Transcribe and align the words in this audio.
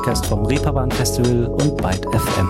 Podcast 0.00 0.24
vom 0.28 0.46
Reeperbahn 0.46 0.90
Festival 0.90 1.44
und 1.44 1.76
Byte 1.76 2.06
FM. 2.06 2.48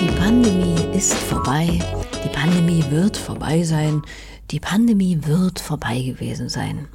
Die 0.00 0.10
Pandemie 0.18 0.96
ist 0.96 1.14
vorbei. 1.14 1.78
Die 2.24 2.28
Pandemie 2.30 2.84
wird 2.90 3.16
vorbei 3.16 3.62
sein. 3.62 4.02
Die 4.50 4.58
Pandemie 4.58 5.20
wird 5.22 5.60
vorbei 5.60 6.02
gewesen 6.02 6.48
sein. 6.48 6.88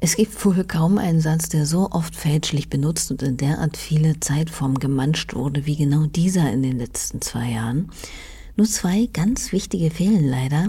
Es 0.00 0.16
gibt 0.16 0.44
wohl 0.44 0.62
kaum 0.64 0.98
einen 0.98 1.22
Satz, 1.22 1.48
der 1.48 1.64
so 1.64 1.88
oft 1.92 2.14
fälschlich 2.14 2.68
benutzt 2.68 3.10
und 3.10 3.22
in 3.22 3.38
derart 3.38 3.78
viele 3.78 4.20
Zeitformen 4.20 4.78
gemanscht 4.78 5.34
wurde 5.34 5.64
wie 5.64 5.76
genau 5.76 6.04
dieser 6.04 6.52
in 6.52 6.62
den 6.62 6.76
letzten 6.78 7.22
zwei 7.22 7.52
Jahren. 7.52 7.90
Nur 8.56 8.66
zwei 8.66 9.08
ganz 9.10 9.52
wichtige 9.52 9.90
fehlen 9.90 10.28
leider. 10.28 10.68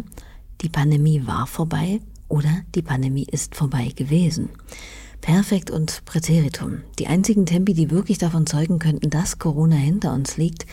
Die 0.62 0.70
Pandemie 0.70 1.28
war 1.28 1.46
vorbei 1.46 2.00
oder 2.32 2.62
die 2.74 2.82
Pandemie 2.82 3.28
ist 3.30 3.56
vorbei 3.56 3.92
gewesen. 3.96 4.50
Perfekt 5.20 5.70
und 5.70 6.04
Präteritum. 6.06 6.82
Die 6.98 7.08
einzigen 7.08 7.46
Tempi, 7.46 7.74
die 7.76 7.92
wirklich 7.92 8.18
davon 8.18 8.48
zeugen 8.48 8.80
könnten, 8.80 9.12
dass 9.12 9.38
Corona 9.38 9.76
hinter 9.76 10.14
uns 10.14 10.38
liegt, 10.38 10.66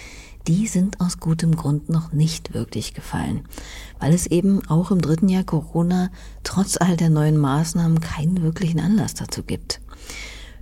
die 0.46 0.66
sind 0.66 1.00
aus 1.00 1.18
gutem 1.18 1.54
Grund 1.56 1.90
noch 1.90 2.12
nicht 2.12 2.54
wirklich 2.54 2.94
gefallen, 2.94 3.42
weil 3.98 4.14
es 4.14 4.26
eben 4.26 4.66
auch 4.70 4.90
im 4.90 5.02
dritten 5.02 5.28
Jahr 5.28 5.44
Corona 5.44 6.10
trotz 6.44 6.78
all 6.78 6.96
der 6.96 7.10
neuen 7.10 7.36
Maßnahmen 7.36 8.00
keinen 8.00 8.40
wirklichen 8.40 8.80
Anlass 8.80 9.12
dazu 9.12 9.42
gibt. 9.42 9.82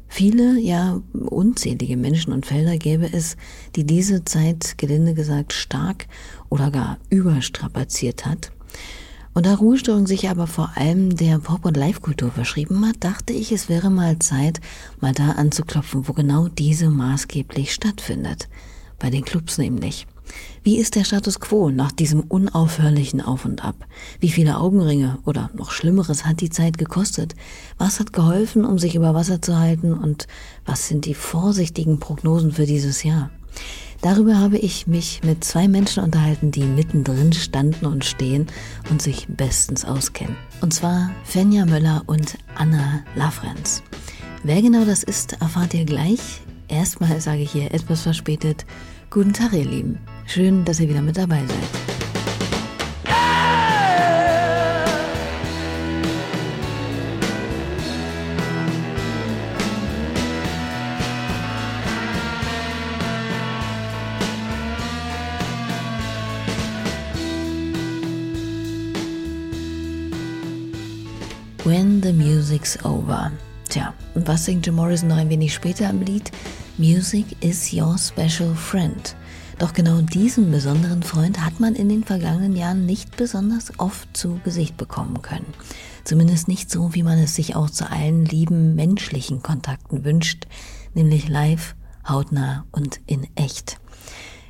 Viele, 0.08 0.58
ja 0.58 1.00
unzählige 1.12 1.96
Menschen 1.96 2.32
und 2.32 2.46
Felder 2.46 2.78
gäbe 2.78 3.12
es, 3.12 3.36
die 3.76 3.84
diese 3.84 4.24
Zeit, 4.24 4.78
gelinde 4.78 5.14
gesagt, 5.14 5.52
stark 5.52 6.06
oder 6.48 6.70
gar 6.70 6.98
überstrapaziert 7.10 8.24
hat. 8.24 8.50
Und 9.36 9.44
da 9.44 9.54
Ruhestörung 9.54 10.06
sich 10.06 10.30
aber 10.30 10.46
vor 10.46 10.70
allem 10.76 11.14
der 11.14 11.38
Pop- 11.38 11.66
und 11.66 11.76
Live-Kultur 11.76 12.30
verschrieben 12.30 12.86
hat, 12.86 12.96
dachte 13.00 13.34
ich, 13.34 13.52
es 13.52 13.68
wäre 13.68 13.90
mal 13.90 14.18
Zeit, 14.18 14.62
mal 14.98 15.12
da 15.12 15.32
anzuklopfen, 15.32 16.08
wo 16.08 16.14
genau 16.14 16.48
diese 16.48 16.88
maßgeblich 16.88 17.74
stattfindet 17.74 18.48
bei 18.98 19.10
den 19.10 19.26
Clubs 19.26 19.58
nämlich. 19.58 20.06
Wie 20.62 20.78
ist 20.78 20.94
der 20.94 21.04
Status 21.04 21.38
quo 21.38 21.68
nach 21.68 21.92
diesem 21.92 22.20
unaufhörlichen 22.20 23.20
Auf 23.20 23.44
und 23.44 23.62
Ab? 23.62 23.86
Wie 24.20 24.30
viele 24.30 24.56
Augenringe 24.56 25.18
oder 25.26 25.50
noch 25.52 25.70
Schlimmeres 25.70 26.24
hat 26.24 26.40
die 26.40 26.48
Zeit 26.48 26.78
gekostet? 26.78 27.34
Was 27.76 28.00
hat 28.00 28.14
geholfen, 28.14 28.64
um 28.64 28.78
sich 28.78 28.94
über 28.94 29.12
Wasser 29.12 29.42
zu 29.42 29.58
halten 29.58 29.92
und 29.92 30.28
was 30.64 30.88
sind 30.88 31.04
die 31.04 31.12
vorsichtigen 31.12 32.00
Prognosen 32.00 32.52
für 32.52 32.64
dieses 32.64 33.02
Jahr? 33.02 33.28
Darüber 34.06 34.38
habe 34.38 34.56
ich 34.56 34.86
mich 34.86 35.22
mit 35.24 35.42
zwei 35.42 35.66
Menschen 35.66 36.04
unterhalten, 36.04 36.52
die 36.52 36.62
mittendrin 36.62 37.32
standen 37.32 37.86
und 37.86 38.04
stehen 38.04 38.46
und 38.88 39.02
sich 39.02 39.26
bestens 39.26 39.84
auskennen. 39.84 40.36
Und 40.60 40.72
zwar 40.72 41.10
Fenja 41.24 41.66
Möller 41.66 42.04
und 42.06 42.38
Anna 42.54 43.02
Lafrenz. 43.16 43.82
Wer 44.44 44.62
genau 44.62 44.84
das 44.84 45.02
ist, 45.02 45.32
erfahrt 45.42 45.74
ihr 45.74 45.84
gleich. 45.84 46.20
Erstmal 46.68 47.20
sage 47.20 47.42
ich 47.42 47.50
hier 47.50 47.74
etwas 47.74 48.02
verspätet, 48.02 48.64
guten 49.10 49.32
Tag 49.32 49.52
ihr 49.52 49.64
Lieben. 49.64 49.98
Schön, 50.24 50.64
dass 50.64 50.78
ihr 50.78 50.88
wieder 50.88 51.02
mit 51.02 51.16
dabei 51.16 51.40
seid. 51.40 51.85
Music's 72.66 72.84
Over. 72.84 73.30
Tja, 73.68 73.94
und 74.16 74.26
was 74.26 74.44
singt 74.44 74.66
Jim 74.66 74.74
Morrison 74.74 75.08
noch 75.08 75.18
ein 75.18 75.28
wenig 75.28 75.54
später 75.54 75.88
im 75.88 76.02
Lied? 76.02 76.32
Music 76.78 77.24
is 77.40 77.72
your 77.72 77.96
special 77.96 78.56
friend. 78.56 79.14
Doch 79.60 79.72
genau 79.72 80.00
diesen 80.00 80.50
besonderen 80.50 81.04
Freund 81.04 81.44
hat 81.44 81.60
man 81.60 81.76
in 81.76 81.88
den 81.88 82.02
vergangenen 82.02 82.56
Jahren 82.56 82.84
nicht 82.84 83.16
besonders 83.16 83.70
oft 83.78 84.16
zu 84.16 84.40
Gesicht 84.42 84.76
bekommen 84.76 85.22
können. 85.22 85.54
Zumindest 86.02 86.48
nicht 86.48 86.68
so, 86.68 86.92
wie 86.92 87.04
man 87.04 87.18
es 87.18 87.36
sich 87.36 87.54
auch 87.54 87.70
zu 87.70 87.88
allen 87.88 88.24
lieben 88.24 88.74
menschlichen 88.74 89.44
Kontakten 89.44 90.04
wünscht, 90.04 90.48
nämlich 90.92 91.28
live, 91.28 91.76
hautnah 92.08 92.64
und 92.72 92.98
in 93.06 93.28
echt. 93.36 93.78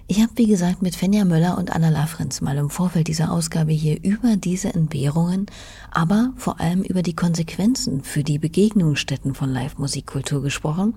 Ich 0.09 0.22
habe, 0.22 0.31
wie 0.37 0.47
gesagt, 0.47 0.83
mit 0.83 0.94
Fenja 0.94 1.25
Möller 1.25 1.59
und 1.59 1.75
Anna 1.75 1.89
Lafrenz 1.89 2.41
mal 2.41 2.56
im 2.59 2.71
Vorfeld 2.71 3.09
dieser 3.09 3.33
Ausgabe 3.33 3.72
hier 3.72 3.99
über 4.05 4.37
diese 4.37 4.72
Entbehrungen, 4.72 5.47
aber 5.91 6.31
vor 6.37 6.61
allem 6.61 6.83
über 6.83 7.03
die 7.03 7.17
Konsequenzen 7.17 8.05
für 8.05 8.22
die 8.22 8.39
Begegnungsstätten 8.39 9.34
von 9.34 9.50
Live-Musikkultur 9.50 10.43
gesprochen. 10.43 10.95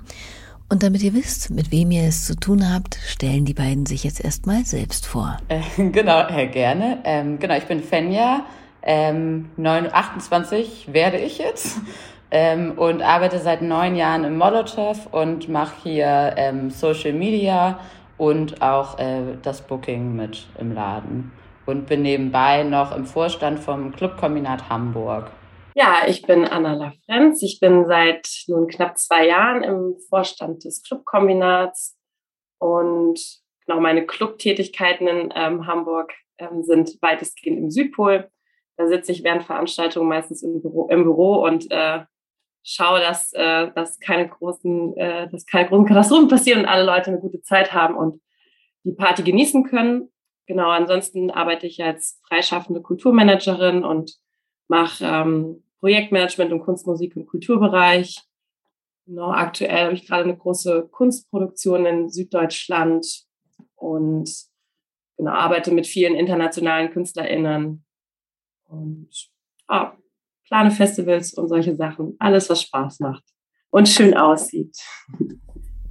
Und 0.69 0.84
damit 0.84 1.02
ihr 1.02 1.16
wisst, 1.16 1.50
mit 1.50 1.72
wem 1.72 1.90
ihr 1.90 2.03
es 2.03 2.28
zu 2.28 2.36
tun 2.36 2.72
habt, 2.72 3.00
stellen 3.03 3.46
die 3.46 3.56
beiden 3.56 3.88
sich 3.88 4.03
jetzt 4.03 4.24
erstmal 4.24 4.64
selbst 4.64 5.08
vor. 5.08 5.38
Äh, 5.48 5.62
genau, 5.90 6.28
Herr 6.28 6.46
gerne. 6.46 7.00
Ähm, 7.03 7.40
genau, 7.40 7.58
ich 7.58 7.66
bin 7.66 7.81
Fenja, 7.81 8.46
ähm, 8.84 9.50
9, 9.58 9.92
28 9.92 10.94
werde 10.94 11.18
ich 11.18 11.40
jetzt 11.40 11.80
ähm, 12.30 12.74
und 12.78 13.02
arbeite 13.02 13.40
seit 13.40 13.64
neun 13.64 13.96
Jahren 13.96 14.24
im 14.24 14.38
Molotow 14.38 15.08
und 15.12 15.50
mache 15.50 15.74
hier 15.81 16.36
ähm, 16.38 16.69
Social 16.69 17.14
Media 17.14 17.80
und 18.19 18.62
auch 18.62 19.00
äh, 19.00 19.38
das 19.41 19.62
Booking 19.66 20.16
mit 20.16 20.46
im 20.59 20.74
Laden. 20.74 21.31
Und 21.66 21.88
bin 21.88 22.03
nebenbei 22.03 22.63
noch 22.63 22.96
im 22.96 23.06
Vorstand 23.06 23.59
vom 23.59 23.91
Clubkombinat 23.91 24.69
Hamburg. 24.69 25.31
Ja, 25.75 26.02
ich 26.07 26.24
bin 26.24 26.46
Anna 26.46 26.74
Lafrenz. 26.74 27.41
Ich 27.41 27.59
bin 27.59 27.85
seit 27.85 28.28
nun 28.47 28.68
knapp 28.68 28.97
zwei 28.97 29.28
Jahren 29.28 29.63
im 29.63 29.96
Vorstand 30.09 30.66
des 30.66 30.84
Clubkombinats 30.84 31.97
und 32.59 33.19
genau 33.66 33.80
meine 33.80 34.06
Clubtätigkeiten 34.06 35.07
in 35.07 35.34
ähm, 35.36 35.68
Hamburg 35.68 36.13
ähm, 36.40 36.63
sind 36.63 36.97
weitestgehend 37.01 37.59
im 37.59 37.69
Südpol. 37.69 38.30
Da 38.78 38.88
sitze 38.88 39.12
ich 39.12 39.24
während 39.24 39.44
Veranstaltungen 39.44 40.09
meistens 40.09 40.44
im 40.44 40.62
Büro, 40.62 40.88
im 40.90 41.03
Büro 41.03 41.44
und 41.46 41.72
äh, 41.72 42.01
schaue, 42.64 43.00
dass, 43.00 43.34
äh, 43.34 43.72
dass, 43.74 44.00
keine 44.00 44.28
großen, 44.28 44.96
äh, 44.97 45.30
dass 45.30 45.46
keine 45.46 45.70
großen 45.70 45.86
Katastrophen 45.86 46.28
passieren 46.28 46.62
und 46.62 46.68
alle 46.68 46.86
Leute 46.86 47.12
eine 47.12 47.20
gute 47.20 47.42
Zeit 47.42 47.74
haben 47.74 47.96
und 47.96 48.22
die 48.84 48.94
Party 48.94 49.24
genießen 49.24 49.64
können. 49.64 50.09
Genau, 50.46 50.69
ansonsten 50.69 51.31
arbeite 51.31 51.68
ich 51.68 51.84
als 51.84 52.19
freischaffende 52.28 52.81
Kulturmanagerin 52.81 53.84
und 53.84 54.16
mache 54.68 55.06
ähm, 55.06 55.64
Projektmanagement 55.80 56.52
im 56.52 56.62
Kunst, 56.62 56.88
Musik 56.88 57.16
und 57.16 57.28
Kulturbereich. 57.28 58.22
Genau, 59.06 59.31
aktuell 59.31 59.86
habe 59.86 59.94
ich 59.94 60.08
gerade 60.08 60.24
eine 60.24 60.38
große 60.38 60.88
Kunstproduktion 60.92 61.86
in 61.86 62.09
Süddeutschland 62.09 63.06
und 63.75 64.30
genau, 65.18 65.31
arbeite 65.31 65.72
mit 65.72 65.88
vielen 65.88 66.16
internationalen 66.16 66.92
KünstlerInnen 66.92 67.86
und 68.66 69.09
ah, 69.68 69.94
plane 70.50 70.72
Festivals 70.72 71.34
und 71.34 71.48
solche 71.48 71.76
Sachen. 71.76 72.16
Alles, 72.20 72.50
was 72.50 72.64
Spaß 72.64 73.00
macht 73.00 73.24
und 73.70 73.88
schön 73.88 74.16
aussieht. 74.18 74.76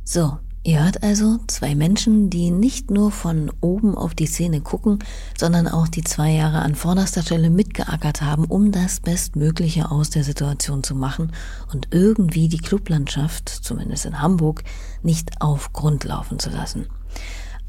So, 0.05 0.39
ihr 0.65 0.83
hört 0.83 1.03
also 1.03 1.39
zwei 1.47 1.75
Menschen, 1.75 2.29
die 2.29 2.51
nicht 2.51 2.91
nur 2.91 3.13
von 3.13 3.53
oben 3.61 3.95
auf 3.95 4.15
die 4.15 4.27
Szene 4.27 4.61
gucken, 4.61 4.99
sondern 5.37 5.69
auch 5.69 5.87
die 5.87 6.03
zwei 6.03 6.33
Jahre 6.33 6.59
an 6.59 6.75
vorderster 6.75 7.23
Stelle 7.23 7.51
mitgeackert 7.51 8.23
haben, 8.23 8.45
um 8.45 8.73
das 8.73 9.01
Bestmögliche 9.01 9.91
aus 9.91 10.11
der 10.11 10.25
Situation 10.25 10.83
zu 10.83 10.95
machen 10.95 11.33
und 11.73 11.89
irgendwie 11.93 12.49
die 12.49 12.59
Clublandschaft, 12.59 13.49
zumindest 13.49 14.07
in 14.07 14.21
Hamburg, 14.21 14.65
nicht 15.03 15.41
auf 15.41 15.73
Grund 15.73 16.05
laufen 16.05 16.39
zu 16.39 16.51
lassen. 16.51 16.87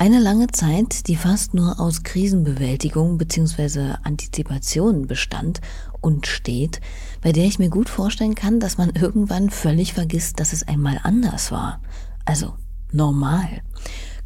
Eine 0.01 0.19
lange 0.19 0.47
Zeit, 0.47 1.09
die 1.09 1.17
fast 1.17 1.53
nur 1.53 1.77
aus 1.77 2.03
Krisenbewältigung 2.03 3.17
bzw. 3.17 3.95
Antizipation 4.03 5.07
bestand 5.07 5.59
und 6.01 6.27
steht, 6.27 6.81
bei 7.21 7.31
der 7.31 7.45
ich 7.45 7.59
mir 7.59 7.69
gut 7.69 7.89
vorstellen 7.89 8.35
kann, 8.35 8.59
dass 8.59 8.77
man 8.77 8.91
irgendwann 8.91 9.49
völlig 9.49 9.93
vergisst, 9.93 10.39
dass 10.39 10.53
es 10.53 10.67
einmal 10.67 10.99
anders 11.03 11.51
war. 11.51 11.81
Also 12.25 12.53
normal. 12.91 13.61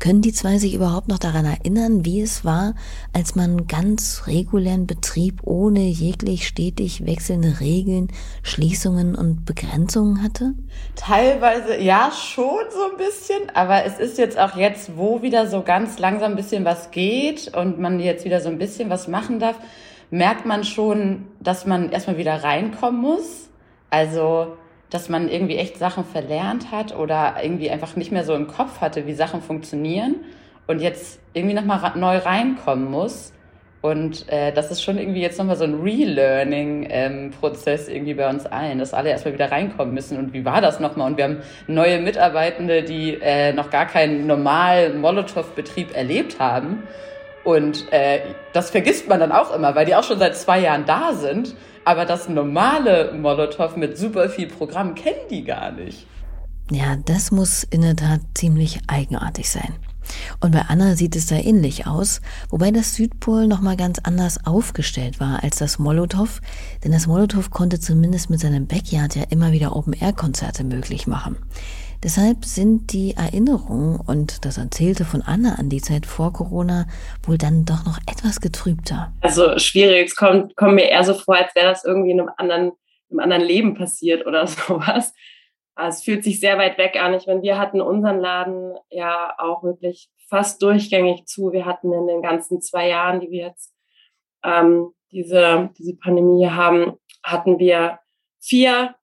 Können 0.03 0.21
die 0.21 0.33
zwei 0.33 0.57
sich 0.57 0.73
überhaupt 0.73 1.07
noch 1.07 1.17
daran 1.17 1.45
erinnern, 1.45 2.03
wie 2.03 2.19
es 2.19 2.43
war, 2.43 2.75
als 3.13 3.35
man 3.35 3.67
ganz 3.67 4.23
regulären 4.27 4.85
Betrieb 4.85 5.39
ohne 5.43 5.79
jeglich 5.79 6.45
stetig 6.45 7.05
wechselnde 7.05 7.61
Regeln, 7.61 8.09
Schließungen 8.41 9.15
und 9.15 9.45
Begrenzungen 9.45 10.21
hatte? 10.21 10.55
Teilweise 10.97 11.79
ja 11.79 12.11
schon 12.11 12.65
so 12.69 12.91
ein 12.91 12.97
bisschen, 12.97 13.49
aber 13.53 13.85
es 13.85 13.97
ist 13.97 14.17
jetzt 14.17 14.37
auch 14.37 14.57
jetzt, 14.57 14.97
wo 14.97 15.21
wieder 15.21 15.47
so 15.47 15.61
ganz 15.61 15.97
langsam 15.99 16.31
ein 16.31 16.35
bisschen 16.37 16.65
was 16.65 16.91
geht 16.91 17.55
und 17.55 17.79
man 17.79 18.01
jetzt 18.01 18.25
wieder 18.25 18.41
so 18.41 18.49
ein 18.49 18.57
bisschen 18.57 18.89
was 18.89 19.07
machen 19.07 19.39
darf, 19.39 19.55
merkt 20.13 20.45
man 20.45 20.63
schon, 20.63 21.25
dass 21.39 21.65
man 21.65 21.92
erstmal 21.92 22.18
wieder 22.18 22.44
reinkommen 22.44 23.01
muss. 23.01 23.50
Also 23.89 24.56
dass 24.92 25.10
man 25.10 25.27
irgendwie 25.27 25.56
echt 25.56 25.80
Sachen 25.80 26.06
verlernt 26.06 26.71
hat 26.71 26.95
oder 26.95 27.38
irgendwie 27.42 27.71
einfach 27.71 27.95
nicht 27.95 28.12
mehr 28.12 28.24
so 28.24 28.36
im 28.36 28.45
Kopf 28.45 28.80
hatte, 28.80 29.07
wie 29.07 29.15
Sachen 29.15 29.42
funktionieren 29.42 30.18
und 30.68 30.81
jetzt 30.81 31.19
irgendwie 31.33 31.56
nochmal 31.56 31.94
neu 31.95 32.18
reinkommen 32.18 32.92
muss. 32.92 33.33
Und 33.81 34.31
äh, 34.31 34.54
das 34.54 34.69
ist 34.69 34.83
schon 34.83 35.00
irgendwie 35.00 35.21
jetzt 35.21 35.39
nochmal 35.39 35.56
so 35.56 35.63
ein 35.63 35.81
Relearning-Prozess 35.81 37.88
ähm, 37.88 37.95
irgendwie 37.95 38.13
bei 38.13 38.30
uns 38.30 38.45
allen, 38.45 38.77
dass 38.77 38.94
alle 38.94 39.09
erstmal 39.09 39.33
wieder 39.33 39.51
reinkommen 39.51 39.95
müssen. 39.95 40.19
Und 40.19 40.31
wie 40.31 40.45
war 40.45 40.62
das 40.62 40.80
nochmal? 40.80 41.09
Und 41.09 41.18
wir 41.18 41.24
haben 41.24 41.38
neue 41.66 42.00
Mitarbeitende, 42.00 42.83
die 42.83 43.18
äh, 43.19 43.51
noch 43.51 43.71
gar 43.71 43.88
keinen 43.88 44.27
normalen 44.27 45.01
Molotow-Betrieb 45.01 45.98
erlebt 45.98 46.39
haben. 46.39 46.83
Und 47.44 47.92
äh, 47.92 48.22
das 48.54 48.69
vergisst 48.69 49.07
man 49.07 49.19
dann 49.19 49.31
auch 49.31 49.54
immer, 49.54 49.75
weil 49.75 49.86
die 49.86 49.95
auch 49.95 50.04
schon 50.04 50.19
seit 50.19 50.38
zwei 50.38 50.60
Jahren 50.60 50.86
da 50.86 51.13
sind. 51.13 51.56
Aber 51.86 52.06
das 52.06 52.30
normale 52.30 53.12
Molotow 53.13 53.75
mit 53.75 53.98
super 53.98 54.30
viel 54.30 54.48
Programm 54.48 54.95
kennen 54.95 55.28
die 55.30 55.44
gar 55.44 55.72
nicht. 55.72 56.07
Ja, 56.72 56.95
das 56.95 57.31
muss 57.31 57.63
in 57.63 57.81
der 57.81 57.95
Tat 57.95 58.22
ziemlich 58.36 58.80
eigenartig 58.88 59.50
sein. 59.50 59.74
Und 60.40 60.51
bei 60.51 60.62
Anna 60.68 60.95
sieht 60.95 61.16
es 61.16 61.28
da 61.28 61.36
ähnlich 61.36 61.88
aus, 61.88 62.22
wobei 62.50 62.72
das 62.72 62.95
Südpol 62.95 63.48
nochmal 63.48 63.78
ganz 63.78 64.00
anders 64.04 64.45
aufgestellt 64.45 65.19
war 65.19 65.44
als 65.44 65.57
das 65.57 65.80
Molotow, 65.80 66.42
denn 66.84 66.92
das 66.92 67.07
Molotow 67.07 67.50
konnte 67.50 67.80
zumindest 67.80 68.30
mit 68.30 68.40
seinem 68.40 68.68
Backyard 68.68 69.16
ja 69.16 69.24
immer 69.30 69.51
wieder 69.51 69.75
Open-Air-Konzerte 69.75 70.63
möglich 70.63 71.07
machen. 71.07 71.38
Deshalb 72.03 72.44
sind 72.44 72.91
die 72.91 73.15
Erinnerungen 73.15 73.97
und 73.97 74.44
das 74.44 74.57
Erzählte 74.57 75.05
von 75.05 75.21
Anna 75.21 75.55
an 75.55 75.69
die 75.69 75.79
Zeit 75.79 76.05
vor 76.05 76.33
Corona 76.33 76.85
wohl 77.25 77.38
dann 77.38 77.63
doch 77.63 77.85
noch 77.85 77.97
etwas 78.11 78.41
getrübter. 78.41 79.13
Also 79.21 79.57
schwierig, 79.57 80.07
es 80.07 80.15
kommt, 80.17 80.57
kommt 80.57 80.75
mir 80.75 80.89
eher 80.89 81.03
so 81.05 81.13
vor, 81.13 81.35
als 81.35 81.55
wäre 81.55 81.69
das 81.69 81.85
irgendwie 81.85 82.11
in 82.11 82.19
einem 82.19 82.29
anderen, 82.35 82.71
in 83.09 83.19
einem 83.19 83.31
anderen 83.31 83.44
Leben 83.44 83.73
passiert 83.75 84.27
oder 84.27 84.45
sowas. 84.47 85.13
Es 85.75 86.03
fühlt 86.03 86.25
sich 86.25 86.41
sehr 86.41 86.57
weit 86.57 86.77
weg 86.77 87.01
an. 87.01 87.13
Ich 87.13 87.25
meine, 87.25 87.41
wir 87.41 87.57
hatten 87.57 87.79
unseren 87.79 88.19
Laden 88.19 88.75
ja 88.89 89.33
auch 89.38 89.63
wirklich 89.63 90.09
fast 90.27 90.61
durchgängig 90.61 91.25
zu. 91.25 91.53
Wir 91.53 91.65
hatten 91.65 91.94
in 91.94 92.07
den 92.07 92.21
ganzen 92.21 92.61
zwei 92.61 92.89
Jahren, 92.89 93.21
die 93.21 93.31
wir 93.31 93.47
jetzt 93.47 93.73
ähm, 94.44 94.91
diese, 95.11 95.69
diese 95.77 95.95
Pandemie 95.95 96.47
haben, 96.47 96.97
hatten 97.23 97.59
wir 97.59 97.99
vier 98.41 98.94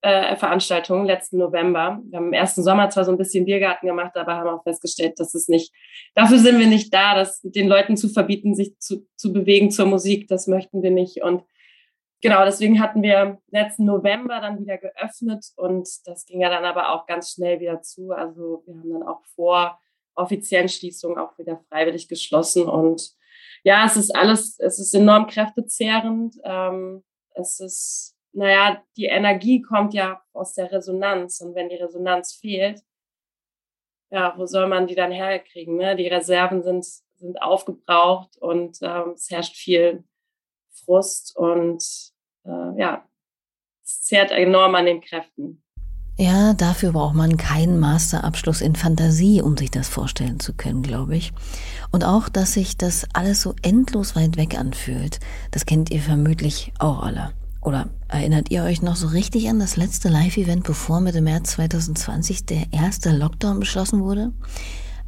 äh, 0.00 0.36
Veranstaltungen 0.36 1.06
letzten 1.06 1.38
November. 1.38 2.00
Wir 2.04 2.18
haben 2.18 2.28
im 2.28 2.32
ersten 2.32 2.62
Sommer 2.62 2.90
zwar 2.90 3.04
so 3.04 3.12
ein 3.12 3.18
bisschen 3.18 3.44
Biergarten 3.44 3.86
gemacht, 3.86 4.16
aber 4.16 4.34
haben 4.34 4.48
auch 4.48 4.62
festgestellt, 4.62 5.18
dass 5.18 5.34
es 5.34 5.48
nicht, 5.48 5.72
dafür 6.14 6.38
sind 6.38 6.58
wir 6.58 6.66
nicht 6.66 6.92
da, 6.94 7.14
das 7.14 7.40
den 7.42 7.68
Leuten 7.68 7.96
zu 7.96 8.08
verbieten, 8.08 8.54
sich 8.54 8.78
zu, 8.78 9.06
zu 9.16 9.32
bewegen 9.32 9.70
zur 9.70 9.86
Musik. 9.86 10.28
Das 10.28 10.46
möchten 10.46 10.82
wir 10.82 10.90
nicht. 10.90 11.22
Und 11.22 11.42
genau, 12.20 12.44
deswegen 12.44 12.80
hatten 12.80 13.02
wir 13.02 13.38
letzten 13.50 13.84
November 13.84 14.40
dann 14.40 14.60
wieder 14.60 14.78
geöffnet 14.78 15.46
und 15.56 15.88
das 16.04 16.26
ging 16.26 16.40
ja 16.40 16.50
dann 16.50 16.64
aber 16.64 16.92
auch 16.92 17.06
ganz 17.06 17.32
schnell 17.32 17.60
wieder 17.60 17.82
zu. 17.82 18.12
Also 18.12 18.62
wir 18.66 18.74
haben 18.74 18.90
dann 18.90 19.02
auch 19.02 19.24
vor 19.34 19.80
offiziellen 20.14 20.68
Schließungen 20.68 21.18
auch 21.18 21.38
wieder 21.38 21.60
freiwillig 21.68 22.08
geschlossen 22.08 22.64
und 22.64 23.16
ja, 23.64 23.84
es 23.84 23.96
ist 23.96 24.14
alles, 24.14 24.58
es 24.58 24.78
ist 24.78 24.94
enorm 24.94 25.26
kräftezehrend. 25.26 26.36
Ähm, 26.44 27.02
es 27.34 27.60
ist, 27.60 28.16
naja, 28.38 28.80
die 28.96 29.06
Energie 29.06 29.60
kommt 29.60 29.94
ja 29.94 30.22
aus 30.32 30.54
der 30.54 30.70
Resonanz 30.70 31.40
und 31.40 31.56
wenn 31.56 31.68
die 31.68 31.74
Resonanz 31.74 32.34
fehlt, 32.34 32.80
ja, 34.10 34.32
wo 34.36 34.46
soll 34.46 34.68
man 34.68 34.86
die 34.86 34.94
dann 34.94 35.10
herkriegen? 35.10 35.76
Ne? 35.76 35.96
Die 35.96 36.06
Reserven 36.06 36.62
sind, 36.62 36.86
sind 37.16 37.42
aufgebraucht 37.42 38.36
und 38.38 38.78
ähm, 38.80 39.10
es 39.16 39.28
herrscht 39.28 39.56
viel 39.56 40.04
Frust 40.70 41.36
und 41.36 41.82
äh, 42.44 42.80
ja, 42.80 43.04
es 43.82 44.02
zehrt 44.02 44.30
enorm 44.30 44.76
an 44.76 44.86
den 44.86 45.00
Kräften. 45.00 45.64
Ja, 46.16 46.52
dafür 46.52 46.92
braucht 46.92 47.14
man 47.14 47.36
keinen 47.36 47.80
Masterabschluss 47.80 48.60
in 48.60 48.76
Fantasie, 48.76 49.42
um 49.42 49.56
sich 49.56 49.72
das 49.72 49.88
vorstellen 49.88 50.38
zu 50.38 50.54
können, 50.54 50.82
glaube 50.82 51.16
ich. 51.16 51.32
Und 51.90 52.04
auch, 52.04 52.28
dass 52.28 52.52
sich 52.52 52.76
das 52.76 53.06
alles 53.14 53.42
so 53.42 53.54
endlos 53.62 54.14
weit 54.14 54.36
weg 54.36 54.56
anfühlt, 54.56 55.18
das 55.50 55.66
kennt 55.66 55.90
ihr 55.90 56.00
vermutlich 56.00 56.72
auch 56.78 57.02
alle. 57.02 57.32
Oder 57.68 57.90
erinnert 58.08 58.50
ihr 58.50 58.62
euch 58.62 58.80
noch 58.80 58.96
so 58.96 59.08
richtig 59.08 59.50
an 59.50 59.58
das 59.58 59.76
letzte 59.76 60.08
Live-Event, 60.08 60.64
bevor 60.64 61.02
Mitte 61.02 61.20
März 61.20 61.50
2020 61.50 62.46
der 62.46 62.72
erste 62.72 63.14
Lockdown 63.14 63.60
beschlossen 63.60 64.00
wurde? 64.00 64.32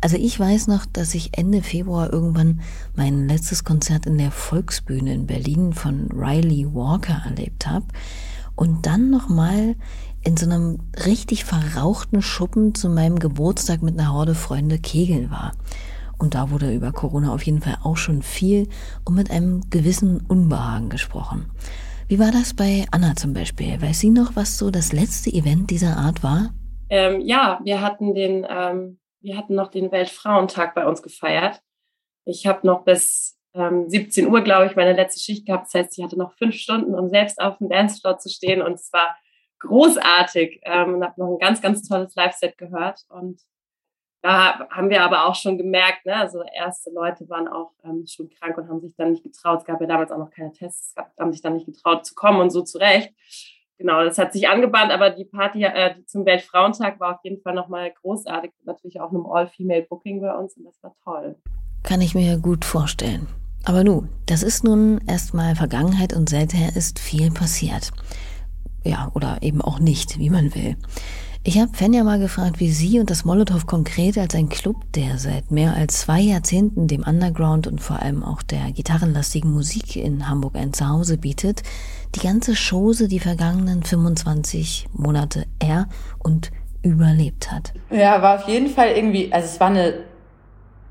Also 0.03 0.19
ich 0.19 0.39
weiß 0.39 0.67
noch, 0.67 0.85
dass 0.85 1.15
ich 1.15 1.39
Ende 1.39 1.63
Februar 1.63 2.13
irgendwann 2.13 2.61
mein 2.95 3.27
letztes 3.27 3.65
Konzert 3.65 4.05
in 4.05 4.19
der 4.19 4.31
Volksbühne 4.31 5.15
in 5.15 5.27
Berlin 5.27 5.73
von 5.73 6.09
Riley 6.13 6.67
Walker 6.75 7.23
erlebt 7.25 7.67
habe 7.67 7.87
und 8.57 8.85
dann 8.85 9.09
nochmal 9.09 9.75
in 10.23 10.37
so 10.37 10.45
einem 10.45 10.81
richtig 11.07 11.47
verrauchten 11.47 12.21
Schuppen 12.21 12.75
zu 12.75 12.91
meinem 12.91 13.21
Geburtstag 13.21 13.81
mit 13.81 13.99
einer 13.99 14.13
Horde 14.13 14.35
Freunde 14.35 14.79
kegeln 14.79 15.31
war. 15.31 15.53
Und 16.19 16.35
da 16.35 16.51
wurde 16.51 16.75
über 16.75 16.93
Corona 16.93 17.33
auf 17.33 17.43
jeden 17.43 17.63
Fall 17.63 17.79
auch 17.83 17.97
schon 17.97 18.21
viel 18.21 18.69
und 19.07 19.15
mit 19.15 19.31
einem 19.31 19.63
gewissen 19.71 20.21
Unbehagen 20.21 20.91
gesprochen. 20.91 21.47
Wie 22.11 22.19
war 22.19 22.33
das 22.33 22.55
bei 22.55 22.87
Anna 22.91 23.15
zum 23.15 23.33
Beispiel? 23.35 23.81
Weiß 23.81 24.01
sie 24.01 24.11
noch, 24.11 24.35
was 24.35 24.59
so 24.59 24.73
das 24.73 24.93
letzte 24.93 25.31
Event 25.31 25.71
dieser 25.71 25.97
Art 25.97 26.25
war? 26.25 26.53
Ähm, 26.89 27.21
ja, 27.21 27.61
wir 27.63 27.81
hatten 27.81 28.17
den 28.17 28.45
ähm, 28.51 28.99
wir 29.21 29.37
hatten 29.37 29.55
noch 29.55 29.71
den 29.71 29.93
Weltfrauentag 29.93 30.75
bei 30.75 30.85
uns 30.85 31.05
gefeiert. 31.05 31.63
Ich 32.25 32.49
habe 32.49 32.67
noch 32.67 32.85
bis 32.85 33.39
ähm, 33.55 33.89
17 33.89 34.27
Uhr, 34.27 34.41
glaube 34.41 34.67
ich, 34.67 34.75
meine 34.75 34.95
letzte 34.95 35.21
Schicht 35.21 35.47
gehabt. 35.47 35.67
Das 35.67 35.75
heißt, 35.75 35.99
ich 35.99 36.05
hatte 36.05 36.19
noch 36.19 36.33
fünf 36.33 36.57
Stunden, 36.57 36.97
um 36.97 37.11
selbst 37.11 37.41
auf 37.41 37.59
dem 37.59 37.69
Dancefloor 37.69 38.19
zu 38.19 38.29
stehen. 38.29 38.61
Und 38.61 38.73
es 38.73 38.93
war 38.93 39.17
großartig 39.61 40.63
ähm, 40.65 40.95
und 40.95 41.05
habe 41.05 41.15
noch 41.17 41.29
ein 41.29 41.39
ganz, 41.39 41.63
ganz 41.63 41.87
tolles 41.87 42.17
Live-Set 42.17 42.59
gehört. 42.59 43.05
Und 43.09 43.41
da 44.23 44.69
haben 44.71 44.91
wir 44.91 45.03
aber 45.03 45.27
auch 45.27 45.35
schon 45.35 45.57
gemerkt, 45.57 46.05
ne, 46.07 46.17
also 46.17 46.43
erste 46.43 46.91
Leute 46.91 47.29
waren 47.29 47.49
auch 47.49 47.73
ähm, 47.85 48.05
schon 48.07 48.29
krank 48.31 48.59
und 48.59 48.69
haben 48.69 48.81
sich 48.81 48.95
dann 48.97 49.13
nicht 49.13 49.23
getraut. 49.23 49.61
Es 49.61 49.65
gab 49.65 49.81
ja 49.81 49.87
damals 49.87 50.11
auch 50.11 50.19
noch 50.19 50.31
keine 50.31 50.53
Tests, 50.53 50.95
haben 51.19 51.33
sich 51.33 51.43
dann 51.43 51.55
nicht 51.55 51.67
getraut 51.67 52.05
zu 52.05 52.15
kommen 52.15 52.41
und 52.41 52.51
so 52.51 52.63
zurecht 52.63 53.15
genau, 53.81 54.05
das 54.05 54.19
hat 54.19 54.33
sich 54.33 54.49
angebahnt, 54.49 54.93
aber 54.93 55.11
die 55.11 55.25
Party 55.25 55.65
äh, 55.65 55.95
zum 56.07 56.25
Weltfrauentag 56.25 57.01
war 57.01 57.15
auf 57.15 57.21
jeden 57.25 57.41
Fall 57.43 57.55
nochmal 57.55 57.93
großartig. 58.03 58.53
Natürlich 58.65 59.01
auch 59.01 59.11
einem 59.11 59.27
All-Female-Booking 59.27 60.21
bei 60.21 60.33
uns 60.35 60.57
und 60.57 60.65
das 60.65 60.81
war 60.83 60.95
toll. 61.03 61.37
Kann 61.83 62.01
ich 62.01 62.15
mir 62.15 62.39
gut 62.39 62.65
vorstellen. 62.65 63.27
Aber 63.65 63.83
nu, 63.83 64.07
das 64.27 64.43
ist 64.43 64.65
nun 64.65 65.01
erstmal 65.07 65.57
Vergangenheit 65.57 66.15
und 66.15 66.29
seither 66.29 66.77
ist 66.77 66.99
viel 66.99 67.31
passiert. 67.31 67.91
Ja, 68.85 69.11
oder 69.15 69.39
eben 69.43 69.61
auch 69.61 69.79
nicht, 69.79 70.19
wie 70.19 70.31
man 70.31 70.55
will. 70.55 70.77
Ich 71.43 71.59
habe 71.59 71.73
Fenja 71.73 72.05
mal 72.05 72.19
gefragt, 72.19 72.61
wie 72.61 72.71
sie 72.71 73.01
und 73.01 73.09
das 73.09 73.25
Molotow 73.25 73.65
konkret 73.67 74.19
als 74.19 74.35
ein 74.35 74.51
Club, 74.51 74.77
der 74.95 75.17
seit 75.17 75.51
mehr 75.51 75.75
als 75.75 76.01
zwei 76.01 76.21
Jahrzehnten 76.21 76.87
dem 76.87 77.03
Underground 77.03 77.67
und 77.67 77.81
vor 77.81 78.01
allem 78.03 78.23
auch 78.23 78.43
der 78.43 78.71
gitarrenlastigen 78.73 79.51
Musik 79.51 79.97
in 79.97 80.29
Hamburg 80.29 80.57
ein 80.57 80.75
Zuhause 80.75 81.17
bietet, 81.17 81.63
die 82.15 82.21
ganze 82.21 82.53
Chose 82.55 83.09
die 83.09 83.21
vergangenen 83.21 83.83
25 83.83 84.89
Monate 84.93 85.47
er 85.59 85.89
und 86.19 86.51
überlebt 86.83 87.51
hat. 87.51 87.73
Ja, 87.91 88.21
war 88.21 88.41
auf 88.41 88.47
jeden 88.47 88.69
Fall 88.69 88.91
irgendwie, 88.91 89.33
also 89.33 89.47
es 89.47 89.59
war 89.61 89.69
eine 89.69 89.95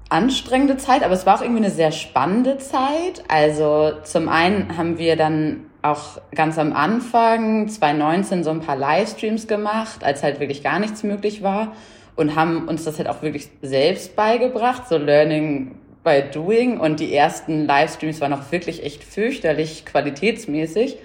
anstrengende 0.10 0.78
Zeit, 0.78 1.04
aber 1.04 1.14
es 1.14 1.28
war 1.28 1.38
auch 1.38 1.42
irgendwie 1.44 1.64
eine 1.64 1.72
sehr 1.72 1.92
spannende 1.92 2.58
Zeit. 2.58 3.24
Also 3.28 3.92
zum 4.04 4.28
einen 4.28 4.76
haben 4.78 4.98
wir 4.98 5.16
dann 5.16 5.69
auch 5.82 6.22
ganz 6.36 6.58
am 6.58 6.74
Anfang 6.74 7.68
2019 7.68 8.44
so 8.44 8.50
ein 8.50 8.60
paar 8.60 8.76
Livestreams 8.76 9.48
gemacht, 9.48 10.04
als 10.04 10.24
halt 10.24 10.40
wirklich 10.40 10.64
gar 10.64 10.80
nichts 10.80 11.04
möglich 11.04 11.42
war. 11.42 11.74
Und 12.16 12.36
haben 12.36 12.68
uns 12.68 12.84
das 12.84 12.98
halt 12.98 13.08
auch 13.08 13.22
wirklich 13.22 13.48
selbst 13.62 14.16
beigebracht, 14.18 14.90
so 14.90 14.98
Learning 14.98 15.76
by 16.04 16.24
Doing. 16.34 16.80
Und 16.80 17.00
die 17.00 17.16
ersten 17.16 17.66
Livestreams 17.66 18.20
waren 18.20 18.34
auch 18.34 18.52
wirklich 18.52 18.84
echt 18.84 19.04
fürchterlich 19.04 19.86
qualitätsmäßig. 19.86 20.98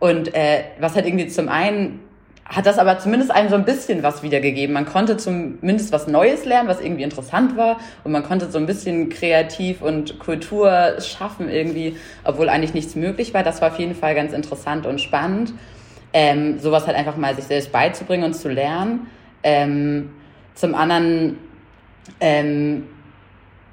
Und 0.00 0.34
äh, 0.34 0.64
was 0.80 0.94
halt 0.96 1.06
irgendwie 1.06 1.28
zum 1.28 1.48
einen 1.48 2.00
hat 2.48 2.64
das 2.64 2.78
aber 2.78 2.98
zumindest 2.98 3.30
einem 3.30 3.50
so 3.50 3.56
ein 3.56 3.64
bisschen 3.64 4.02
was 4.02 4.22
wiedergegeben. 4.22 4.72
Man 4.72 4.86
konnte 4.86 5.18
zumindest 5.18 5.92
was 5.92 6.06
Neues 6.06 6.46
lernen, 6.46 6.66
was 6.68 6.80
irgendwie 6.80 7.02
interessant 7.02 7.56
war 7.58 7.78
und 8.04 8.12
man 8.12 8.22
konnte 8.22 8.50
so 8.50 8.58
ein 8.58 8.64
bisschen 8.64 9.10
kreativ 9.10 9.82
und 9.82 10.18
Kultur 10.18 10.96
schaffen 11.00 11.50
irgendwie, 11.50 11.96
obwohl 12.24 12.48
eigentlich 12.48 12.72
nichts 12.72 12.96
möglich 12.96 13.34
war. 13.34 13.42
Das 13.42 13.60
war 13.60 13.70
auf 13.70 13.78
jeden 13.78 13.94
Fall 13.94 14.14
ganz 14.14 14.32
interessant 14.32 14.86
und 14.86 14.98
spannend, 15.00 15.52
ähm, 16.14 16.58
sowas 16.58 16.86
halt 16.86 16.96
einfach 16.96 17.16
mal 17.16 17.34
sich 17.34 17.44
selbst 17.44 17.70
beizubringen 17.70 18.24
und 18.24 18.34
zu 18.34 18.48
lernen. 18.48 19.08
Ähm, 19.42 20.10
zum 20.54 20.74
anderen 20.74 21.38
ähm, 22.20 22.84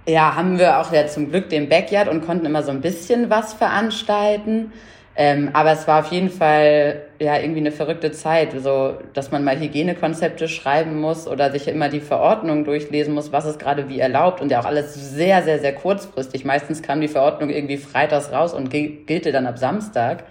ja, 0.05 0.35
haben 0.35 0.59
wir 0.59 0.79
auch 0.79 0.91
ja 0.91 1.07
zum 1.07 1.31
Glück 1.31 1.49
den 1.49 1.69
Backyard 1.69 2.09
und 2.09 2.25
konnten 2.25 2.45
immer 2.45 2.61
so 2.61 2.71
ein 2.71 2.81
bisschen 2.81 3.29
was 3.29 3.53
veranstalten. 3.53 4.73
Ähm, 5.15 5.51
aber 5.53 5.71
es 5.71 5.87
war 5.87 6.01
auf 6.01 6.11
jeden 6.11 6.29
Fall 6.29 7.04
ja 7.19 7.37
irgendwie 7.37 7.59
eine 7.61 7.71
verrückte 7.71 8.11
Zeit, 8.11 8.53
so 8.59 8.97
dass 9.13 9.31
man 9.31 9.43
mal 9.43 9.59
Hygienekonzepte 9.59 10.47
schreiben 10.47 10.99
muss 10.99 11.27
oder 11.27 11.51
sich 11.51 11.67
immer 11.67 11.89
die 11.89 11.99
Verordnung 12.01 12.65
durchlesen 12.65 13.13
muss, 13.13 13.31
was 13.31 13.45
ist 13.45 13.59
gerade 13.59 13.89
wie 13.89 13.99
erlaubt 13.99 14.41
und 14.41 14.51
ja 14.51 14.59
auch 14.59 14.65
alles 14.65 14.93
sehr, 14.93 15.43
sehr, 15.43 15.59
sehr 15.59 15.73
kurzfristig. 15.73 16.45
Meistens 16.45 16.81
kam 16.81 17.01
die 17.01 17.07
Verordnung 17.07 17.49
irgendwie 17.49 17.77
freitags 17.77 18.31
raus 18.31 18.53
und 18.53 18.69
gilt 18.69 19.25
dann 19.33 19.45
ab 19.47 19.57
Samstag. 19.57 20.23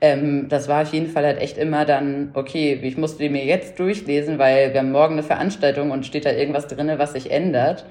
Ähm, 0.00 0.48
das 0.48 0.68
war 0.68 0.82
auf 0.82 0.92
jeden 0.92 1.08
Fall 1.08 1.24
halt 1.24 1.40
echt 1.40 1.58
immer 1.58 1.84
dann, 1.84 2.30
okay, 2.34 2.78
ich 2.82 2.96
musste 2.96 3.22
die 3.22 3.28
mir 3.30 3.44
jetzt 3.44 3.78
durchlesen, 3.80 4.38
weil 4.38 4.72
wir 4.72 4.80
haben 4.80 4.92
morgen 4.92 5.14
eine 5.14 5.22
Veranstaltung 5.24 5.90
und 5.90 6.06
steht 6.06 6.24
da 6.24 6.30
irgendwas 6.30 6.68
drinne, 6.68 6.98
was 6.98 7.12
sich 7.14 7.30
ändert. 7.30 7.84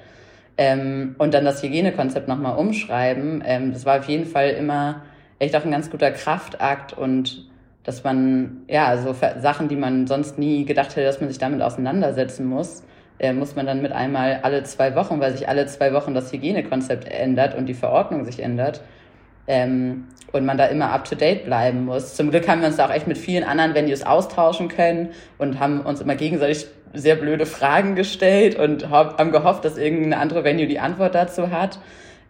ähm, 0.57 1.15
und 1.17 1.33
dann 1.33 1.45
das 1.45 1.61
Hygienekonzept 1.63 2.27
nochmal 2.27 2.57
umschreiben. 2.57 3.43
Ähm, 3.45 3.73
das 3.73 3.85
war 3.85 3.99
auf 3.99 4.07
jeden 4.07 4.25
Fall 4.25 4.49
immer 4.51 5.03
echt 5.39 5.55
auch 5.55 5.63
ein 5.65 5.71
ganz 5.71 5.89
guter 5.89 6.11
Kraftakt 6.11 6.93
und 6.97 7.47
dass 7.87 8.03
man, 8.03 8.63
ja, 8.67 8.97
so 8.97 9.15
Sachen, 9.39 9.69
die 9.69 9.77
man 9.77 10.07
sonst 10.07 10.37
nie 10.37 10.65
gedacht 10.65 10.91
hätte, 10.91 11.05
dass 11.05 11.21
man 11.21 11.29
sich 11.29 11.37
damit 11.37 11.61
auseinandersetzen 11.61 12.45
muss, 12.45 12.83
äh, 13.17 13.31
muss 13.31 13.55
man 13.55 13.65
dann 13.65 13.81
mit 13.81 13.93
einmal 13.93 14.41
alle 14.43 14.63
zwei 14.63 14.93
Wochen, 14.95 15.21
weil 15.21 15.31
sich 15.31 15.47
alle 15.47 15.65
zwei 15.67 15.93
Wochen 15.93 16.13
das 16.13 16.33
Hygienekonzept 16.33 17.09
ändert 17.09 17.55
und 17.55 17.67
die 17.67 17.73
Verordnung 17.73 18.25
sich 18.25 18.41
ändert. 18.41 18.81
Ähm, 19.47 20.09
und 20.33 20.45
man 20.45 20.57
da 20.57 20.65
immer 20.65 20.91
up 20.91 21.05
to 21.05 21.15
date 21.15 21.45
bleiben 21.45 21.85
muss. 21.85 22.15
Zum 22.15 22.29
Glück 22.29 22.49
haben 22.49 22.59
wir 22.59 22.67
uns 22.67 22.75
da 22.75 22.87
auch 22.87 22.93
echt 22.93 23.07
mit 23.07 23.17
vielen 23.17 23.45
anderen 23.45 23.73
Venues 23.73 24.05
austauschen 24.05 24.67
können 24.67 25.11
und 25.37 25.61
haben 25.61 25.79
uns 25.79 26.01
immer 26.01 26.15
gegenseitig 26.15 26.67
sehr 26.93 27.15
blöde 27.15 27.45
Fragen 27.45 27.95
gestellt 27.95 28.59
und 28.59 28.89
haben 28.89 29.31
gehofft, 29.31 29.63
dass 29.63 29.77
irgendeine 29.77 30.17
andere 30.17 30.43
Venue 30.43 30.67
die 30.67 30.79
Antwort 30.79 31.15
dazu 31.15 31.51
hat. 31.51 31.79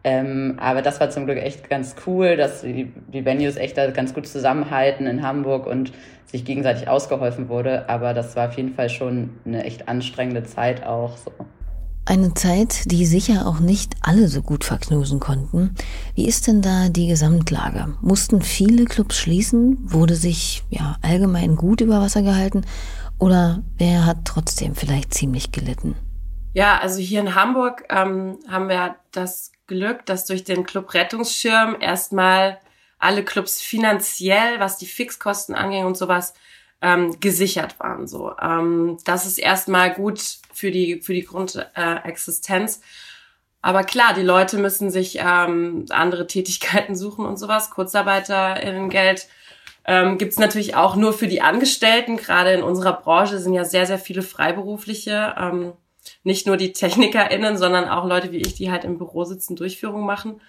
Ähm, 0.07 0.53
aber 0.57 0.81
das 0.81 1.01
war 1.01 1.09
zum 1.09 1.25
Glück 1.25 1.37
echt 1.37 1.69
ganz 1.69 1.93
cool, 2.05 2.37
dass 2.37 2.61
die, 2.61 2.93
die 3.11 3.25
Venues 3.25 3.57
echt 3.57 3.77
da 3.77 3.91
ganz 3.91 4.13
gut 4.13 4.25
zusammenhalten 4.25 5.05
in 5.05 5.21
Hamburg 5.21 5.67
und 5.67 5.91
sich 6.25 6.45
gegenseitig 6.45 6.87
ausgeholfen 6.87 7.49
wurde. 7.49 7.89
Aber 7.89 8.13
das 8.13 8.37
war 8.37 8.47
auf 8.47 8.55
jeden 8.55 8.73
Fall 8.73 8.89
schon 8.89 9.31
eine 9.43 9.65
echt 9.65 9.89
anstrengende 9.89 10.43
Zeit 10.43 10.85
auch 10.85 11.17
so. 11.17 11.33
Eine 12.05 12.33
Zeit, 12.35 12.89
die 12.89 13.05
sicher 13.05 13.47
auch 13.47 13.59
nicht 13.59 13.95
alle 14.01 14.29
so 14.29 14.41
gut 14.41 14.63
verknusen 14.63 15.19
konnten. 15.19 15.75
Wie 16.15 16.25
ist 16.25 16.47
denn 16.47 16.61
da 16.61 16.87
die 16.87 17.07
Gesamtlage? 17.07 17.93
Mussten 17.99 18.41
viele 18.41 18.85
Clubs 18.85 19.17
schließen? 19.17 19.77
Wurde 19.91 20.15
sich 20.15 20.63
ja 20.69 20.95
allgemein 21.01 21.57
gut 21.57 21.81
über 21.81 21.99
Wasser 21.99 22.21
gehalten? 22.21 22.61
Oder 23.19 23.61
wer 23.77 24.05
hat 24.05 24.19
trotzdem 24.23 24.73
vielleicht 24.73 25.13
ziemlich 25.13 25.51
gelitten? 25.51 25.95
Ja, 26.53 26.79
also 26.81 27.01
hier 27.01 27.19
in 27.19 27.35
Hamburg 27.35 27.83
ähm, 27.89 28.37
haben 28.47 28.69
wir 28.69 28.95
das 29.11 29.51
Glück, 29.67 30.05
dass 30.05 30.25
durch 30.25 30.43
den 30.43 30.65
Club 30.65 30.93
Rettungsschirm 30.93 31.77
erstmal 31.79 32.59
alle 32.99 33.23
Clubs 33.23 33.61
finanziell, 33.61 34.59
was 34.59 34.77
die 34.77 34.87
Fixkosten 34.87 35.55
anging 35.55 35.85
und 35.85 35.97
sowas, 35.97 36.33
ähm, 36.81 37.19
gesichert 37.19 37.79
waren. 37.79 38.07
So, 38.07 38.35
ähm, 38.41 38.97
das 39.03 39.25
ist 39.25 39.37
erstmal 39.39 39.93
gut 39.93 40.21
für 40.53 40.71
die 40.71 41.01
für 41.01 41.13
die 41.13 41.23
Grundexistenz. 41.23 42.77
Äh, 42.77 42.81
Aber 43.61 43.83
klar, 43.83 44.13
die 44.13 44.23
Leute 44.23 44.57
müssen 44.57 44.91
sich 44.91 45.17
ähm, 45.19 45.85
andere 45.89 46.27
Tätigkeiten 46.27 46.95
suchen 46.95 47.25
und 47.25 47.37
sowas. 47.37 47.71
Kurzarbeiterinnengeld 47.71 49.27
ähm, 49.85 50.17
gibt 50.17 50.33
es 50.33 50.39
natürlich 50.39 50.75
auch 50.75 50.95
nur 50.95 51.13
für 51.13 51.27
die 51.27 51.41
Angestellten. 51.41 52.17
Gerade 52.17 52.51
in 52.53 52.63
unserer 52.63 52.93
Branche 52.93 53.39
sind 53.39 53.53
ja 53.53 53.65
sehr 53.65 53.85
sehr 53.87 53.99
viele 53.99 54.21
Freiberufliche. 54.21 55.35
Ähm, 55.37 55.73
nicht 56.23 56.47
nur 56.47 56.57
die 56.57 56.73
TechnikerInnen, 56.73 57.57
sondern 57.57 57.87
auch 57.89 58.05
Leute 58.05 58.31
wie 58.31 58.41
ich, 58.41 58.55
die 58.55 58.71
halt 58.71 58.83
im 58.83 58.97
Büro 58.97 59.23
sitzen, 59.23 59.55
Durchführungen 59.55 60.05
machen. 60.05 60.41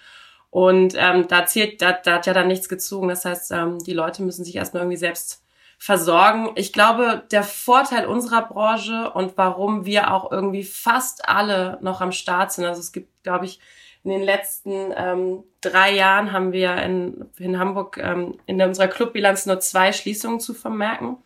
Und 0.49 0.95
ähm, 0.97 1.27
da 1.27 1.45
zählt, 1.45 1.81
da, 1.81 1.91
da 1.91 2.15
hat 2.15 2.25
ja 2.25 2.33
dann 2.33 2.47
nichts 2.47 2.69
gezogen. 2.69 3.07
Das 3.07 3.25
heißt, 3.25 3.51
ähm, 3.51 3.79
die 3.79 3.93
Leute 3.93 4.23
müssen 4.23 4.43
sich 4.43 4.55
erstmal 4.55 4.83
irgendwie 4.83 4.97
selbst 4.97 5.43
versorgen. 5.77 6.51
Ich 6.55 6.73
glaube, 6.73 7.23
der 7.31 7.43
Vorteil 7.43 8.05
unserer 8.05 8.41
Branche 8.41 9.11
und 9.11 9.37
warum 9.37 9.85
wir 9.85 10.13
auch 10.13 10.31
irgendwie 10.31 10.63
fast 10.63 11.29
alle 11.29 11.77
noch 11.81 12.01
am 12.01 12.11
Start 12.11 12.51
sind, 12.51 12.65
also 12.65 12.81
es 12.81 12.91
gibt, 12.91 13.23
glaube 13.23 13.45
ich, 13.45 13.59
in 14.03 14.11
den 14.11 14.21
letzten 14.23 14.93
ähm, 14.95 15.43
drei 15.61 15.93
Jahren 15.93 16.31
haben 16.31 16.51
wir 16.53 16.75
in, 16.77 17.29
in 17.37 17.59
Hamburg 17.59 17.97
ähm, 17.97 18.39
in 18.45 18.61
unserer 18.61 18.87
Clubbilanz 18.87 19.45
nur 19.45 19.59
zwei 19.59 19.91
Schließungen 19.91 20.39
zu 20.39 20.53
vermerken. 20.53 21.17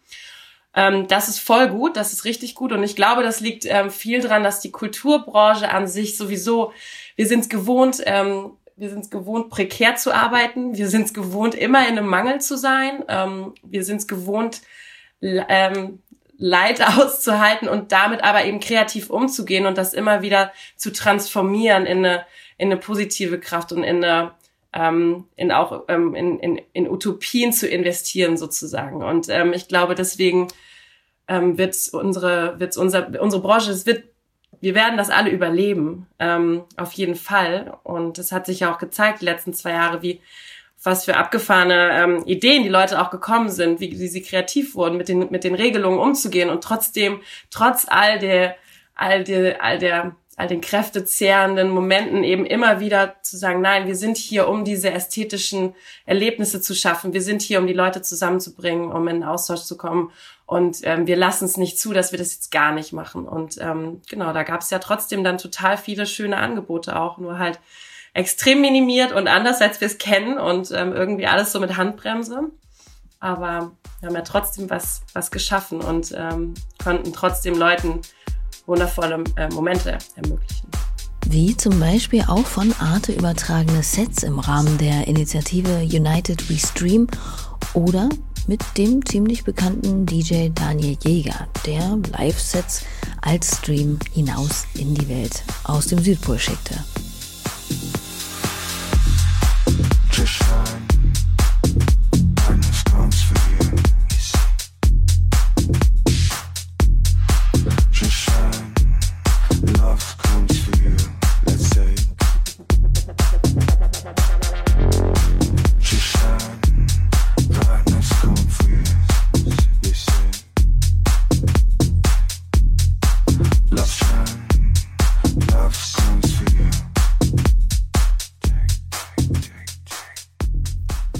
Ähm, 0.75 1.07
das 1.07 1.29
ist 1.29 1.39
voll 1.39 1.69
gut, 1.69 1.97
das 1.97 2.13
ist 2.13 2.25
richtig 2.25 2.55
gut 2.55 2.71
und 2.71 2.83
ich 2.83 2.95
glaube, 2.95 3.23
das 3.23 3.39
liegt 3.39 3.65
ähm, 3.65 3.91
viel 3.91 4.21
dran, 4.21 4.43
dass 4.43 4.59
die 4.59 4.71
Kulturbranche 4.71 5.69
an 5.69 5.87
sich 5.87 6.17
sowieso, 6.17 6.73
wir 7.15 7.27
sind 7.27 7.41
es 7.41 7.49
gewohnt, 7.49 8.01
ähm, 8.05 8.51
wir 8.75 8.89
sind 8.89 9.01
es 9.01 9.09
gewohnt, 9.09 9.49
prekär 9.49 9.95
zu 9.95 10.13
arbeiten. 10.13 10.75
Wir 10.75 10.87
sind 10.87 11.05
es 11.05 11.13
gewohnt, 11.13 11.55
immer 11.55 11.87
in 11.87 11.97
einem 11.97 12.07
Mangel 12.07 12.41
zu 12.41 12.57
sein. 12.57 13.03
Ähm, 13.07 13.53
wir 13.63 13.83
sind 13.83 13.97
es 13.97 14.07
gewohnt, 14.07 14.61
ähm, 15.21 15.99
Leid 16.37 16.81
auszuhalten 16.97 17.69
und 17.69 17.91
damit 17.91 18.23
aber 18.23 18.45
eben 18.45 18.59
kreativ 18.59 19.09
umzugehen 19.09 19.65
und 19.65 19.77
das 19.77 19.93
immer 19.93 20.21
wieder 20.21 20.51
zu 20.75 20.91
transformieren 20.91 21.85
in 21.85 21.99
eine, 21.99 22.25
in 22.57 22.71
eine 22.71 22.77
positive 22.77 23.39
Kraft 23.39 23.71
und 23.71 23.83
in 23.83 24.03
eine 24.03 24.31
ähm, 24.73 25.25
in 25.35 25.51
auch 25.51 25.83
ähm, 25.87 26.15
in, 26.15 26.39
in, 26.39 26.61
in 26.73 26.89
Utopien 26.89 27.53
zu 27.53 27.67
investieren 27.67 28.37
sozusagen. 28.37 29.03
Und 29.03 29.29
ähm, 29.29 29.53
ich 29.53 29.67
glaube, 29.67 29.95
deswegen 29.95 30.47
ähm, 31.27 31.57
wird 31.57 31.75
unsere, 31.93 32.59
wird's 32.59 32.77
unser, 32.77 33.21
unsere 33.21 33.41
Branche, 33.41 33.71
es 33.71 33.85
wird 33.85 34.03
wir 34.63 34.75
werden 34.75 34.95
das 34.95 35.09
alle 35.09 35.29
überleben, 35.29 36.07
ähm, 36.19 36.63
auf 36.77 36.93
jeden 36.93 37.15
Fall. 37.15 37.77
Und 37.83 38.17
es 38.17 38.31
hat 38.31 38.45
sich 38.45 38.61
ja 38.61 38.73
auch 38.73 38.77
gezeigt, 38.77 39.19
die 39.19 39.25
letzten 39.25 39.53
zwei 39.53 39.71
Jahre, 39.71 40.01
wie 40.01 40.21
was 40.81 41.03
für 41.03 41.17
abgefahrene 41.17 41.91
ähm, 41.91 42.23
Ideen 42.25 42.63
die 42.63 42.69
Leute 42.69 43.01
auch 43.01 43.09
gekommen 43.09 43.49
sind, 43.49 43.81
wie, 43.81 43.91
wie 43.91 44.07
sie 44.07 44.21
kreativ 44.21 44.75
wurden, 44.75 44.97
mit 44.97 45.09
den, 45.09 45.29
mit 45.31 45.43
den 45.43 45.55
Regelungen 45.55 45.99
umzugehen 45.99 46.49
und 46.49 46.63
trotzdem, 46.63 47.21
trotz 47.49 47.85
all 47.89 48.19
der, 48.19 48.55
all 48.95 49.25
der, 49.25 49.61
all 49.61 49.79
der, 49.79 50.15
all 50.35 50.47
den 50.47 50.61
kräftezehrenden 50.61 51.69
Momenten 51.69 52.23
eben 52.23 52.45
immer 52.45 52.79
wieder 52.79 53.15
zu 53.21 53.37
sagen, 53.37 53.61
nein, 53.61 53.85
wir 53.87 53.95
sind 53.95 54.17
hier, 54.17 54.47
um 54.47 54.65
diese 54.65 54.91
ästhetischen 54.91 55.75
Erlebnisse 56.05 56.59
zu 56.59 56.73
schaffen. 56.73 57.13
Wir 57.13 57.21
sind 57.21 57.41
hier, 57.41 57.59
um 57.59 57.67
die 57.67 57.73
Leute 57.73 58.01
zusammenzubringen, 58.01 58.91
um 58.91 59.07
in 59.07 59.17
den 59.17 59.23
Austausch 59.23 59.61
zu 59.61 59.77
kommen 59.77 60.11
und 60.45 60.79
ähm, 60.83 61.07
wir 61.07 61.15
lassen 61.15 61.45
es 61.45 61.57
nicht 61.57 61.79
zu, 61.79 61.93
dass 61.93 62.11
wir 62.11 62.19
das 62.19 62.33
jetzt 62.33 62.51
gar 62.51 62.73
nicht 62.73 62.93
machen. 62.93 63.27
Und 63.27 63.57
ähm, 63.61 64.01
genau, 64.09 64.33
da 64.33 64.43
gab 64.43 64.61
es 64.61 64.69
ja 64.69 64.79
trotzdem 64.79 65.23
dann 65.23 65.37
total 65.37 65.77
viele 65.77 66.05
schöne 66.05 66.37
Angebote 66.37 66.99
auch, 66.99 67.17
nur 67.17 67.39
halt 67.39 67.59
extrem 68.13 68.61
minimiert 68.61 69.11
und 69.11 69.27
anders, 69.27 69.61
als 69.61 69.81
wir 69.81 69.87
es 69.87 69.97
kennen 69.97 70.37
und 70.37 70.71
ähm, 70.71 70.93
irgendwie 70.93 71.27
alles 71.27 71.51
so 71.51 71.59
mit 71.59 71.77
Handbremse. 71.77 72.51
Aber 73.19 73.71
wir 73.99 74.09
haben 74.09 74.15
ja 74.15 74.21
trotzdem 74.21 74.69
was, 74.69 75.01
was 75.13 75.31
geschaffen 75.31 75.81
und 75.81 76.13
ähm, 76.15 76.53
konnten 76.83 77.13
trotzdem 77.13 77.57
Leuten 77.57 78.01
wundervolle 78.65 79.23
äh, 79.35 79.49
Momente 79.49 79.97
ermöglichen. 80.15 80.67
Wie 81.27 81.55
zum 81.55 81.79
Beispiel 81.79 82.23
auch 82.27 82.45
von 82.45 82.73
Arte 82.79 83.13
übertragene 83.13 83.81
Sets 83.81 84.23
im 84.23 84.39
Rahmen 84.39 84.77
der 84.77 85.07
Initiative 85.07 85.79
United 85.79 86.49
We 86.49 86.57
Stream 86.57 87.07
oder 87.73 88.09
mit 88.47 88.61
dem 88.77 89.05
ziemlich 89.05 89.43
bekannten 89.43 90.05
DJ 90.05 90.49
Daniel 90.53 90.97
Jäger, 91.03 91.47
der 91.65 91.97
Live-Sets 92.11 92.83
als 93.21 93.57
Stream 93.57 93.99
hinaus 94.11 94.65
in 94.73 94.93
die 94.93 95.07
Welt 95.07 95.43
aus 95.63 95.87
dem 95.87 95.99
Südpol 95.99 96.37
schickte. 96.37 96.75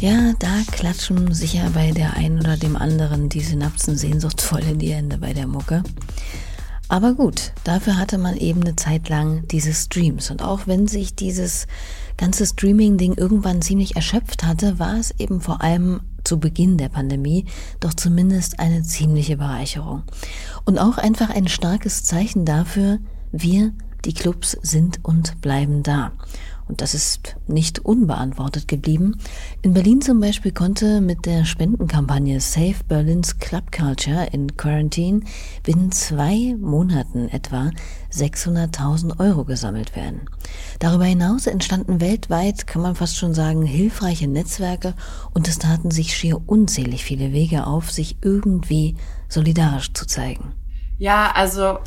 Ja, 0.03 0.33
da 0.37 0.49
klatschen 0.69 1.33
sicher 1.33 1.69
bei 1.73 1.91
der 1.91 2.17
einen 2.17 2.37
oder 2.41 2.57
dem 2.57 2.75
anderen 2.75 3.29
die 3.29 3.39
Synapsen 3.39 3.95
sehnsuchtsvoll 3.95 4.59
in 4.63 4.77
die 4.77 4.93
Hände 4.93 5.17
bei 5.17 5.31
der 5.31 5.47
Mucke. 5.47 5.81
Aber 6.89 7.13
gut, 7.13 7.53
dafür 7.63 7.97
hatte 7.97 8.17
man 8.17 8.35
eben 8.35 8.59
eine 8.63 8.75
Zeit 8.75 9.07
lang 9.07 9.47
diese 9.47 9.73
Streams. 9.73 10.29
Und 10.29 10.41
auch 10.41 10.67
wenn 10.67 10.87
sich 10.87 11.15
dieses 11.15 11.67
ganze 12.17 12.45
Streaming-Ding 12.45 13.13
irgendwann 13.13 13.61
ziemlich 13.61 13.95
erschöpft 13.95 14.43
hatte, 14.43 14.77
war 14.77 14.97
es 14.97 15.17
eben 15.19 15.39
vor 15.39 15.61
allem 15.61 16.01
zu 16.25 16.37
Beginn 16.37 16.77
der 16.77 16.89
Pandemie 16.89 17.45
doch 17.79 17.93
zumindest 17.93 18.59
eine 18.59 18.83
ziemliche 18.83 19.37
Bereicherung. 19.37 20.03
Und 20.65 20.79
auch 20.79 20.97
einfach 20.97 21.29
ein 21.29 21.47
starkes 21.47 22.03
Zeichen 22.03 22.43
dafür, 22.43 22.99
wir, 23.31 23.71
die 24.03 24.13
Clubs, 24.13 24.57
sind 24.63 24.99
und 25.01 25.39
bleiben 25.39 25.81
da. 25.81 26.11
Und 26.67 26.81
das 26.81 26.93
ist 26.93 27.35
nicht 27.47 27.79
unbeantwortet 27.79 28.67
geblieben. 28.67 29.17
In 29.61 29.73
Berlin 29.73 30.01
zum 30.01 30.19
Beispiel 30.19 30.51
konnte 30.51 31.01
mit 31.01 31.25
der 31.25 31.45
Spendenkampagne 31.45 32.39
Save 32.39 32.75
Berlin's 32.87 33.37
Club 33.39 33.71
Culture 33.71 34.27
in 34.31 34.55
Quarantine 34.55 35.21
binnen 35.63 35.91
zwei 35.91 36.55
Monaten 36.59 37.27
etwa 37.29 37.71
600.000 38.11 39.19
Euro 39.19 39.43
gesammelt 39.43 39.95
werden. 39.95 40.21
Darüber 40.79 41.05
hinaus 41.05 41.47
entstanden 41.47 41.99
weltweit, 41.99 42.67
kann 42.67 42.81
man 42.81 42.95
fast 42.95 43.17
schon 43.17 43.33
sagen, 43.33 43.63
hilfreiche 43.63 44.27
Netzwerke 44.27 44.93
und 45.33 45.47
es 45.47 45.59
taten 45.59 45.91
sich 45.91 46.15
schier 46.15 46.41
unzählig 46.45 47.03
viele 47.03 47.33
Wege 47.33 47.67
auf, 47.67 47.91
sich 47.91 48.17
irgendwie 48.21 48.95
solidarisch 49.27 49.93
zu 49.93 50.05
zeigen. 50.05 50.53
Ja, 50.97 51.31
also 51.33 51.79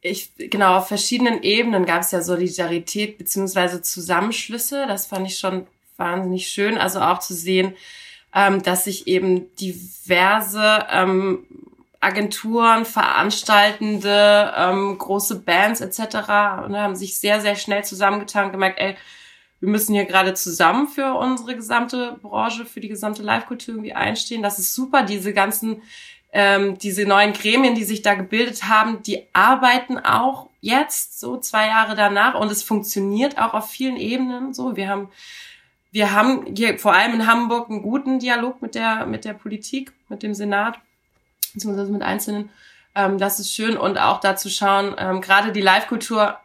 ich, 0.00 0.30
genau, 0.36 0.76
auf 0.76 0.88
verschiedenen 0.88 1.42
Ebenen 1.42 1.84
gab 1.84 2.02
es 2.02 2.12
ja 2.12 2.22
Solidarität 2.22 3.18
beziehungsweise 3.18 3.82
Zusammenschlüsse. 3.82 4.86
Das 4.86 5.06
fand 5.06 5.26
ich 5.26 5.38
schon 5.38 5.66
wahnsinnig 5.96 6.48
schön. 6.48 6.78
Also 6.78 7.00
auch 7.00 7.18
zu 7.18 7.34
sehen, 7.34 7.74
ähm, 8.34 8.62
dass 8.62 8.84
sich 8.84 9.06
eben 9.08 9.54
diverse 9.56 10.86
ähm, 10.90 11.46
Agenturen, 12.00 12.84
Veranstaltende, 12.84 14.52
ähm, 14.56 14.96
große 14.98 15.40
Bands 15.40 15.80
etc. 15.80 15.98
Ne, 16.68 16.80
haben 16.80 16.96
sich 16.96 17.18
sehr, 17.18 17.40
sehr 17.40 17.56
schnell 17.56 17.84
zusammengetan 17.84 18.46
und 18.46 18.52
gemerkt, 18.52 18.78
ey, 18.78 18.96
wir 19.60 19.68
müssen 19.68 19.94
hier 19.94 20.04
gerade 20.04 20.34
zusammen 20.34 20.86
für 20.86 21.14
unsere 21.14 21.56
gesamte 21.56 22.16
Branche, 22.22 22.64
für 22.64 22.78
die 22.78 22.88
gesamte 22.88 23.24
Live-Kultur 23.24 23.74
irgendwie 23.74 23.92
einstehen. 23.92 24.42
Das 24.42 24.60
ist 24.60 24.72
super. 24.72 25.02
Diese 25.02 25.32
ganzen 25.32 25.82
ähm, 26.32 26.78
diese 26.78 27.04
neuen 27.04 27.32
Gremien, 27.32 27.74
die 27.74 27.84
sich 27.84 28.02
da 28.02 28.14
gebildet 28.14 28.64
haben, 28.64 29.02
die 29.02 29.26
arbeiten 29.32 29.98
auch 29.98 30.48
jetzt 30.60 31.18
so 31.18 31.38
zwei 31.38 31.68
Jahre 31.68 31.94
danach 31.94 32.34
und 32.34 32.50
es 32.50 32.62
funktioniert 32.62 33.38
auch 33.38 33.54
auf 33.54 33.70
vielen 33.70 33.96
Ebenen 33.96 34.52
so. 34.52 34.76
Wir 34.76 34.88
haben 34.88 35.10
wir 35.90 36.12
haben 36.12 36.54
hier 36.54 36.78
vor 36.78 36.92
allem 36.92 37.14
in 37.14 37.26
Hamburg 37.26 37.70
einen 37.70 37.82
guten 37.82 38.18
Dialog 38.18 38.60
mit 38.60 38.74
der 38.74 39.06
mit 39.06 39.24
der 39.24 39.32
Politik, 39.32 39.92
mit 40.08 40.22
dem 40.22 40.34
Senat 40.34 40.78
beziehungsweise 41.54 41.92
mit 41.92 42.02
Einzelnen. 42.02 42.50
Ähm, 42.94 43.18
das 43.18 43.40
ist 43.40 43.54
schön 43.54 43.76
und 43.76 43.98
auch 43.98 44.20
dazu 44.20 44.50
schauen, 44.50 44.94
ähm, 44.98 45.20
gerade 45.20 45.52
die 45.52 45.60
Live-Kultur, 45.60 46.38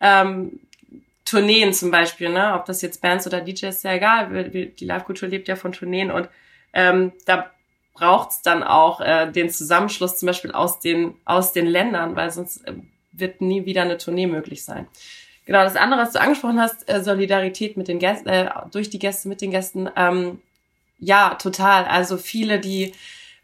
ähm, 0.00 0.60
Tourneen 1.24 1.74
zum 1.74 1.90
Beispiel, 1.90 2.28
ne, 2.28 2.54
ob 2.54 2.66
das 2.66 2.82
jetzt 2.82 3.02
Bands 3.02 3.26
oder 3.26 3.40
DJs, 3.40 3.74
ist 3.74 3.84
ja 3.84 3.94
egal. 3.94 4.48
Die 4.50 4.84
Live-Kultur 4.84 5.28
lebt 5.28 5.48
ja 5.48 5.56
von 5.56 5.72
Tourneen 5.72 6.10
und 6.10 6.28
ähm, 6.72 7.12
da 7.24 7.50
braucht 7.96 8.30
es 8.30 8.42
dann 8.42 8.62
auch 8.62 9.00
äh, 9.00 9.30
den 9.30 9.50
Zusammenschluss 9.50 10.18
zum 10.18 10.26
Beispiel 10.26 10.52
aus 10.52 10.80
den, 10.80 11.14
aus 11.24 11.52
den 11.52 11.66
Ländern, 11.66 12.14
weil 12.14 12.30
sonst 12.30 12.66
äh, 12.66 12.74
wird 13.12 13.40
nie 13.40 13.64
wieder 13.64 13.82
eine 13.82 13.98
Tournee 13.98 14.26
möglich 14.26 14.64
sein. 14.64 14.86
Genau, 15.46 15.62
das 15.62 15.76
andere, 15.76 16.02
was 16.02 16.12
du 16.12 16.20
angesprochen 16.20 16.60
hast, 16.60 16.88
äh, 16.88 17.02
Solidarität 17.02 17.76
mit 17.76 17.88
den 17.88 17.98
Gästen, 17.98 18.28
äh, 18.28 18.50
durch 18.70 18.90
die 18.90 18.98
Gäste, 18.98 19.28
mit 19.28 19.40
den 19.40 19.50
Gästen, 19.50 19.88
ähm, 19.96 20.40
ja, 20.98 21.34
total. 21.34 21.84
Also 21.84 22.16
viele, 22.16 22.58
die, 22.58 22.92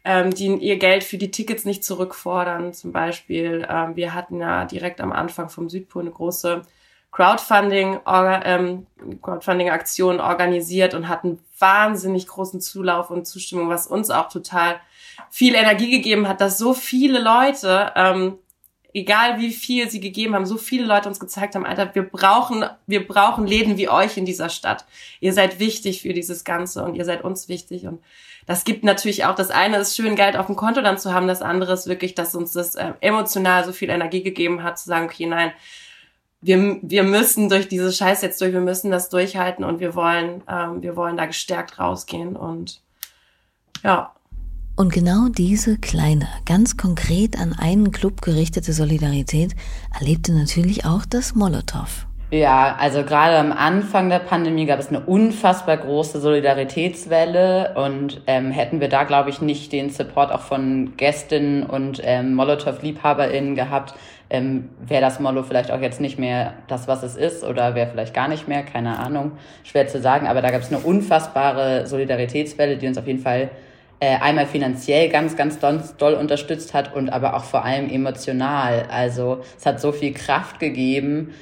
ähm, 0.03 0.33
die 0.33 0.47
ihr 0.47 0.77
Geld 0.77 1.03
für 1.03 1.17
die 1.17 1.31
Tickets 1.31 1.65
nicht 1.65 1.83
zurückfordern, 1.83 2.73
zum 2.73 2.91
Beispiel. 2.91 3.65
Ähm, 3.69 3.95
wir 3.95 4.13
hatten 4.13 4.39
ja 4.39 4.65
direkt 4.65 5.01
am 5.01 5.11
Anfang 5.11 5.49
vom 5.49 5.69
Südpol 5.69 6.03
eine 6.03 6.11
große 6.11 6.63
Crowdfunding, 7.13 7.99
ähm, 8.07 8.87
Crowdfunding-Aktion 9.21 10.19
organisiert 10.19 10.95
und 10.95 11.07
hatten 11.07 11.39
wahnsinnig 11.59 12.27
großen 12.27 12.59
Zulauf 12.59 13.11
und 13.11 13.27
Zustimmung, 13.27 13.69
was 13.69 13.85
uns 13.85 14.09
auch 14.09 14.29
total 14.29 14.81
viel 15.29 15.53
Energie 15.53 15.91
gegeben 15.91 16.27
hat, 16.27 16.41
dass 16.41 16.57
so 16.57 16.73
viele 16.73 17.21
Leute, 17.21 17.91
ähm, 17.95 18.39
egal 18.95 19.39
wie 19.39 19.51
viel 19.51 19.91
sie 19.91 19.99
gegeben 19.99 20.33
haben, 20.33 20.47
so 20.47 20.57
viele 20.57 20.87
Leute 20.87 21.07
uns 21.07 21.19
gezeigt 21.19 21.53
haben, 21.53 21.67
Alter, 21.67 21.93
wir 21.93 22.01
brauchen, 22.01 22.65
wir 22.87 23.07
brauchen 23.07 23.45
Läden 23.45 23.77
wie 23.77 23.89
euch 23.89 24.17
in 24.17 24.25
dieser 24.25 24.49
Stadt. 24.49 24.85
Ihr 25.19 25.33
seid 25.33 25.59
wichtig 25.59 26.01
für 26.01 26.13
dieses 26.13 26.43
Ganze 26.43 26.83
und 26.83 26.95
ihr 26.95 27.05
seid 27.05 27.23
uns 27.23 27.47
wichtig 27.47 27.85
und 27.85 28.01
das 28.47 28.65
gibt 28.65 28.83
natürlich 28.83 29.23
auch, 29.23 29.35
das 29.35 29.51
eine 29.51 29.77
ist 29.77 29.95
schön, 29.95 30.15
Geld 30.15 30.35
auf 30.35 30.47
dem 30.47 30.55
Konto 30.55 30.81
dann 30.81 30.97
zu 30.97 31.13
haben, 31.13 31.27
das 31.27 31.43
andere 31.43 31.73
ist 31.73 31.87
wirklich, 31.87 32.15
dass 32.15 32.33
uns 32.33 32.53
das 32.53 32.73
äh, 32.73 32.93
emotional 33.01 33.63
so 33.63 33.71
viel 33.71 33.89
Energie 33.89 34.23
gegeben 34.23 34.63
hat, 34.63 34.79
zu 34.79 34.85
sagen, 34.85 35.05
okay, 35.05 35.27
nein, 35.27 35.53
wir, 36.43 36.77
wir 36.81 37.03
müssen 37.03 37.49
durch 37.49 37.67
diese 37.67 37.91
Scheiß 37.91 38.21
jetzt 38.21 38.39
durch, 38.41 38.53
wir 38.53 38.61
müssen 38.61 38.91
das 38.91 39.09
durchhalten 39.09 39.63
und 39.63 39.79
wir 39.79 39.95
wollen, 39.95 40.43
ähm, 40.49 40.81
wir 40.81 40.95
wollen 40.95 41.17
da 41.17 41.25
gestärkt 41.25 41.79
rausgehen 41.79 42.35
und 42.35 42.81
ja. 43.83 44.11
Und 44.75 44.91
genau 44.91 45.27
diese 45.29 45.77
kleine, 45.77 46.27
ganz 46.45 46.77
konkret 46.77 47.39
an 47.39 47.53
einen 47.53 47.91
Club 47.91 48.21
gerichtete 48.21 48.73
Solidarität 48.73 49.55
erlebte 49.97 50.33
natürlich 50.33 50.85
auch 50.85 51.05
das 51.05 51.35
Molotow. 51.35 52.07
Ja, 52.31 52.75
also 52.79 53.03
gerade 53.03 53.37
am 53.37 53.51
Anfang 53.51 54.09
der 54.09 54.17
Pandemie 54.17 54.65
gab 54.65 54.79
es 54.79 54.87
eine 54.87 55.01
unfassbar 55.01 55.77
große 55.77 56.19
Solidaritätswelle 56.19 57.75
und 57.75 58.21
ähm, 58.25 58.49
hätten 58.49 58.81
wir 58.81 58.89
da, 58.89 59.03
glaube 59.03 59.29
ich, 59.29 59.39
nicht 59.39 59.71
den 59.71 59.91
Support 59.91 60.31
auch 60.31 60.41
von 60.41 60.97
Gästinnen 60.97 61.61
und 61.61 62.01
ähm, 62.03 62.33
Molotow-LiebhaberInnen 62.33 63.53
gehabt, 63.53 63.93
ähm, 64.33 64.69
wäre 64.85 65.01
das 65.01 65.19
Molo 65.19 65.43
vielleicht 65.43 65.71
auch 65.71 65.79
jetzt 65.79 66.01
nicht 66.01 66.17
mehr 66.17 66.55
das, 66.67 66.87
was 66.87 67.03
es 67.03 67.15
ist 67.15 67.43
oder 67.43 67.75
wäre 67.75 67.89
vielleicht 67.89 68.15
gar 68.15 68.27
nicht 68.27 68.47
mehr, 68.47 68.63
keine 68.63 68.97
Ahnung, 68.97 69.33
schwer 69.63 69.87
zu 69.87 70.01
sagen. 70.01 70.27
Aber 70.27 70.41
da 70.41 70.49
gab 70.49 70.61
es 70.61 70.73
eine 70.73 70.79
unfassbare 70.79 71.85
Solidaritätswelle, 71.85 72.77
die 72.77 72.87
uns 72.87 72.97
auf 72.97 73.05
jeden 73.05 73.19
Fall 73.19 73.51
äh, 73.99 74.17
einmal 74.19 74.47
finanziell 74.47 75.09
ganz, 75.09 75.37
ganz 75.37 75.59
doll 75.97 76.15
unterstützt 76.15 76.73
hat 76.73 76.95
und 76.95 77.09
aber 77.09 77.35
auch 77.35 77.43
vor 77.43 77.63
allem 77.63 77.89
emotional. 77.89 78.87
Also 78.89 79.41
es 79.55 79.67
hat 79.67 79.79
so 79.79 79.91
viel 79.91 80.13
Kraft 80.13 80.59
gegeben, 80.59 81.35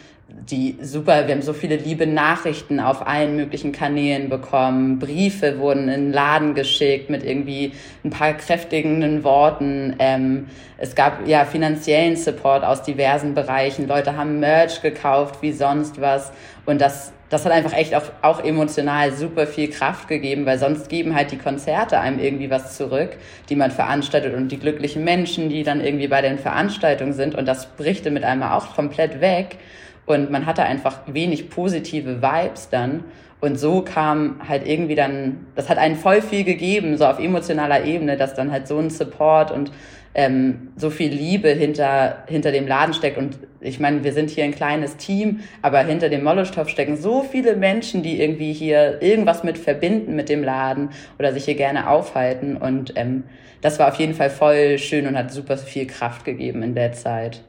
die 0.49 0.77
super, 0.81 1.27
wir 1.27 1.35
haben 1.35 1.41
so 1.41 1.53
viele 1.53 1.75
liebe 1.75 2.07
Nachrichten 2.07 2.79
auf 2.79 3.05
allen 3.05 3.35
möglichen 3.35 3.71
Kanälen 3.71 4.29
bekommen. 4.29 4.97
Briefe 4.97 5.59
wurden 5.59 5.89
in 5.89 6.05
den 6.05 6.13
Laden 6.13 6.55
geschickt 6.55 7.09
mit 7.09 7.23
irgendwie 7.23 7.73
ein 8.03 8.11
paar 8.11 8.33
kräftigenden 8.33 9.23
Worten. 9.23 9.95
Ähm, 9.99 10.47
es 10.77 10.95
gab 10.95 11.27
ja 11.27 11.45
finanziellen 11.45 12.15
Support 12.15 12.63
aus 12.63 12.81
diversen 12.81 13.33
Bereichen. 13.33 13.87
Leute 13.87 14.15
haben 14.15 14.39
Merch 14.39 14.81
gekauft 14.81 15.41
wie 15.41 15.51
sonst 15.51 15.99
was. 15.99 16.31
Und 16.65 16.79
das, 16.79 17.11
das 17.29 17.45
hat 17.45 17.51
einfach 17.51 17.73
echt 17.73 17.93
auch, 17.93 18.03
auch 18.21 18.43
emotional 18.43 19.11
super 19.11 19.47
viel 19.47 19.69
Kraft 19.69 20.07
gegeben, 20.07 20.45
weil 20.45 20.57
sonst 20.57 20.89
geben 20.89 21.13
halt 21.13 21.31
die 21.31 21.37
Konzerte 21.37 21.99
einem 21.99 22.19
irgendwie 22.19 22.49
was 22.49 22.77
zurück, 22.77 23.17
die 23.49 23.55
man 23.55 23.71
veranstaltet 23.71 24.33
und 24.33 24.49
die 24.49 24.59
glücklichen 24.59 25.03
Menschen, 25.03 25.49
die 25.49 25.63
dann 25.63 25.81
irgendwie 25.81 26.07
bei 26.07 26.21
den 26.21 26.39
Veranstaltungen 26.39 27.13
sind. 27.13 27.35
Und 27.35 27.47
das 27.47 27.65
bricht 27.75 28.09
mit 28.09 28.23
einmal 28.23 28.57
auch 28.57 28.75
komplett 28.75 29.19
weg. 29.19 29.57
Und 30.11 30.31
man 30.31 30.45
hatte 30.45 30.63
einfach 30.63 31.01
wenig 31.07 31.49
positive 31.49 32.21
Vibes 32.21 32.69
dann. 32.69 33.03
Und 33.41 33.59
so 33.59 33.81
kam 33.81 34.39
halt 34.47 34.67
irgendwie 34.67 34.95
dann, 34.95 35.47
das 35.55 35.67
hat 35.67 35.79
einen 35.79 35.95
voll 35.95 36.21
viel 36.21 36.43
gegeben, 36.43 36.95
so 36.97 37.05
auf 37.05 37.19
emotionaler 37.19 37.83
Ebene, 37.85 38.15
dass 38.15 38.35
dann 38.35 38.51
halt 38.51 38.67
so 38.67 38.77
ein 38.77 38.91
Support 38.91 39.49
und 39.49 39.71
ähm, 40.13 40.69
so 40.75 40.89
viel 40.89 41.11
Liebe 41.11 41.49
hinter, 41.49 42.23
hinter 42.27 42.51
dem 42.51 42.67
Laden 42.67 42.93
steckt. 42.93 43.17
Und 43.17 43.39
ich 43.59 43.79
meine, 43.79 44.03
wir 44.03 44.13
sind 44.13 44.29
hier 44.29 44.43
ein 44.43 44.53
kleines 44.53 44.97
Team, 44.97 45.39
aber 45.61 45.79
hinter 45.79 46.09
dem 46.09 46.23
Molotow 46.23 46.67
stecken 46.69 46.97
so 46.97 47.23
viele 47.23 47.55
Menschen, 47.55 48.03
die 48.03 48.21
irgendwie 48.21 48.53
hier 48.53 49.01
irgendwas 49.01 49.43
mit 49.43 49.57
verbinden 49.57 50.15
mit 50.15 50.29
dem 50.29 50.43
Laden 50.43 50.89
oder 51.17 51.33
sich 51.33 51.45
hier 51.45 51.55
gerne 51.55 51.89
aufhalten. 51.89 52.57
Und 52.57 52.93
ähm, 52.95 53.23
das 53.61 53.79
war 53.79 53.87
auf 53.87 53.95
jeden 53.95 54.13
Fall 54.13 54.29
voll 54.29 54.77
schön 54.77 55.07
und 55.07 55.17
hat 55.17 55.31
super 55.31 55.57
viel 55.57 55.87
Kraft 55.87 56.25
gegeben 56.25 56.61
in 56.61 56.75
der 56.75 56.91
Zeit. 56.91 57.43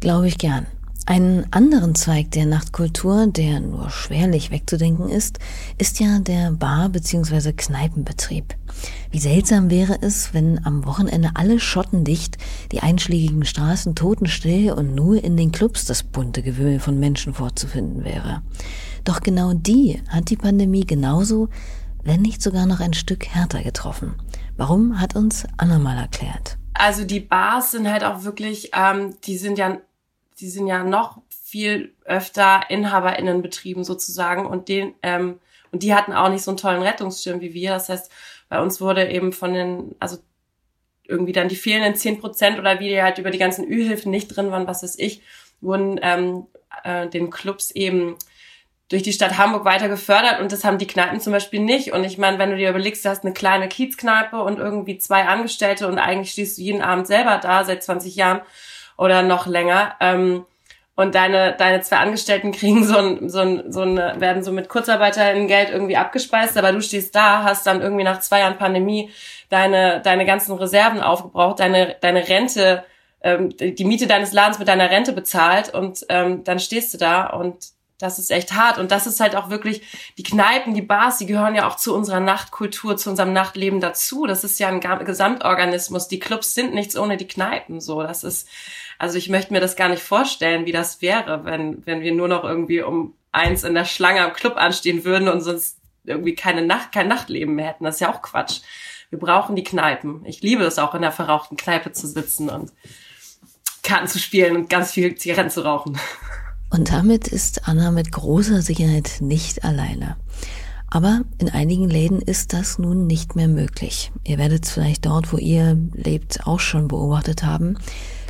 Glaube 0.00 0.28
ich 0.28 0.38
gern. 0.38 0.66
Einen 1.08 1.46
anderen 1.52 1.94
Zweig 1.94 2.32
der 2.32 2.44
Nachtkultur, 2.44 3.28
der 3.28 3.60
nur 3.60 3.88
schwerlich 3.88 4.50
wegzudenken 4.50 5.08
ist, 5.08 5.38
ist 5.78 6.00
ja 6.00 6.18
der 6.18 6.50
Bar- 6.50 6.90
bzw. 6.90 7.54
Kneipenbetrieb. 7.54 8.54
Wie 9.10 9.18
seltsam 9.18 9.70
wäre 9.70 10.02
es, 10.02 10.34
wenn 10.34 10.62
am 10.66 10.84
Wochenende 10.84 11.30
alle 11.32 11.60
schottendicht, 11.60 12.36
die 12.72 12.80
einschlägigen 12.80 13.46
Straßen 13.46 13.94
totenstill 13.94 14.70
und 14.72 14.94
nur 14.94 15.24
in 15.24 15.38
den 15.38 15.50
Clubs 15.50 15.86
das 15.86 16.02
bunte 16.02 16.42
Gewühl 16.42 16.78
von 16.78 17.00
Menschen 17.00 17.32
vorzufinden 17.32 18.04
wäre. 18.04 18.42
Doch 19.04 19.20
genau 19.20 19.54
die 19.54 20.02
hat 20.08 20.28
die 20.28 20.36
Pandemie 20.36 20.84
genauso, 20.84 21.48
wenn 22.04 22.20
nicht 22.20 22.42
sogar 22.42 22.66
noch 22.66 22.80
ein 22.80 22.92
Stück 22.92 23.26
härter 23.28 23.62
getroffen. 23.62 24.16
Warum 24.58 25.00
hat 25.00 25.16
uns 25.16 25.46
Anna 25.56 25.78
mal 25.78 25.96
erklärt? 25.96 26.58
Also 26.74 27.04
die 27.04 27.20
Bars 27.20 27.70
sind 27.70 27.90
halt 27.90 28.04
auch 28.04 28.24
wirklich, 28.24 28.72
ähm, 28.74 29.14
die 29.24 29.38
sind 29.38 29.56
ja 29.56 29.78
die 30.40 30.48
sind 30.48 30.66
ja 30.66 30.84
noch 30.84 31.20
viel 31.30 31.94
öfter 32.04 32.62
InhaberInnenbetrieben 32.68 33.84
sozusagen 33.84 34.46
und 34.46 34.68
den, 34.68 34.94
ähm, 35.02 35.40
und 35.72 35.82
die 35.82 35.94
hatten 35.94 36.12
auch 36.12 36.28
nicht 36.28 36.42
so 36.42 36.50
einen 36.50 36.58
tollen 36.58 36.82
Rettungsschirm 36.82 37.40
wie 37.40 37.54
wir. 37.54 37.70
Das 37.70 37.88
heißt, 37.88 38.10
bei 38.48 38.60
uns 38.60 38.80
wurde 38.80 39.08
eben 39.10 39.32
von 39.32 39.52
den, 39.52 39.94
also 39.98 40.18
irgendwie 41.06 41.32
dann 41.32 41.48
die 41.48 41.56
fehlenden 41.56 41.94
zehn 41.94 42.20
Prozent 42.20 42.58
oder 42.58 42.80
wie 42.80 42.88
die 42.88 43.02
halt 43.02 43.18
über 43.18 43.30
die 43.30 43.38
ganzen 43.38 43.66
Ü-Hilfen 43.66 44.10
nicht 44.10 44.28
drin 44.28 44.50
waren, 44.50 44.66
was 44.66 44.82
weiß 44.82 44.98
ich, 44.98 45.22
wurden 45.60 45.98
ähm, 46.02 46.46
äh, 46.84 47.08
den 47.08 47.30
Clubs 47.30 47.70
eben 47.70 48.16
durch 48.88 49.02
die 49.02 49.12
Stadt 49.12 49.36
Hamburg 49.36 49.64
weiter 49.64 49.88
gefördert 49.88 50.40
und 50.40 50.50
das 50.50 50.64
haben 50.64 50.78
die 50.78 50.86
Kneipen 50.86 51.20
zum 51.20 51.32
Beispiel 51.32 51.60
nicht. 51.60 51.92
Und 51.92 52.04
ich 52.04 52.16
meine, 52.16 52.38
wenn 52.38 52.50
du 52.50 52.56
dir 52.56 52.70
überlegst, 52.70 53.04
du 53.04 53.10
hast 53.10 53.24
eine 53.24 53.34
kleine 53.34 53.68
Kiezkneipe 53.68 54.42
und 54.42 54.58
irgendwie 54.58 54.98
zwei 54.98 55.24
Angestellte 55.26 55.88
und 55.88 55.98
eigentlich 55.98 56.32
stehst 56.32 56.56
du 56.56 56.62
jeden 56.62 56.80
Abend 56.80 57.06
selber 57.06 57.38
da 57.38 57.64
seit 57.64 57.82
20 57.82 58.16
Jahren 58.16 58.40
oder 58.98 59.22
noch 59.22 59.46
länger. 59.46 59.94
Ähm, 60.00 60.44
und 60.94 61.14
deine, 61.14 61.54
deine 61.56 61.80
zwei 61.80 61.98
Angestellten 61.98 62.52
kriegen 62.52 62.84
so 62.84 62.98
ein, 62.98 63.30
so 63.30 63.38
ein, 63.38 63.72
so 63.72 63.82
ein, 63.82 63.96
werden 63.96 64.42
so 64.42 64.52
mit 64.52 64.68
Kurzarbeiterinnen-Geld 64.68 65.70
irgendwie 65.70 65.96
abgespeist, 65.96 66.58
aber 66.58 66.72
du 66.72 66.82
stehst 66.82 67.14
da, 67.14 67.44
hast 67.44 67.66
dann 67.66 67.80
irgendwie 67.80 68.04
nach 68.04 68.20
zwei 68.20 68.40
Jahren 68.40 68.58
Pandemie 68.58 69.10
deine, 69.48 70.02
deine 70.02 70.26
ganzen 70.26 70.52
Reserven 70.56 71.00
aufgebraucht, 71.00 71.60
deine, 71.60 71.96
deine 72.00 72.28
Rente, 72.28 72.84
ähm, 73.22 73.56
die 73.56 73.84
Miete 73.84 74.06
deines 74.06 74.32
Ladens 74.32 74.58
mit 74.58 74.68
deiner 74.68 74.90
Rente 74.90 75.12
bezahlt 75.12 75.72
und 75.72 76.04
ähm, 76.08 76.44
dann 76.44 76.58
stehst 76.58 76.92
du 76.94 76.98
da 76.98 77.28
und 77.28 77.56
das 77.98 78.18
ist 78.18 78.30
echt 78.30 78.52
hart. 78.54 78.78
Und 78.78 78.92
das 78.92 79.06
ist 79.06 79.20
halt 79.20 79.34
auch 79.34 79.50
wirklich, 79.50 79.82
die 80.18 80.22
Kneipen, 80.22 80.74
die 80.74 80.82
Bars, 80.82 81.18
die 81.18 81.26
gehören 81.26 81.54
ja 81.54 81.66
auch 81.66 81.76
zu 81.76 81.94
unserer 81.94 82.20
Nachtkultur, 82.20 82.96
zu 82.96 83.10
unserem 83.10 83.32
Nachtleben 83.32 83.80
dazu. 83.80 84.26
Das 84.26 84.44
ist 84.44 84.60
ja 84.60 84.68
ein 84.68 84.80
Gesamtorganismus. 84.80 86.06
Die 86.06 86.20
Clubs 86.20 86.54
sind 86.54 86.74
nichts 86.74 86.96
ohne 86.96 87.16
die 87.16 87.26
Kneipen. 87.26 87.80
So, 87.80 88.02
das 88.02 88.22
ist, 88.22 88.48
also 88.98 89.16
ich 89.16 89.28
möchte 89.28 89.52
mir 89.52 89.60
das 89.60 89.76
gar 89.76 89.88
nicht 89.88 90.02
vorstellen, 90.02 90.66
wie 90.66 90.72
das 90.72 91.00
wäre, 91.00 91.44
wenn, 91.44 91.86
wenn 91.86 92.00
wir 92.00 92.12
nur 92.12 92.28
noch 92.28 92.44
irgendwie 92.44 92.82
um 92.82 93.14
eins 93.30 93.64
in 93.64 93.74
der 93.74 93.84
Schlange 93.84 94.22
am 94.22 94.32
Club 94.32 94.56
anstehen 94.56 95.04
würden 95.04 95.28
und 95.28 95.40
sonst 95.40 95.78
irgendwie 96.04 96.34
keine 96.34 96.66
Nacht, 96.66 96.92
kein 96.92 97.08
Nachtleben 97.08 97.54
mehr 97.54 97.68
hätten. 97.68 97.84
Das 97.84 97.96
ist 97.96 98.00
ja 98.00 98.12
auch 98.12 98.22
Quatsch. 98.22 98.60
Wir 99.10 99.18
brauchen 99.18 99.56
die 99.56 99.64
Kneipen. 99.64 100.24
Ich 100.24 100.42
liebe 100.42 100.64
es 100.64 100.78
auch 100.78 100.94
in 100.94 101.02
der 101.02 101.12
verrauchten 101.12 101.56
Kneipe 101.56 101.92
zu 101.92 102.06
sitzen 102.06 102.50
und 102.50 102.72
Karten 103.82 104.08
zu 104.08 104.18
spielen 104.18 104.56
und 104.56 104.70
ganz 104.70 104.90
viel 104.92 105.14
Zigaretten 105.14 105.50
zu 105.50 105.62
rauchen. 105.62 105.98
Und 106.70 106.90
damit 106.90 107.28
ist 107.28 107.66
Anna 107.66 107.90
mit 107.90 108.12
großer 108.12 108.60
Sicherheit 108.60 109.18
nicht 109.20 109.64
alleine. 109.64 110.16
Aber 110.90 111.22
in 111.38 111.50
einigen 111.50 111.88
Läden 111.88 112.20
ist 112.20 112.52
das 112.52 112.78
nun 112.78 113.06
nicht 113.06 113.36
mehr 113.36 113.48
möglich. 113.48 114.10
Ihr 114.24 114.38
werdet 114.38 114.64
es 114.64 114.72
vielleicht 114.72 115.06
dort, 115.06 115.32
wo 115.32 115.36
ihr 115.36 115.78
lebt, 115.94 116.46
auch 116.46 116.60
schon 116.60 116.88
beobachtet 116.88 117.42
haben. 117.42 117.78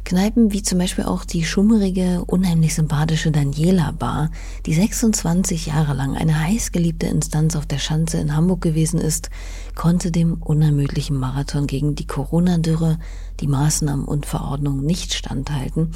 Kneipen 0.08 0.54
wie 0.54 0.62
zum 0.62 0.78
Beispiel 0.78 1.04
auch 1.04 1.26
die 1.26 1.44
schummerige, 1.44 2.24
unheimlich 2.24 2.74
sympathische 2.74 3.30
Daniela 3.30 3.90
Bar, 3.90 4.30
die 4.64 4.72
26 4.72 5.66
Jahre 5.66 5.92
lang 5.92 6.16
eine 6.16 6.40
heißgeliebte 6.40 7.06
Instanz 7.06 7.54
auf 7.56 7.66
der 7.66 7.76
Schanze 7.76 8.16
in 8.16 8.34
Hamburg 8.34 8.62
gewesen 8.62 8.98
ist, 9.02 9.28
konnte 9.74 10.10
dem 10.10 10.40
unermüdlichen 10.42 11.14
Marathon 11.14 11.66
gegen 11.66 11.94
die 11.94 12.06
Corona-Dürre, 12.06 12.98
die 13.40 13.48
Maßnahmen 13.48 14.06
und 14.06 14.24
Verordnungen 14.24 14.86
nicht 14.86 15.12
standhalten 15.12 15.90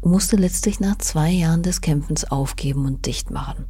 und 0.00 0.12
musste 0.12 0.36
letztlich 0.36 0.80
nach 0.80 0.96
zwei 0.96 1.28
Jahren 1.30 1.62
des 1.62 1.82
Kämpfens 1.82 2.24
aufgeben 2.24 2.86
und 2.86 3.04
dicht 3.04 3.30
machen. 3.30 3.66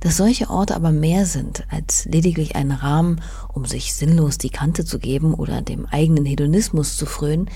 Dass 0.00 0.16
solche 0.16 0.50
Orte 0.50 0.74
aber 0.74 0.90
mehr 0.90 1.26
sind 1.26 1.64
als 1.70 2.06
lediglich 2.06 2.56
ein 2.56 2.72
Rahmen, 2.72 3.20
um 3.52 3.64
sich 3.64 3.94
sinnlos 3.94 4.36
die 4.36 4.50
Kante 4.50 4.84
zu 4.84 4.98
geben 4.98 5.32
oder 5.32 5.62
dem 5.62 5.86
eigenen 5.86 6.24
Hedonismus 6.24 6.96
zu 6.96 7.06
frönen, 7.06 7.48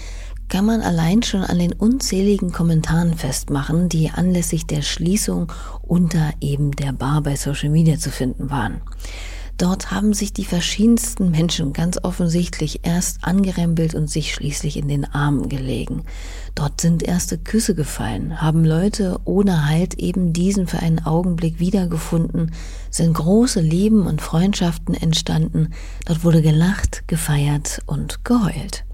kann 0.48 0.64
man 0.64 0.80
allein 0.80 1.22
schon 1.22 1.42
an 1.42 1.58
den 1.58 1.72
unzähligen 1.72 2.52
Kommentaren 2.52 3.16
festmachen, 3.16 3.88
die 3.88 4.10
anlässlich 4.10 4.66
der 4.66 4.82
Schließung 4.82 5.52
unter 5.82 6.32
eben 6.40 6.72
der 6.72 6.92
Bar 6.92 7.22
bei 7.22 7.36
Social 7.36 7.70
Media 7.70 7.98
zu 7.98 8.10
finden 8.10 8.50
waren. 8.50 8.80
Dort 9.58 9.90
haben 9.90 10.12
sich 10.12 10.34
die 10.34 10.44
verschiedensten 10.44 11.30
Menschen 11.30 11.72
ganz 11.72 11.98
offensichtlich 12.02 12.80
erst 12.82 13.24
angerempelt 13.24 13.94
und 13.94 14.10
sich 14.10 14.34
schließlich 14.34 14.76
in 14.76 14.86
den 14.86 15.06
Armen 15.06 15.48
gelegen. 15.48 16.04
Dort 16.54 16.82
sind 16.82 17.02
erste 17.02 17.38
Küsse 17.38 17.74
gefallen, 17.74 18.42
haben 18.42 18.66
Leute 18.66 19.18
ohne 19.24 19.66
Halt 19.66 19.94
eben 19.94 20.34
diesen 20.34 20.66
für 20.66 20.80
einen 20.80 20.98
Augenblick 20.98 21.58
wiedergefunden, 21.58 22.52
sind 22.90 23.14
große 23.14 23.60
Lieben 23.60 24.06
und 24.06 24.20
Freundschaften 24.20 24.94
entstanden, 24.94 25.72
dort 26.04 26.22
wurde 26.22 26.42
gelacht, 26.42 27.08
gefeiert 27.08 27.80
und 27.86 28.26
geheult. 28.26 28.85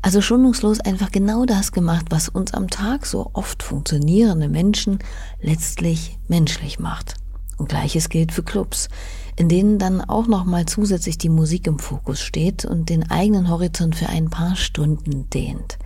Also 0.00 0.20
schonungslos 0.20 0.80
einfach 0.80 1.10
genau 1.10 1.44
das 1.44 1.72
gemacht, 1.72 2.06
was 2.10 2.28
uns 2.28 2.54
am 2.54 2.68
Tag 2.68 3.04
so 3.04 3.30
oft 3.32 3.62
funktionierende 3.62 4.48
Menschen 4.48 5.00
letztlich 5.40 6.18
menschlich 6.28 6.78
macht. 6.78 7.14
Und 7.56 7.68
gleiches 7.68 8.08
gilt 8.08 8.30
für 8.30 8.44
Clubs, 8.44 8.88
in 9.34 9.48
denen 9.48 9.78
dann 9.78 10.00
auch 10.00 10.28
nochmal 10.28 10.66
zusätzlich 10.66 11.18
die 11.18 11.28
Musik 11.28 11.66
im 11.66 11.80
Fokus 11.80 12.20
steht 12.20 12.64
und 12.64 12.88
den 12.88 13.10
eigenen 13.10 13.48
Horizont 13.50 13.96
für 13.96 14.08
ein 14.08 14.30
paar 14.30 14.54
Stunden 14.54 15.28
dehnt. 15.30 15.78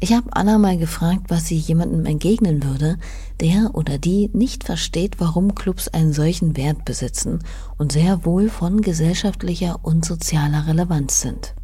Ich 0.00 0.12
habe 0.12 0.30
Anna 0.32 0.58
mal 0.58 0.76
gefragt, 0.78 1.26
was 1.28 1.46
sie 1.46 1.56
jemandem 1.56 2.06
entgegnen 2.06 2.64
würde, 2.64 2.98
der 3.40 3.70
oder 3.74 3.98
die 3.98 4.30
nicht 4.32 4.64
versteht, 4.64 5.20
warum 5.20 5.54
Clubs 5.54 5.86
einen 5.86 6.12
solchen 6.12 6.56
Wert 6.56 6.84
besitzen 6.84 7.38
und 7.78 7.92
sehr 7.92 8.24
wohl 8.24 8.48
von 8.48 8.80
gesellschaftlicher 8.80 9.78
und 9.82 10.04
sozialer 10.04 10.66
Relevanz 10.66 11.20
sind. 11.20 11.54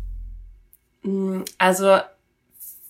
Mm, 1.02 1.42
also 1.58 1.98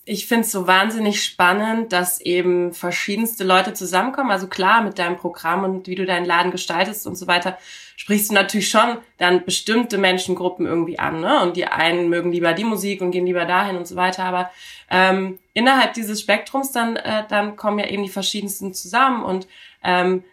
ich 0.08 0.26
finde 0.26 0.46
es 0.46 0.52
so 0.52 0.66
wahnsinnig 0.66 1.22
spannend, 1.22 1.92
dass 1.92 2.18
eben 2.20 2.72
verschiedenste 2.72 3.44
Leute 3.44 3.74
zusammenkommen. 3.74 4.30
Also 4.30 4.46
klar, 4.46 4.82
mit 4.82 4.98
deinem 4.98 5.18
Programm 5.18 5.64
und 5.64 5.86
wie 5.86 5.96
du 5.96 6.06
deinen 6.06 6.24
Laden 6.24 6.50
gestaltest 6.50 7.06
und 7.06 7.14
so 7.14 7.26
weiter, 7.26 7.58
sprichst 7.96 8.30
du 8.30 8.34
natürlich 8.34 8.70
schon 8.70 8.98
dann 9.18 9.44
bestimmte 9.44 9.98
Menschengruppen 9.98 10.64
irgendwie 10.64 10.98
an. 10.98 11.20
Ne? 11.20 11.42
Und 11.42 11.56
die 11.56 11.66
einen 11.66 12.08
mögen 12.08 12.32
lieber 12.32 12.54
die 12.54 12.64
Musik 12.64 13.02
und 13.02 13.10
gehen 13.10 13.26
lieber 13.26 13.44
dahin 13.44 13.76
und 13.76 13.86
so 13.86 13.96
weiter. 13.96 14.24
Aber 14.24 14.50
ähm, 14.90 15.38
innerhalb 15.52 15.92
dieses 15.92 16.22
Spektrums 16.22 16.72
dann, 16.72 16.96
äh, 16.96 17.24
dann 17.28 17.56
kommen 17.56 17.78
ja 17.78 17.86
eben 17.88 18.02
die 18.02 18.08
verschiedensten 18.08 18.72
zusammen 18.72 19.22
und 19.22 19.46
ähm, 19.84 20.24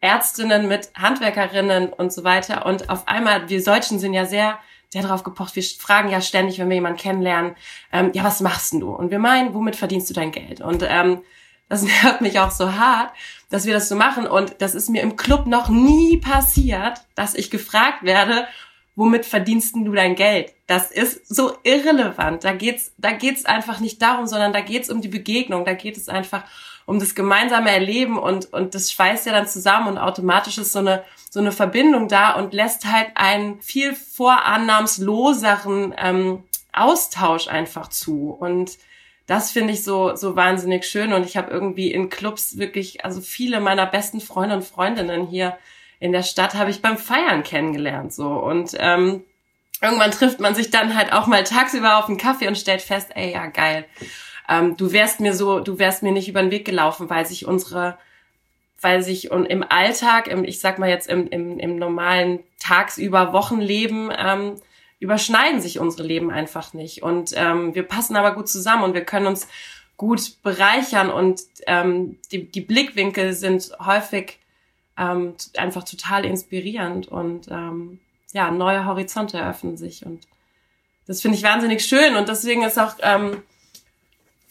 Ärztinnen 0.00 0.68
mit 0.68 0.90
Handwerkerinnen 0.94 1.92
und 1.92 2.12
so 2.12 2.22
weiter. 2.22 2.66
Und 2.66 2.88
auf 2.88 3.08
einmal, 3.08 3.48
wir 3.48 3.64
Deutschen 3.64 3.98
sind 3.98 4.14
ja 4.14 4.26
sehr 4.26 4.60
sehr 4.94 5.02
darauf 5.02 5.24
gepocht. 5.24 5.56
Wir 5.56 5.62
fragen 5.64 6.08
ja 6.08 6.20
ständig, 6.20 6.60
wenn 6.60 6.68
wir 6.68 6.76
jemanden 6.76 7.00
kennenlernen, 7.00 7.56
ähm, 7.92 8.12
ja, 8.14 8.22
was 8.22 8.40
machst 8.40 8.72
denn 8.72 8.78
du? 8.78 8.90
Und 8.90 9.10
wir 9.10 9.18
meinen, 9.18 9.52
womit 9.52 9.74
verdienst 9.74 10.08
du 10.08 10.14
dein 10.14 10.30
Geld? 10.30 10.60
Und 10.60 10.84
ähm, 10.88 11.22
das 11.68 11.82
nervt 12.02 12.20
mich 12.20 12.38
auch 12.38 12.52
so 12.52 12.74
hart, 12.74 13.12
dass 13.50 13.66
wir 13.66 13.74
das 13.74 13.88
so 13.88 13.96
machen. 13.96 14.28
Und 14.28 14.54
das 14.60 14.76
ist 14.76 14.88
mir 14.88 15.02
im 15.02 15.16
Club 15.16 15.46
noch 15.46 15.68
nie 15.68 16.18
passiert, 16.18 17.00
dass 17.16 17.34
ich 17.34 17.50
gefragt 17.50 18.04
werde, 18.04 18.46
womit 18.94 19.26
verdienst 19.26 19.74
du 19.74 19.92
dein 19.92 20.14
Geld? 20.14 20.54
Das 20.68 20.92
ist 20.92 21.26
so 21.26 21.58
irrelevant. 21.64 22.44
Da 22.44 22.52
geht's, 22.52 22.92
da 22.96 23.10
geht's 23.10 23.44
einfach 23.46 23.80
nicht 23.80 24.00
darum, 24.00 24.28
sondern 24.28 24.52
da 24.52 24.60
geht's 24.60 24.90
um 24.90 25.00
die 25.00 25.08
Begegnung. 25.08 25.64
Da 25.64 25.74
geht 25.74 25.96
es 25.96 26.08
einfach 26.08 26.44
um 26.86 26.98
das 26.98 27.14
gemeinsame 27.14 27.70
Erleben 27.70 28.18
und, 28.18 28.52
und 28.52 28.74
das 28.74 28.92
schweißt 28.92 29.26
ja 29.26 29.32
dann 29.32 29.46
zusammen 29.46 29.88
und 29.88 29.98
automatisch 29.98 30.58
ist 30.58 30.72
so 30.72 30.80
eine, 30.80 31.04
so 31.30 31.40
eine 31.40 31.52
Verbindung 31.52 32.08
da 32.08 32.32
und 32.32 32.52
lässt 32.52 32.90
halt 32.90 33.08
einen 33.14 33.60
viel 33.62 33.94
vorannahmsloseren 33.94 35.94
ähm, 35.96 36.42
Austausch 36.72 37.48
einfach 37.48 37.88
zu. 37.88 38.30
Und 38.30 38.78
das 39.26 39.52
finde 39.52 39.72
ich 39.72 39.82
so, 39.82 40.16
so 40.16 40.36
wahnsinnig 40.36 40.84
schön. 40.84 41.12
Und 41.12 41.24
ich 41.24 41.36
habe 41.36 41.50
irgendwie 41.50 41.90
in 41.90 42.10
Clubs 42.10 42.58
wirklich, 42.58 43.04
also 43.04 43.20
viele 43.20 43.60
meiner 43.60 43.86
besten 43.86 44.20
Freunde 44.20 44.56
und 44.56 44.64
Freundinnen 44.64 45.26
hier 45.26 45.56
in 46.00 46.12
der 46.12 46.22
Stadt 46.22 46.54
habe 46.54 46.70
ich 46.70 46.82
beim 46.82 46.98
Feiern 46.98 47.44
kennengelernt. 47.44 48.12
So. 48.12 48.28
Und 48.28 48.76
ähm, 48.78 49.24
irgendwann 49.80 50.10
trifft 50.10 50.40
man 50.40 50.54
sich 50.54 50.70
dann 50.70 50.94
halt 50.94 51.14
auch 51.14 51.26
mal 51.26 51.44
tagsüber 51.44 51.96
auf 51.96 52.08
einen 52.08 52.18
Kaffee 52.18 52.48
und 52.48 52.58
stellt 52.58 52.82
fest, 52.82 53.12
ey, 53.14 53.32
ja, 53.32 53.46
geil 53.46 53.86
ähm, 54.48 54.76
du 54.76 54.92
wärst 54.92 55.20
mir 55.20 55.34
so, 55.34 55.60
du 55.60 55.78
wärst 55.78 56.02
mir 56.02 56.12
nicht 56.12 56.28
über 56.28 56.42
den 56.42 56.50
Weg 56.50 56.64
gelaufen, 56.64 57.10
weil 57.10 57.26
sich 57.26 57.46
unsere, 57.46 57.98
weil 58.80 59.02
sich 59.02 59.30
und 59.30 59.46
im 59.46 59.62
Alltag, 59.62 60.28
im, 60.28 60.44
ich 60.44 60.60
sag 60.60 60.78
mal 60.78 60.88
jetzt 60.88 61.08
im, 61.08 61.28
im, 61.28 61.58
im 61.58 61.76
normalen 61.76 62.40
tagsüber 62.60 63.32
Wochenleben, 63.32 64.10
ähm, 64.16 64.56
überschneiden 64.98 65.60
sich 65.60 65.78
unsere 65.78 66.06
Leben 66.06 66.30
einfach 66.30 66.72
nicht. 66.72 67.02
Und 67.02 67.32
ähm, 67.34 67.74
wir 67.74 67.82
passen 67.82 68.16
aber 68.16 68.34
gut 68.34 68.48
zusammen 68.48 68.84
und 68.84 68.94
wir 68.94 69.04
können 69.04 69.26
uns 69.26 69.48
gut 69.96 70.42
bereichern 70.42 71.10
und 71.10 71.42
ähm, 71.66 72.18
die, 72.32 72.50
die 72.50 72.60
Blickwinkel 72.60 73.32
sind 73.32 73.70
häufig 73.84 74.38
ähm, 74.98 75.34
einfach 75.56 75.84
total 75.84 76.24
inspirierend 76.24 77.08
und 77.08 77.48
ähm, 77.48 78.00
ja, 78.32 78.50
neue 78.50 78.86
Horizonte 78.86 79.38
eröffnen 79.38 79.76
sich 79.76 80.04
und 80.04 80.26
das 81.06 81.20
finde 81.20 81.36
ich 81.36 81.44
wahnsinnig 81.44 81.84
schön 81.84 82.16
und 82.16 82.28
deswegen 82.28 82.62
ist 82.62 82.78
auch 82.78 82.94
ähm, 83.02 83.42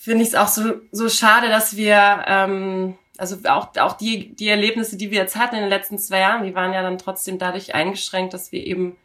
finde 0.04 0.24
ich 0.24 0.30
es 0.32 0.36
auch 0.36 0.50
so, 0.50 0.82
so 0.92 1.08
schade, 1.08 1.48
dass 1.48 1.78
wir, 1.78 2.26
ähm, 2.28 2.96
also 3.18 3.38
auch, 3.48 3.74
auch 3.78 3.94
die, 3.94 4.36
die 4.36 4.50
Erlebnisse, 4.50 4.98
die 4.98 5.12
wir 5.12 5.20
jetzt 5.20 5.38
hatten 5.38 5.56
in 5.56 5.62
den 5.62 5.70
letzten 5.70 5.98
zwei 5.98 6.20
Jahren, 6.20 6.44
die 6.44 6.54
waren 6.54 6.74
ja 6.74 6.82
dann 6.82 6.98
trotzdem 6.98 7.38
dadurch 7.38 7.74
eingeschränkt, 7.74 8.34
dass 8.34 8.52
wir 8.52 8.66
eben 8.66 8.98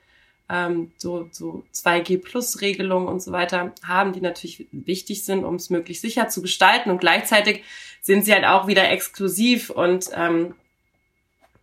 ähm, 0.49 0.91
so, 0.97 1.29
so 1.31 1.63
2G-Plus-Regelungen 1.73 3.07
und 3.07 3.23
so 3.23 3.31
weiter 3.31 3.73
haben, 3.87 4.13
die 4.13 4.21
natürlich 4.21 4.67
wichtig 4.73 5.25
sind, 5.25 5.45
um 5.45 5.55
es 5.55 5.71
möglichst 5.71 6.03
sicher 6.03 6.29
zu 6.29 6.43
gestalten. 6.43 6.91
Und 6.91 6.99
gleichzeitig 6.99 7.63
sind 8.03 8.25
sie 8.25 8.35
halt 8.35 8.45
auch 8.45 8.67
wieder 8.67 8.91
exklusiv 8.91 9.71
und 9.71 10.11
ähm, 10.15 10.57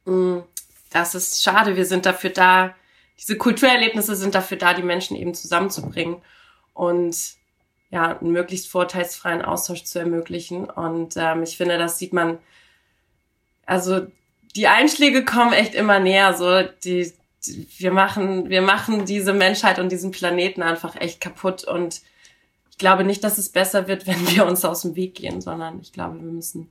mh, 0.05 0.45
das 0.91 1.13
ist 1.13 1.43
schade. 1.43 1.75
Wir 1.75 1.85
sind 1.85 2.05
dafür 2.05 2.29
da, 2.29 2.73
diese 3.19 3.37
Kulturerlebnisse 3.37 4.15
sind 4.15 4.33
dafür 4.33 4.55
da, 4.55 4.73
die 4.73 4.81
Menschen 4.81 5.17
eben 5.17 5.33
zusammenzubringen. 5.33 6.21
Und 6.73 7.35
ja, 7.95 8.19
einen 8.19 8.33
möglichst 8.33 8.67
vorteilsfreien 8.67 9.41
Austausch 9.41 9.85
zu 9.85 9.99
ermöglichen. 9.99 10.69
Und 10.69 11.15
ähm, 11.15 11.43
ich 11.43 11.55
finde, 11.55 11.77
das 11.77 11.97
sieht 11.97 12.11
man, 12.11 12.39
also 13.65 14.05
die 14.57 14.67
Einschläge 14.67 15.23
kommen 15.23 15.53
echt 15.53 15.73
immer 15.73 15.99
näher. 16.01 16.33
So, 16.33 16.63
die, 16.83 17.13
die, 17.45 17.67
wir 17.77 17.91
machen, 17.91 18.49
wir 18.49 18.61
machen 18.61 19.05
diese 19.05 19.31
Menschheit 19.31 19.79
und 19.79 19.93
diesen 19.93 20.11
Planeten 20.11 20.61
einfach 20.61 20.97
echt 20.97 21.21
kaputt. 21.21 21.63
Und 21.63 22.01
ich 22.69 22.77
glaube 22.77 23.05
nicht, 23.05 23.23
dass 23.23 23.37
es 23.37 23.47
besser 23.47 23.87
wird, 23.87 24.05
wenn 24.07 24.27
wir 24.35 24.45
uns 24.45 24.65
aus 24.65 24.81
dem 24.81 24.97
Weg 24.97 25.15
gehen, 25.15 25.39
sondern 25.39 25.79
ich 25.79 25.93
glaube, 25.93 26.21
wir 26.21 26.31
müssen 26.31 26.69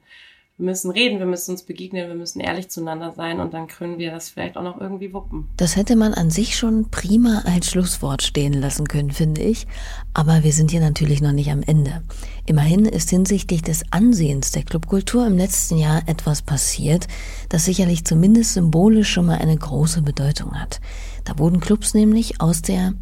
wir 0.56 0.66
müssen 0.66 0.92
reden, 0.92 1.18
wir 1.18 1.26
müssen 1.26 1.50
uns 1.50 1.64
begegnen, 1.64 2.06
wir 2.06 2.14
müssen 2.14 2.38
ehrlich 2.38 2.68
zueinander 2.68 3.10
sein 3.10 3.40
und 3.40 3.52
dann 3.52 3.66
können 3.66 3.98
wir 3.98 4.12
das 4.12 4.28
vielleicht 4.28 4.56
auch 4.56 4.62
noch 4.62 4.80
irgendwie 4.80 5.12
wuppen. 5.12 5.48
Das 5.56 5.74
hätte 5.74 5.96
man 5.96 6.14
an 6.14 6.30
sich 6.30 6.56
schon 6.56 6.90
prima 6.90 7.42
als 7.44 7.70
Schlusswort 7.70 8.22
stehen 8.22 8.52
lassen 8.52 8.86
können, 8.86 9.10
finde 9.10 9.42
ich. 9.42 9.66
Aber 10.12 10.44
wir 10.44 10.52
sind 10.52 10.70
hier 10.70 10.80
natürlich 10.80 11.20
noch 11.20 11.32
nicht 11.32 11.50
am 11.50 11.64
Ende. 11.64 12.04
Immerhin 12.46 12.84
ist 12.84 13.10
hinsichtlich 13.10 13.62
des 13.62 13.82
Ansehens 13.90 14.52
der 14.52 14.62
Clubkultur 14.62 15.26
im 15.26 15.36
letzten 15.36 15.76
Jahr 15.76 16.02
etwas 16.06 16.42
passiert, 16.42 17.08
das 17.48 17.64
sicherlich 17.64 18.04
zumindest 18.04 18.54
symbolisch 18.54 19.10
schon 19.10 19.26
mal 19.26 19.38
eine 19.38 19.56
große 19.56 20.02
Bedeutung 20.02 20.52
hat. 20.54 20.80
Da 21.24 21.36
wurden 21.36 21.58
Clubs 21.58 21.94
nämlich 21.94 22.40
aus 22.40 22.62
der 22.62 22.94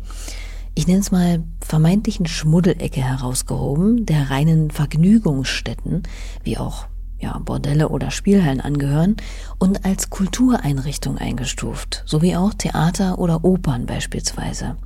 ich 0.75 0.87
nenne 0.87 1.01
es 1.01 1.11
mal 1.11 1.45
vermeintlichen 1.61 2.25
Schmuddelecke 2.25 3.03
herausgehoben, 3.03 4.07
der 4.07 4.31
reinen 4.31 4.71
Vergnügungsstätten, 4.71 6.03
wie 6.45 6.57
auch 6.57 6.87
ja, 7.23 7.39
Bordelle 7.39 7.89
oder 7.89 8.11
Spielhallen 8.11 8.61
angehören 8.61 9.17
und 9.59 9.85
als 9.85 10.11
Kultureinrichtung 10.11 11.17
eingestuft, 11.19 12.03
sowie 12.05 12.37
auch 12.37 12.53
Theater 12.53 13.19
oder 13.19 13.45
Opern 13.45 13.87
beispielsweise. 13.87 14.77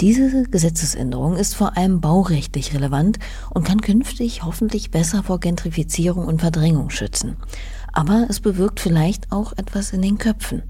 Diese 0.00 0.44
Gesetzesänderung 0.44 1.36
ist 1.36 1.54
vor 1.54 1.76
allem 1.76 2.00
baurechtlich 2.00 2.74
relevant 2.74 3.18
und 3.50 3.64
kann 3.64 3.80
künftig 3.80 4.42
hoffentlich 4.42 4.90
besser 4.90 5.22
vor 5.22 5.40
Gentrifizierung 5.40 6.26
und 6.26 6.40
Verdrängung 6.40 6.90
schützen. 6.90 7.36
Aber 7.92 8.26
es 8.28 8.40
bewirkt 8.40 8.80
vielleicht 8.80 9.30
auch 9.30 9.52
etwas 9.52 9.92
in 9.92 10.02
den 10.02 10.18
Köpfen. 10.18 10.62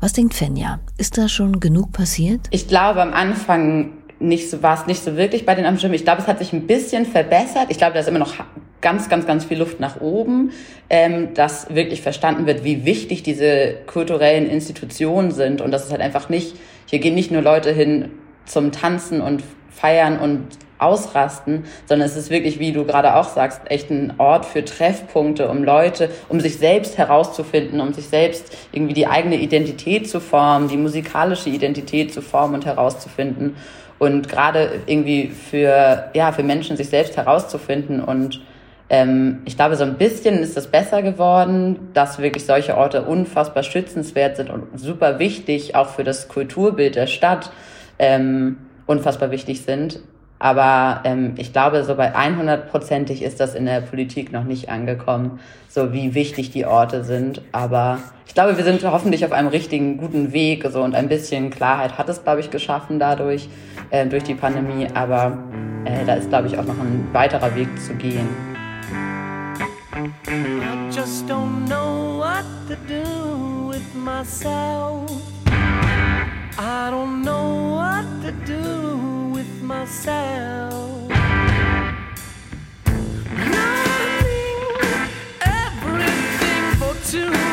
Was 0.00 0.12
denkt 0.12 0.34
Fenja? 0.34 0.80
Ist 0.98 1.16
da 1.16 1.28
schon 1.28 1.60
genug 1.60 1.92
passiert? 1.92 2.48
Ich 2.50 2.68
glaube, 2.68 3.00
am 3.00 3.14
Anfang 3.14 3.92
nicht 4.24 4.50
so, 4.50 4.62
war 4.62 4.74
es 4.78 4.86
nicht 4.86 5.02
so 5.02 5.16
wirklich 5.16 5.46
bei 5.46 5.54
den 5.54 5.66
Amtsstimmen. 5.66 5.94
Ich 5.94 6.04
glaube, 6.04 6.22
es 6.22 6.26
hat 6.26 6.38
sich 6.38 6.52
ein 6.52 6.66
bisschen 6.66 7.06
verbessert. 7.06 7.66
Ich 7.68 7.78
glaube, 7.78 7.94
da 7.94 8.00
ist 8.00 8.08
immer 8.08 8.18
noch 8.18 8.34
ganz, 8.80 9.08
ganz, 9.08 9.26
ganz 9.26 9.44
viel 9.44 9.58
Luft 9.58 9.80
nach 9.80 10.00
oben, 10.00 10.52
ähm, 10.90 11.34
dass 11.34 11.74
wirklich 11.74 12.02
verstanden 12.02 12.46
wird, 12.46 12.64
wie 12.64 12.84
wichtig 12.84 13.22
diese 13.22 13.76
kulturellen 13.86 14.48
Institutionen 14.48 15.30
sind 15.30 15.60
und 15.60 15.70
dass 15.70 15.84
es 15.86 15.90
halt 15.90 16.00
einfach 16.00 16.28
nicht, 16.28 16.56
hier 16.86 16.98
gehen 16.98 17.14
nicht 17.14 17.30
nur 17.30 17.42
Leute 17.42 17.72
hin 17.72 18.10
zum 18.44 18.72
Tanzen 18.72 19.20
und 19.20 19.42
feiern 19.70 20.18
und 20.18 20.48
ausrasten, 20.78 21.64
sondern 21.86 22.08
es 22.08 22.16
ist 22.16 22.30
wirklich, 22.30 22.58
wie 22.58 22.72
du 22.72 22.84
gerade 22.84 23.14
auch 23.14 23.28
sagst, 23.28 23.62
echt 23.66 23.90
ein 23.90 24.14
Ort 24.18 24.44
für 24.44 24.64
Treffpunkte, 24.64 25.48
um 25.48 25.64
Leute, 25.64 26.10
um 26.28 26.40
sich 26.40 26.58
selbst 26.58 26.98
herauszufinden, 26.98 27.80
um 27.80 27.92
sich 27.92 28.06
selbst 28.06 28.54
irgendwie 28.72 28.94
die 28.94 29.06
eigene 29.06 29.36
Identität 29.36 30.08
zu 30.08 30.20
formen, 30.20 30.68
die 30.68 30.76
musikalische 30.76 31.48
Identität 31.48 32.12
zu 32.12 32.20
formen 32.22 32.54
und 32.54 32.66
herauszufinden. 32.66 33.56
Und 34.04 34.28
gerade 34.28 34.82
irgendwie 34.84 35.28
für, 35.28 36.10
ja, 36.12 36.30
für 36.32 36.42
Menschen 36.42 36.76
sich 36.76 36.90
selbst 36.90 37.16
herauszufinden 37.16 38.02
und 38.02 38.42
ähm, 38.90 39.40
ich 39.46 39.56
glaube, 39.56 39.76
so 39.76 39.84
ein 39.84 39.94
bisschen 39.94 40.40
ist 40.40 40.58
es 40.58 40.66
besser 40.66 41.00
geworden, 41.00 41.88
dass 41.94 42.18
wirklich 42.18 42.44
solche 42.44 42.76
Orte 42.76 43.02
unfassbar 43.04 43.62
schützenswert 43.62 44.36
sind 44.36 44.50
und 44.50 44.78
super 44.78 45.18
wichtig, 45.18 45.74
auch 45.74 45.88
für 45.88 46.04
das 46.04 46.28
Kulturbild 46.28 46.94
der 46.94 47.06
Stadt 47.06 47.50
ähm, 47.98 48.58
unfassbar 48.84 49.30
wichtig 49.30 49.62
sind. 49.62 50.00
Aber 50.44 51.00
ähm, 51.04 51.32
ich 51.38 51.54
glaube, 51.54 51.84
so 51.84 51.94
bei 51.94 52.14
100%ig 52.14 53.22
ist 53.22 53.40
das 53.40 53.54
in 53.54 53.64
der 53.64 53.80
Politik 53.80 54.30
noch 54.30 54.44
nicht 54.44 54.68
angekommen, 54.68 55.40
so 55.70 55.94
wie 55.94 56.14
wichtig 56.14 56.50
die 56.50 56.66
Orte 56.66 57.02
sind. 57.02 57.40
Aber 57.52 58.00
ich 58.26 58.34
glaube, 58.34 58.58
wir 58.58 58.64
sind 58.64 58.84
hoffentlich 58.84 59.24
auf 59.24 59.32
einem 59.32 59.48
richtigen, 59.48 59.96
guten 59.96 60.34
Weg. 60.34 60.66
So, 60.70 60.82
und 60.82 60.94
ein 60.94 61.08
bisschen 61.08 61.48
Klarheit 61.48 61.96
hat 61.96 62.10
es, 62.10 62.24
glaube 62.24 62.40
ich, 62.40 62.50
geschaffen 62.50 62.98
dadurch, 62.98 63.48
äh, 63.88 64.06
durch 64.06 64.24
die 64.24 64.34
Pandemie. 64.34 64.86
Aber 64.92 65.38
äh, 65.86 66.04
da 66.04 66.12
ist, 66.12 66.28
glaube 66.28 66.48
ich, 66.48 66.58
auch 66.58 66.66
noch 66.66 66.78
ein 66.78 67.08
weiterer 67.14 67.56
Weg 67.56 67.68
zu 67.80 67.94
gehen. 67.94 68.28
I 70.28 70.94
just 70.94 71.26
don't 71.26 71.64
know 71.68 72.18
what 72.18 72.44
to 72.68 72.76
do 72.86 73.70
with 73.70 73.94
myself. 73.94 75.10
I 76.58 76.90
don't 76.90 77.22
know 77.22 77.78
what 77.78 78.04
to 78.22 78.32
do 78.46 79.13
myself. 79.64 81.10
everything 85.40 86.74
for 86.78 86.94
two. 87.10 87.43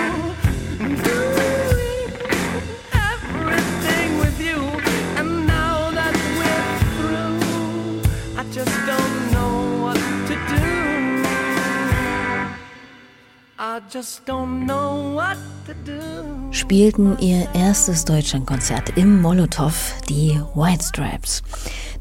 Spielten 16.51 17.17
ihr 17.19 17.47
erstes 17.53 18.03
Deutschlandkonzert 18.03 18.97
im 18.97 19.21
Molotow, 19.21 19.95
die 20.09 20.41
White 20.55 20.83
Stripes. 20.83 21.41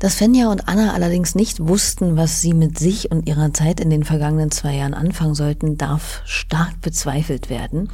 Dass 0.01 0.17
Fenja 0.17 0.51
und 0.51 0.67
Anna 0.67 0.95
allerdings 0.95 1.37
nicht 1.37 1.61
wussten, 1.61 2.17
was 2.17 2.41
sie 2.41 2.55
mit 2.55 2.77
sich 2.77 3.13
und 3.13 3.29
ihrer 3.29 3.53
Zeit 3.53 3.79
in 3.79 3.89
den 3.89 4.03
vergangenen 4.03 4.51
zwei 4.51 4.75
Jahren 4.75 4.95
anfangen 4.95 5.37
sollten, 5.37 5.79
darf 5.79 6.23
stark 6.25 6.81
bezweifelt 6.81 7.51
werden. 7.51 7.89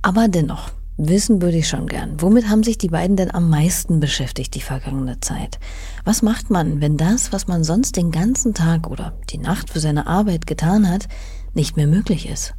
Aber 0.00 0.28
dennoch, 0.28 0.70
wissen 0.96 1.42
würde 1.42 1.56
ich 1.56 1.68
schon 1.68 1.88
gern. 1.88 2.20
Womit 2.20 2.48
haben 2.48 2.62
sich 2.62 2.78
die 2.78 2.88
beiden 2.88 3.16
denn 3.16 3.34
am 3.34 3.50
meisten 3.50 3.98
beschäftigt 3.98 4.54
die 4.54 4.60
vergangene 4.60 5.18
Zeit? 5.18 5.58
Was 6.04 6.22
macht 6.22 6.50
man, 6.50 6.80
wenn 6.80 6.96
das, 6.96 7.32
was 7.32 7.48
man 7.48 7.64
sonst 7.64 7.96
den 7.96 8.12
ganzen 8.12 8.54
Tag 8.54 8.88
oder 8.88 9.14
die 9.30 9.38
Nacht 9.38 9.70
für 9.70 9.80
seine 9.80 10.06
Arbeit 10.06 10.46
getan 10.46 10.88
hat, 10.88 11.08
nicht 11.52 11.76
mehr 11.76 11.88
möglich 11.88 12.28
ist? 12.28 12.54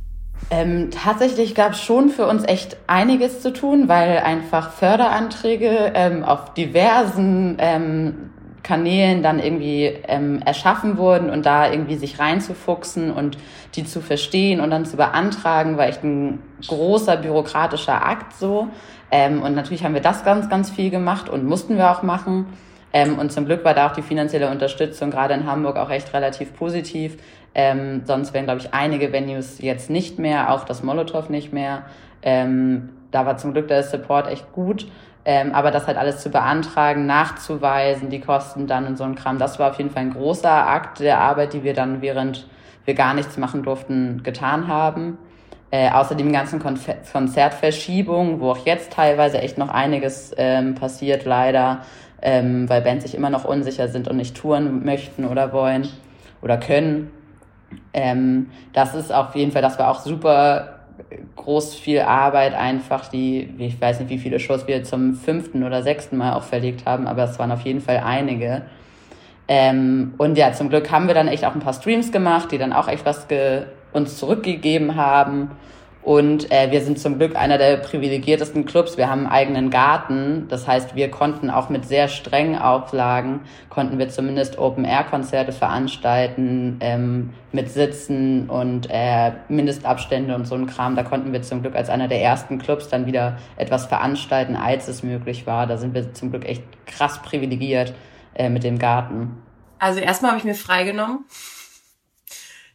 Ähm, 0.52 0.90
tatsächlich 0.90 1.54
gab 1.54 1.74
es 1.74 1.82
schon 1.82 2.10
für 2.10 2.26
uns 2.26 2.44
echt 2.44 2.78
einiges 2.88 3.42
zu 3.42 3.54
tun, 3.54 3.88
weil 3.88 4.20
einfach 4.20 4.72
Förderanträge 4.72 5.92
ähm, 5.94 6.24
auf 6.24 6.54
diversen 6.56 7.58
ähm, 7.60 8.32
Kanälen 8.64 9.24
dann 9.24 9.40
irgendwie 9.40 9.86
ähm, 10.08 10.42
erschaffen 10.44 10.98
wurden 10.98 11.30
und 11.30 11.46
da 11.46 11.72
irgendwie 11.72 11.96
sich 11.96 12.20
reinzufuchsen 12.20 13.12
und 13.12 13.38
die 13.76 13.84
zu 13.84 14.02
verstehen 14.02 14.60
und 14.60 14.70
dann 14.72 14.86
zu 14.86 14.98
beantragen, 14.98 15.78
war 15.78 15.88
echt 15.88 16.04
ein 16.04 16.40
großer 16.68 17.18
bürokratischer 17.18 18.06
Akt 18.06 18.34
so. 18.34 18.68
Ähm, 19.12 19.42
und 19.42 19.56
natürlich 19.56 19.84
haben 19.84 19.94
wir 19.94 20.02
das 20.02 20.24
ganz, 20.24 20.50
ganz 20.50 20.70
viel 20.70 20.90
gemacht 20.90 21.30
und 21.30 21.46
mussten 21.46 21.78
wir 21.78 21.92
auch 21.92 22.04
machen. 22.04 22.48
Ähm, 22.92 23.20
und 23.20 23.32
zum 23.32 23.46
Glück 23.46 23.64
war 23.64 23.74
da 23.74 23.88
auch 23.88 23.94
die 23.94 24.02
finanzielle 24.02 24.50
Unterstützung 24.50 25.12
gerade 25.12 25.34
in 25.36 25.46
Hamburg 25.46 25.78
auch 25.78 25.90
echt 25.90 26.14
relativ 26.14 26.56
positiv. 26.56 27.18
Ähm, 27.56 28.02
sonst 28.06 28.34
wären, 28.34 28.46
glaube 28.46 28.62
ich, 28.62 28.74
einige 28.74 29.12
Venues 29.12 29.60
jetzt 29.60 29.90
nicht 29.90 30.20
mehr, 30.20 30.54
auch 30.54 30.64
das 30.66 30.84
Molotow 30.84 31.30
nicht 31.30 31.52
mehr. 31.52 31.84
Ähm, 32.22 32.90
da 33.12 33.26
war 33.26 33.38
zum 33.38 33.54
Glück 33.54 33.68
der 33.68 33.84
Support 33.84 34.28
echt 34.28 34.52
gut. 34.52 34.88
Ähm, 35.26 35.54
aber 35.54 35.72
das 35.72 35.86
halt 35.86 35.98
alles 35.98 36.20
zu 36.20 36.30
beantragen, 36.30 37.06
nachzuweisen, 37.06 38.10
die 38.10 38.22
Kosten 38.22 38.68
dann 38.68 38.88
und 38.88 38.98
so 38.98 39.04
ein 39.04 39.16
Kram, 39.16 39.38
das 39.38 39.60
war 39.60 39.70
auf 39.70 39.78
jeden 39.78 39.90
Fall 39.90 40.04
ein 40.04 40.14
großer 40.14 40.50
Akt 40.50 41.02
der 41.02 41.20
Arbeit, 41.20 41.54
die 41.54 41.64
wir 41.64 41.74
dann, 41.74 42.02
während 42.02 42.48
wir 42.86 42.94
gar 42.94 43.14
nichts 43.14 43.38
machen 43.38 43.64
durften, 43.64 44.24
getan 44.24 44.68
haben. 44.68 45.18
Äh, 45.72 45.92
außerdem 45.92 46.32
ganzen 46.32 46.60
Konfer 46.60 46.96
Konzertverschiebungen, 47.12 48.40
wo 48.40 48.52
auch 48.52 48.66
jetzt 48.66 48.94
teilweise 48.94 49.40
echt 49.40 49.60
noch 49.60 49.70
einiges 49.70 50.34
ähm, 50.38 50.74
passiert, 50.74 51.26
leider, 51.26 51.82
ähm, 52.24 52.68
weil 52.68 52.82
Bands 52.82 53.04
sich 53.04 53.14
immer 53.14 53.30
noch 53.30 53.46
unsicher 53.46 53.88
sind 53.88 54.08
und 54.08 54.18
nicht 54.18 54.36
touren 54.36 54.84
möchten 54.84 55.26
oder 55.26 55.54
wollen 55.54 55.88
oder 56.42 56.58
können. 56.58 57.12
Ähm, 57.94 58.48
das 58.74 58.96
ist 58.96 59.14
auf 59.14 59.36
jeden 59.36 59.52
Fall, 59.52 59.62
das 59.62 59.80
war 59.80 59.90
auch 59.90 60.00
super 60.00 60.80
groß 61.36 61.76
viel 61.76 62.02
Arbeit 62.02 62.54
einfach, 62.54 63.08
die, 63.08 63.50
ich 63.58 63.80
weiß 63.80 64.02
nicht, 64.02 64.10
wie 64.10 64.18
viele 64.18 64.40
Shows 64.40 64.68
wir 64.68 64.84
zum 64.84 65.16
fünften 65.16 65.64
oder 65.64 65.82
sechsten 65.82 66.18
Mal 66.18 66.34
auch 66.34 66.44
verlegt 66.44 66.86
haben, 66.86 67.08
aber 67.08 67.24
es 67.24 67.40
waren 67.40 67.52
auf 67.52 67.62
jeden 67.62 67.82
Fall 67.82 68.02
einige. 68.06 68.64
Ähm, 69.48 70.14
und 70.18 70.38
ja, 70.38 70.52
zum 70.52 70.70
Glück 70.70 70.92
haben 70.92 71.08
wir 71.08 71.16
dann 71.16 71.28
echt 71.28 71.46
auch 71.46 71.56
ein 71.56 71.62
paar 71.62 71.74
Streams 71.74 72.12
gemacht, 72.12 72.52
die 72.52 72.58
dann 72.58 72.74
auch 72.74 72.88
echt 72.88 73.06
was 73.06 73.28
uns 73.92 74.18
zurückgegeben 74.18 74.96
haben. 74.96 75.52
Und 76.10 76.52
äh, 76.52 76.72
wir 76.72 76.82
sind 76.82 76.98
zum 76.98 77.20
Glück 77.20 77.36
einer 77.36 77.60
der 77.60 77.78
privilegiertesten 77.78 78.66
Clubs. 78.66 78.98
Wir 78.98 79.12
haben 79.12 79.28
einen 79.28 79.32
eigenen 79.32 79.70
Garten. 79.70 80.48
Das 80.48 80.68
heißt, 80.68 80.96
wir 80.96 81.12
konnten 81.12 81.52
auch 81.52 81.70
mit 81.70 81.86
sehr 81.86 82.08
strengen 82.08 82.58
Auflagen, 82.58 83.42
konnten 83.70 84.00
wir 84.00 84.10
zumindest 84.10 84.58
Open-Air-Konzerte 84.58 85.52
veranstalten, 85.52 86.80
ähm, 86.80 87.36
mit 87.52 87.70
Sitzen 87.70 88.50
und 88.50 88.88
äh, 88.90 89.34
Mindestabstände 89.50 90.34
und 90.34 90.46
so 90.46 90.56
ein 90.56 90.66
Kram. 90.66 90.96
Da 90.96 91.04
konnten 91.04 91.32
wir 91.32 91.44
zum 91.44 91.62
Glück 91.62 91.76
als 91.76 91.92
einer 91.92 92.08
der 92.08 92.24
ersten 92.24 92.58
Clubs 92.58 92.90
dann 92.90 93.06
wieder 93.06 93.38
etwas 93.56 93.86
veranstalten, 93.86 94.56
als 94.56 94.88
es 94.88 95.04
möglich 95.04 95.46
war. 95.46 95.68
Da 95.68 95.78
sind 95.78 95.94
wir 95.94 96.16
zum 96.16 96.32
Glück 96.32 96.50
echt 96.50 96.64
krass 96.88 97.22
privilegiert 97.22 97.94
äh, 98.34 98.50
mit 98.50 98.64
dem 98.64 98.80
Garten. 98.80 99.44
Also 99.78 100.00
erstmal 100.00 100.32
habe 100.32 100.40
ich 100.40 100.46
mir 100.46 100.56
freigenommen. 100.56 101.26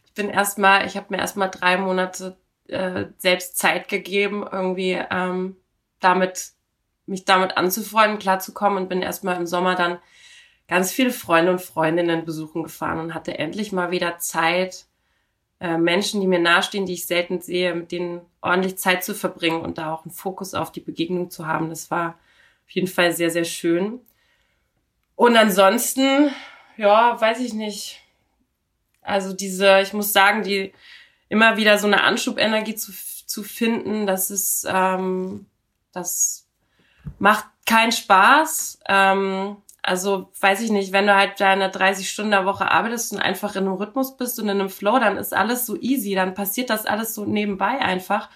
Ich 0.05 0.13
bin 0.13 0.29
erstmal, 0.29 0.85
ich 0.85 0.95
habe 0.95 1.07
mir 1.09 1.17
erstmal 1.17 1.49
drei 1.49 1.75
Monate 1.75 2.37
äh, 2.67 3.05
selbst 3.17 3.57
Zeit 3.57 3.87
gegeben, 3.87 4.45
irgendwie 4.49 4.99
ähm, 5.11 5.57
damit 5.99 6.51
mich 7.05 7.25
damit 7.25 7.57
anzufreunden, 7.57 8.19
klarzukommen 8.19 8.83
und 8.83 8.89
bin 8.89 9.01
erstmal 9.01 9.37
im 9.37 9.45
Sommer 9.45 9.75
dann 9.75 9.99
ganz 10.67 10.91
viele 10.91 11.11
Freunde 11.11 11.51
und 11.51 11.61
Freundinnen 11.61 12.25
besuchen 12.25 12.63
gefahren 12.63 12.99
und 12.99 13.13
hatte 13.13 13.37
endlich 13.37 13.71
mal 13.71 13.91
wieder 13.91 14.17
Zeit, 14.17 14.85
äh, 15.59 15.77
Menschen, 15.77 16.21
die 16.21 16.27
mir 16.27 16.39
nahestehen, 16.39 16.85
die 16.85 16.93
ich 16.93 17.05
selten 17.05 17.41
sehe, 17.41 17.75
mit 17.75 17.91
denen 17.91 18.21
ordentlich 18.41 18.77
Zeit 18.77 19.03
zu 19.03 19.13
verbringen 19.13 19.61
und 19.61 19.77
da 19.77 19.93
auch 19.93 20.05
einen 20.05 20.13
Fokus 20.13 20.53
auf 20.53 20.71
die 20.71 20.81
Begegnung 20.81 21.29
zu 21.29 21.47
haben. 21.47 21.69
Das 21.69 21.91
war 21.91 22.17
auf 22.65 22.71
jeden 22.71 22.87
Fall 22.87 23.11
sehr, 23.13 23.29
sehr 23.29 23.45
schön. 23.45 24.01
Und 25.15 25.37
ansonsten, 25.37 26.31
ja, 26.77 27.19
weiß 27.19 27.39
ich 27.39 27.53
nicht. 27.53 28.01
Also 29.01 29.33
diese, 29.33 29.81
ich 29.81 29.93
muss 29.93 30.11
sagen, 30.11 30.43
die 30.43 30.73
immer 31.29 31.57
wieder 31.57 31.77
so 31.77 31.87
eine 31.87 32.03
Anschubenergie 32.03 32.75
zu, 32.75 32.91
zu 33.25 33.43
finden, 33.43 34.05
das 34.05 34.31
ist, 34.31 34.67
ähm, 34.69 35.47
das 35.91 36.47
macht 37.19 37.45
keinen 37.65 37.91
Spaß. 37.91 38.79
Ähm, 38.87 39.57
also 39.81 40.31
weiß 40.39 40.61
ich 40.61 40.71
nicht, 40.71 40.93
wenn 40.93 41.05
du 41.05 41.15
halt 41.15 41.39
deine 41.39 41.69
30 41.69 42.09
Stunden 42.09 42.31
der 42.31 42.45
Woche 42.45 42.71
arbeitest 42.71 43.13
und 43.13 43.19
einfach 43.19 43.55
in 43.55 43.65
einem 43.65 43.73
Rhythmus 43.73 44.17
bist 44.17 44.39
und 44.39 44.49
in 44.49 44.59
einem 44.59 44.69
Flow, 44.69 44.97
dann 44.99 45.17
ist 45.17 45.33
alles 45.33 45.65
so 45.65 45.75
easy, 45.79 46.15
dann 46.15 46.33
passiert 46.33 46.69
das 46.69 46.85
alles 46.85 47.13
so 47.13 47.25
nebenbei 47.25 47.79
einfach. 47.79 48.29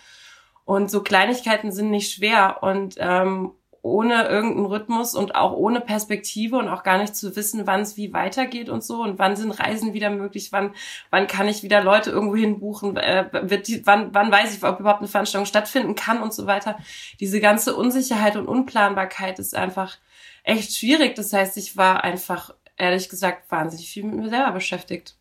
Und 0.65 0.91
so 0.91 1.01
Kleinigkeiten 1.01 1.71
sind 1.71 1.89
nicht 1.89 2.13
schwer. 2.13 2.61
Und 2.61 2.95
ähm, 2.99 3.53
ohne 3.81 4.27
irgendeinen 4.27 4.65
Rhythmus 4.65 5.15
und 5.15 5.35
auch 5.35 5.53
ohne 5.53 5.81
Perspektive 5.81 6.57
und 6.57 6.67
auch 6.67 6.83
gar 6.83 6.97
nicht 6.97 7.15
zu 7.15 7.35
wissen, 7.35 7.65
wann 7.65 7.81
es 7.81 7.97
wie 7.97 8.13
weitergeht 8.13 8.69
und 8.69 8.83
so 8.83 9.01
und 9.01 9.19
wann 9.19 9.35
sind 9.35 9.51
Reisen 9.51 9.93
wieder 9.93 10.09
möglich, 10.09 10.51
wann 10.51 10.73
wann 11.09 11.27
kann 11.27 11.47
ich 11.47 11.63
wieder 11.63 11.81
Leute 11.81 12.09
irgendwo 12.11 12.35
hin 12.35 12.59
buchen, 12.59 12.97
äh, 12.97 13.29
wird 13.43 13.67
die, 13.67 13.85
wann 13.85 14.13
wann 14.13 14.31
weiß 14.31 14.55
ich, 14.55 14.63
ob 14.63 14.79
überhaupt 14.79 14.99
eine 14.99 15.07
Veranstaltung 15.07 15.45
stattfinden 15.45 15.95
kann 15.95 16.21
und 16.21 16.33
so 16.33 16.45
weiter. 16.45 16.77
Diese 17.19 17.39
ganze 17.39 17.75
Unsicherheit 17.75 18.35
und 18.35 18.47
Unplanbarkeit 18.47 19.39
ist 19.39 19.55
einfach 19.55 19.97
echt 20.43 20.75
schwierig. 20.75 21.15
Das 21.15 21.31
heißt, 21.33 21.57
ich 21.57 21.77
war 21.77 22.03
einfach 22.03 22.53
ehrlich 22.77 23.09
gesagt 23.09 23.51
wahnsinnig 23.51 23.89
viel 23.89 24.03
mit 24.03 24.15
mir 24.15 24.29
selber 24.29 24.51
beschäftigt. 24.51 25.15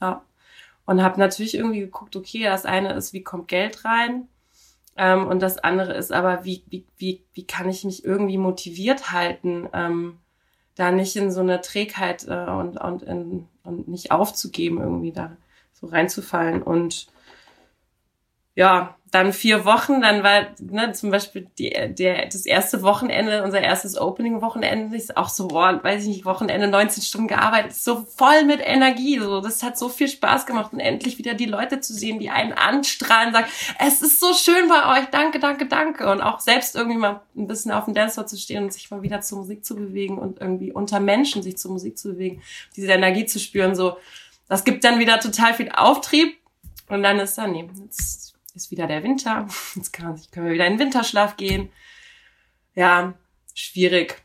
Ja. 0.00 0.24
Und 0.86 1.02
habe 1.02 1.20
natürlich 1.20 1.54
irgendwie 1.54 1.80
geguckt, 1.80 2.16
okay, 2.16 2.44
das 2.44 2.64
eine 2.64 2.94
ist, 2.94 3.12
wie 3.12 3.22
kommt 3.22 3.48
Geld 3.48 3.84
rein? 3.84 4.28
Ähm, 4.98 5.28
und 5.28 5.40
das 5.40 5.58
andere 5.58 5.94
ist 5.94 6.12
aber, 6.12 6.44
wie, 6.44 6.64
wie, 6.68 6.84
wie, 6.98 7.22
wie 7.32 7.46
kann 7.46 7.68
ich 7.68 7.84
mich 7.84 8.04
irgendwie 8.04 8.36
motiviert 8.36 9.12
halten, 9.12 9.68
ähm, 9.72 10.18
da 10.74 10.90
nicht 10.90 11.16
in 11.16 11.30
so 11.30 11.40
eine 11.40 11.60
Trägheit 11.60 12.26
äh, 12.28 12.50
und, 12.50 12.80
und, 12.80 13.02
in, 13.04 13.46
und 13.62 13.88
nicht 13.88 14.10
aufzugeben, 14.10 14.80
irgendwie 14.80 15.12
da 15.12 15.36
so 15.72 15.86
reinzufallen. 15.86 16.62
Und 16.62 17.06
ja, 18.58 18.96
dann 19.12 19.32
vier 19.32 19.64
Wochen, 19.64 20.00
dann 20.00 20.24
war 20.24 20.48
ne, 20.58 20.90
zum 20.92 21.12
Beispiel 21.12 21.46
die, 21.58 21.70
der, 21.70 22.26
das 22.26 22.44
erste 22.44 22.82
Wochenende, 22.82 23.44
unser 23.44 23.60
erstes 23.60 23.96
Opening-Wochenende, 23.96 24.96
ist 24.96 25.16
auch 25.16 25.28
so, 25.28 25.46
boah, 25.46 25.78
weiß 25.80 26.02
ich 26.02 26.08
nicht, 26.08 26.24
Wochenende 26.24 26.66
19 26.66 27.04
Stunden 27.04 27.28
gearbeitet, 27.28 27.76
so 27.76 28.04
voll 28.16 28.44
mit 28.46 28.60
Energie, 28.60 29.20
so, 29.20 29.40
das 29.40 29.62
hat 29.62 29.78
so 29.78 29.88
viel 29.88 30.08
Spaß 30.08 30.44
gemacht 30.44 30.72
und 30.72 30.80
endlich 30.80 31.18
wieder 31.18 31.34
die 31.34 31.46
Leute 31.46 31.78
zu 31.78 31.94
sehen, 31.94 32.18
die 32.18 32.30
einen 32.30 32.52
anstrahlen, 32.52 33.32
sagen, 33.32 33.46
es 33.78 34.02
ist 34.02 34.18
so 34.18 34.34
schön 34.34 34.68
bei 34.68 34.98
euch, 34.98 35.06
danke, 35.06 35.38
danke, 35.38 35.66
danke 35.66 36.10
und 36.10 36.20
auch 36.20 36.40
selbst 36.40 36.74
irgendwie 36.74 36.98
mal 36.98 37.20
ein 37.36 37.46
bisschen 37.46 37.70
auf 37.70 37.84
dem 37.84 37.94
Dancefloor 37.94 38.26
zu 38.26 38.36
stehen 38.36 38.64
und 38.64 38.72
sich 38.72 38.90
mal 38.90 39.02
wieder 39.02 39.20
zur 39.20 39.38
Musik 39.38 39.64
zu 39.64 39.76
bewegen 39.76 40.18
und 40.18 40.40
irgendwie 40.40 40.72
unter 40.72 40.98
Menschen 40.98 41.44
sich 41.44 41.58
zur 41.58 41.70
Musik 41.70 41.96
zu 41.96 42.08
bewegen, 42.14 42.42
diese 42.74 42.90
Energie 42.90 43.24
zu 43.24 43.38
spüren, 43.38 43.76
so, 43.76 43.98
das 44.48 44.64
gibt 44.64 44.82
dann 44.82 44.98
wieder 44.98 45.20
total 45.20 45.54
viel 45.54 45.70
Auftrieb 45.70 46.38
und 46.88 47.02
dann 47.02 47.20
ist 47.20 47.38
dann, 47.38 47.52
nee, 47.52 47.68
jetzt 47.84 48.37
ist 48.64 48.70
wieder 48.70 48.86
der 48.86 49.02
Winter. 49.02 49.46
Jetzt 49.74 49.92
kann, 49.92 50.20
können 50.30 50.46
wir 50.46 50.54
wieder 50.54 50.66
in 50.66 50.74
den 50.74 50.80
Winterschlaf 50.80 51.36
gehen. 51.36 51.70
Ja, 52.74 53.14
schwierig. 53.54 54.22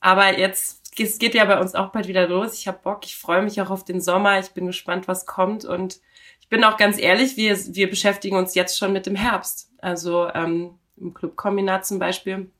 Aber 0.00 0.38
jetzt, 0.38 0.92
es 0.98 1.18
geht 1.18 1.34
ja 1.34 1.44
bei 1.44 1.58
uns 1.58 1.74
auch 1.74 1.92
bald 1.92 2.08
wieder 2.08 2.28
los. 2.28 2.54
Ich 2.54 2.68
habe 2.68 2.80
Bock, 2.82 3.04
ich 3.04 3.16
freue 3.16 3.42
mich 3.42 3.60
auch 3.60 3.70
auf 3.70 3.84
den 3.84 4.00
Sommer. 4.00 4.38
Ich 4.38 4.50
bin 4.50 4.66
gespannt, 4.66 5.08
was 5.08 5.26
kommt. 5.26 5.64
Und 5.64 6.00
ich 6.40 6.48
bin 6.48 6.64
auch 6.64 6.76
ganz 6.76 6.98
ehrlich, 6.98 7.36
wir, 7.36 7.56
wir 7.74 7.88
beschäftigen 7.88 8.36
uns 8.36 8.54
jetzt 8.54 8.78
schon 8.78 8.92
mit 8.92 9.06
dem 9.06 9.16
Herbst. 9.16 9.70
Also 9.78 10.28
ähm, 10.34 10.78
im 10.96 11.14
Clubkombinat 11.14 11.86
zum 11.86 11.98
Beispiel 11.98 12.50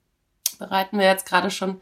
bereiten 0.59 0.99
wir 0.99 1.07
jetzt 1.07 1.27
gerade 1.27 1.51
schon 1.51 1.81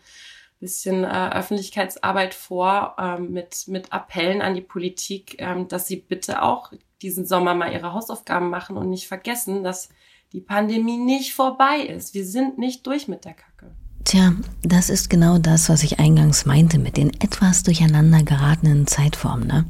bisschen 0.65 1.05
äh, 1.05 1.31
Öffentlichkeitsarbeit 1.35 2.33
vor 2.33 2.97
ähm, 2.99 3.33
mit, 3.33 3.69
mit 3.69 3.93
Appellen 3.93 4.41
an 4.41 4.55
die 4.55 4.63
Politik, 4.63 5.37
ähm, 5.39 5.69
dass 5.69 5.87
sie 5.87 5.97
bitte 5.97 6.43
auch 6.43 6.73
diesen 7.05 7.27
Sommer 7.27 7.55
mal 7.55 7.73
ihre 7.73 7.93
Hausaufgaben 7.93 8.51
machen 8.51 8.77
und 8.77 8.91
nicht 8.91 9.07
vergessen, 9.07 9.63
dass 9.63 9.91
die 10.33 10.41
Pandemie 10.41 10.97
nicht 10.97 11.35
vorbei 11.35 11.81
ist. 11.81 12.15
Wir 12.15 12.27
sind 12.27 12.59
nicht 12.59 12.87
durch 12.87 13.07
mit 13.07 13.25
der 13.25 13.35
Kacke. 13.35 13.71
Tja, 14.05 14.33
das 14.63 14.91
ist 14.91 15.09
genau 15.09 15.39
das, 15.39 15.69
was 15.69 15.83
ich 15.83 15.99
eingangs 15.99 16.45
meinte 16.45 16.79
mit 16.79 16.97
den 16.97 17.11
etwas 17.21 17.63
durcheinander 17.63 18.23
geratenen 18.23 18.87
Zeitformen. 18.87 19.47
Ne? 19.47 19.65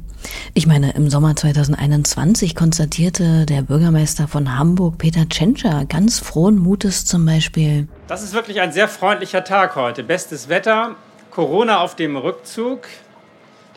Ich 0.53 0.67
meine, 0.67 0.91
im 0.91 1.09
Sommer 1.09 1.35
2021 1.35 2.55
konstatierte 2.55 3.45
der 3.45 3.61
Bürgermeister 3.61 4.27
von 4.27 4.57
Hamburg, 4.57 4.97
Peter 4.97 5.29
Tschentscher, 5.29 5.85
ganz 5.85 6.19
frohen 6.19 6.57
Mutes 6.57 7.05
zum 7.05 7.25
Beispiel. 7.25 7.87
Das 8.07 8.23
ist 8.23 8.33
wirklich 8.33 8.59
ein 8.59 8.73
sehr 8.73 8.89
freundlicher 8.89 9.43
Tag 9.43 9.75
heute. 9.75 10.03
Bestes 10.03 10.49
Wetter, 10.49 10.95
Corona 11.31 11.79
auf 11.79 11.95
dem 11.95 12.17
Rückzug 12.17 12.87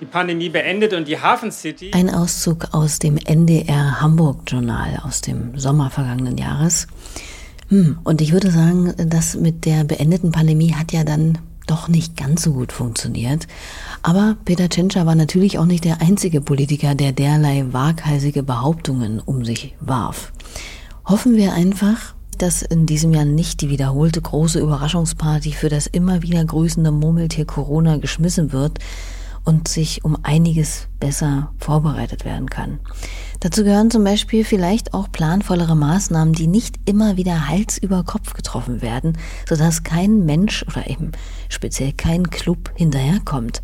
die 0.00 0.04
Pandemie 0.04 0.48
beendet 0.48 0.92
und 0.92 1.08
die 1.08 1.20
Hafen 1.20 1.50
City. 1.50 1.90
Ein 1.92 2.10
Auszug 2.10 2.68
aus 2.72 2.98
dem 2.98 3.16
NDR 3.16 4.00
Hamburg 4.00 4.42
Journal 4.46 5.00
aus 5.02 5.20
dem 5.20 5.58
Sommer 5.58 5.90
vergangenen 5.90 6.38
Jahres. 6.38 6.86
Hm, 7.68 7.98
und 8.04 8.20
ich 8.20 8.32
würde 8.32 8.50
sagen, 8.50 8.94
das 8.96 9.34
mit 9.34 9.64
der 9.64 9.84
beendeten 9.84 10.32
Pandemie 10.32 10.74
hat 10.74 10.92
ja 10.92 11.04
dann 11.04 11.38
doch 11.66 11.88
nicht 11.88 12.16
ganz 12.16 12.42
so 12.42 12.52
gut 12.52 12.72
funktioniert. 12.72 13.46
Aber 14.02 14.36
Peter 14.44 14.68
Tschentscher 14.68 15.04
war 15.04 15.14
natürlich 15.14 15.58
auch 15.58 15.66
nicht 15.66 15.84
der 15.84 16.00
einzige 16.00 16.40
Politiker, 16.40 16.94
der 16.94 17.12
derlei 17.12 17.66
waghalsige 17.72 18.42
Behauptungen 18.42 19.20
um 19.20 19.44
sich 19.44 19.74
warf. 19.80 20.32
Hoffen 21.04 21.36
wir 21.36 21.52
einfach, 21.52 22.14
dass 22.38 22.62
in 22.62 22.86
diesem 22.86 23.12
Jahr 23.12 23.24
nicht 23.24 23.60
die 23.60 23.68
wiederholte 23.68 24.22
große 24.22 24.60
Überraschungsparty 24.60 25.52
für 25.52 25.68
das 25.68 25.86
immer 25.86 26.22
wieder 26.22 26.42
grüßende 26.44 26.92
Murmeltier 26.92 27.44
Corona 27.44 27.96
geschmissen 27.96 28.52
wird, 28.52 28.78
und 29.48 29.66
sich 29.66 30.04
um 30.04 30.18
einiges 30.24 30.88
besser 31.00 31.54
vorbereitet 31.56 32.26
werden 32.26 32.50
kann. 32.50 32.80
Dazu 33.40 33.64
gehören 33.64 33.90
zum 33.90 34.04
Beispiel 34.04 34.44
vielleicht 34.44 34.92
auch 34.92 35.10
planvollere 35.10 35.74
Maßnahmen, 35.74 36.34
die 36.34 36.46
nicht 36.46 36.76
immer 36.84 37.16
wieder 37.16 37.48
Hals 37.48 37.78
über 37.78 38.04
Kopf 38.04 38.34
getroffen 38.34 38.82
werden, 38.82 39.16
sodass 39.48 39.84
kein 39.84 40.26
Mensch 40.26 40.66
oder 40.68 40.90
eben 40.90 41.12
speziell 41.48 41.94
kein 41.94 42.28
Club 42.28 42.72
hinterherkommt. 42.74 43.62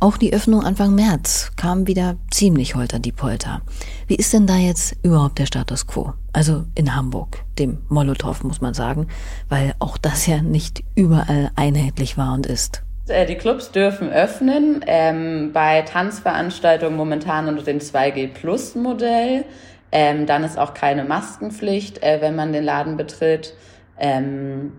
Auch 0.00 0.16
die 0.16 0.32
Öffnung 0.32 0.64
Anfang 0.64 0.94
März 0.94 1.52
kam 1.56 1.86
wieder 1.86 2.16
ziemlich 2.30 2.74
holter 2.74 2.98
die 2.98 3.12
Polter. 3.12 3.60
Wie 4.06 4.16
ist 4.16 4.32
denn 4.32 4.46
da 4.46 4.56
jetzt 4.56 4.96
überhaupt 5.02 5.38
der 5.38 5.46
Status 5.46 5.86
quo? 5.86 6.14
Also 6.32 6.64
in 6.74 6.94
Hamburg, 6.94 7.44
dem 7.58 7.80
Molotow 7.90 8.42
muss 8.44 8.62
man 8.62 8.72
sagen, 8.72 9.08
weil 9.50 9.74
auch 9.78 9.98
das 9.98 10.26
ja 10.26 10.40
nicht 10.40 10.84
überall 10.94 11.50
einheitlich 11.54 12.16
war 12.16 12.32
und 12.32 12.46
ist. 12.46 12.82
Äh, 13.08 13.26
die 13.26 13.36
Clubs 13.36 13.70
dürfen 13.70 14.10
öffnen, 14.10 14.84
ähm, 14.86 15.52
bei 15.52 15.82
Tanzveranstaltungen 15.82 16.96
momentan 16.96 17.48
unter 17.48 17.62
dem 17.62 17.78
2G-Plus-Modell. 17.78 19.44
Ähm, 19.90 20.26
dann 20.26 20.44
ist 20.44 20.58
auch 20.58 20.74
keine 20.74 21.04
Maskenpflicht, 21.04 22.02
äh, 22.02 22.20
wenn 22.20 22.36
man 22.36 22.52
den 22.52 22.64
Laden 22.64 22.96
betritt. 22.96 23.54
Ähm, 23.98 24.72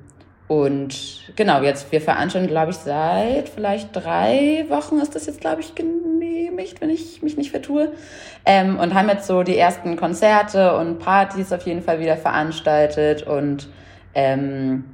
und 0.47 1.31
genau, 1.35 1.61
jetzt, 1.61 1.91
wir 1.91 2.01
veranstalten, 2.01 2.47
glaube 2.47 2.71
ich, 2.71 2.77
seit 2.77 3.49
vielleicht 3.49 3.89
drei 3.93 4.65
Wochen 4.69 4.97
ist 4.97 5.13
das 5.13 5.27
jetzt, 5.27 5.41
glaube 5.41 5.61
ich, 5.61 5.75
genehmigt, 5.75 6.81
wenn 6.81 6.89
ich 6.89 7.21
mich 7.21 7.37
nicht 7.37 7.51
vertue. 7.51 7.91
Ähm, 8.45 8.79
und 8.79 8.95
haben 8.95 9.09
jetzt 9.09 9.27
so 9.27 9.43
die 9.43 9.57
ersten 9.57 9.95
Konzerte 9.95 10.75
und 10.75 10.97
Partys 10.97 11.53
auf 11.53 11.67
jeden 11.67 11.83
Fall 11.83 11.99
wieder 11.99 12.17
veranstaltet 12.17 13.23
und 13.23 13.67
ähm, 14.15 14.85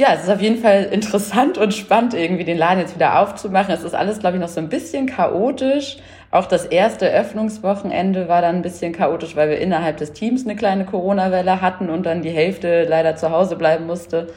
ja, 0.00 0.14
es 0.14 0.22
ist 0.22 0.30
auf 0.30 0.40
jeden 0.40 0.56
Fall 0.56 0.84
interessant 0.84 1.58
und 1.58 1.74
spannend, 1.74 2.14
irgendwie 2.14 2.44
den 2.44 2.56
Laden 2.56 2.78
jetzt 2.78 2.94
wieder 2.94 3.20
aufzumachen. 3.20 3.74
Es 3.74 3.84
ist 3.84 3.94
alles, 3.94 4.18
glaube 4.18 4.38
ich, 4.38 4.40
noch 4.40 4.48
so 4.48 4.58
ein 4.58 4.70
bisschen 4.70 5.04
chaotisch. 5.04 5.98
Auch 6.30 6.46
das 6.46 6.64
erste 6.64 7.10
Öffnungswochenende 7.10 8.26
war 8.26 8.40
dann 8.40 8.56
ein 8.56 8.62
bisschen 8.62 8.94
chaotisch, 8.94 9.36
weil 9.36 9.50
wir 9.50 9.58
innerhalb 9.58 9.98
des 9.98 10.14
Teams 10.14 10.46
eine 10.46 10.56
kleine 10.56 10.86
Corona-Welle 10.86 11.60
hatten 11.60 11.90
und 11.90 12.06
dann 12.06 12.22
die 12.22 12.30
Hälfte 12.30 12.84
leider 12.84 13.16
zu 13.16 13.30
Hause 13.30 13.56
bleiben 13.56 13.86
musste 13.86 14.28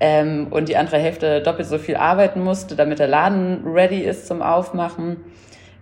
ähm, 0.00 0.46
und 0.48 0.70
die 0.70 0.78
andere 0.78 0.96
Hälfte 0.96 1.42
doppelt 1.42 1.68
so 1.68 1.76
viel 1.76 1.96
arbeiten 1.96 2.42
musste, 2.42 2.74
damit 2.74 2.98
der 2.98 3.08
Laden 3.08 3.60
ready 3.66 4.00
ist 4.00 4.26
zum 4.26 4.40
Aufmachen. 4.40 5.18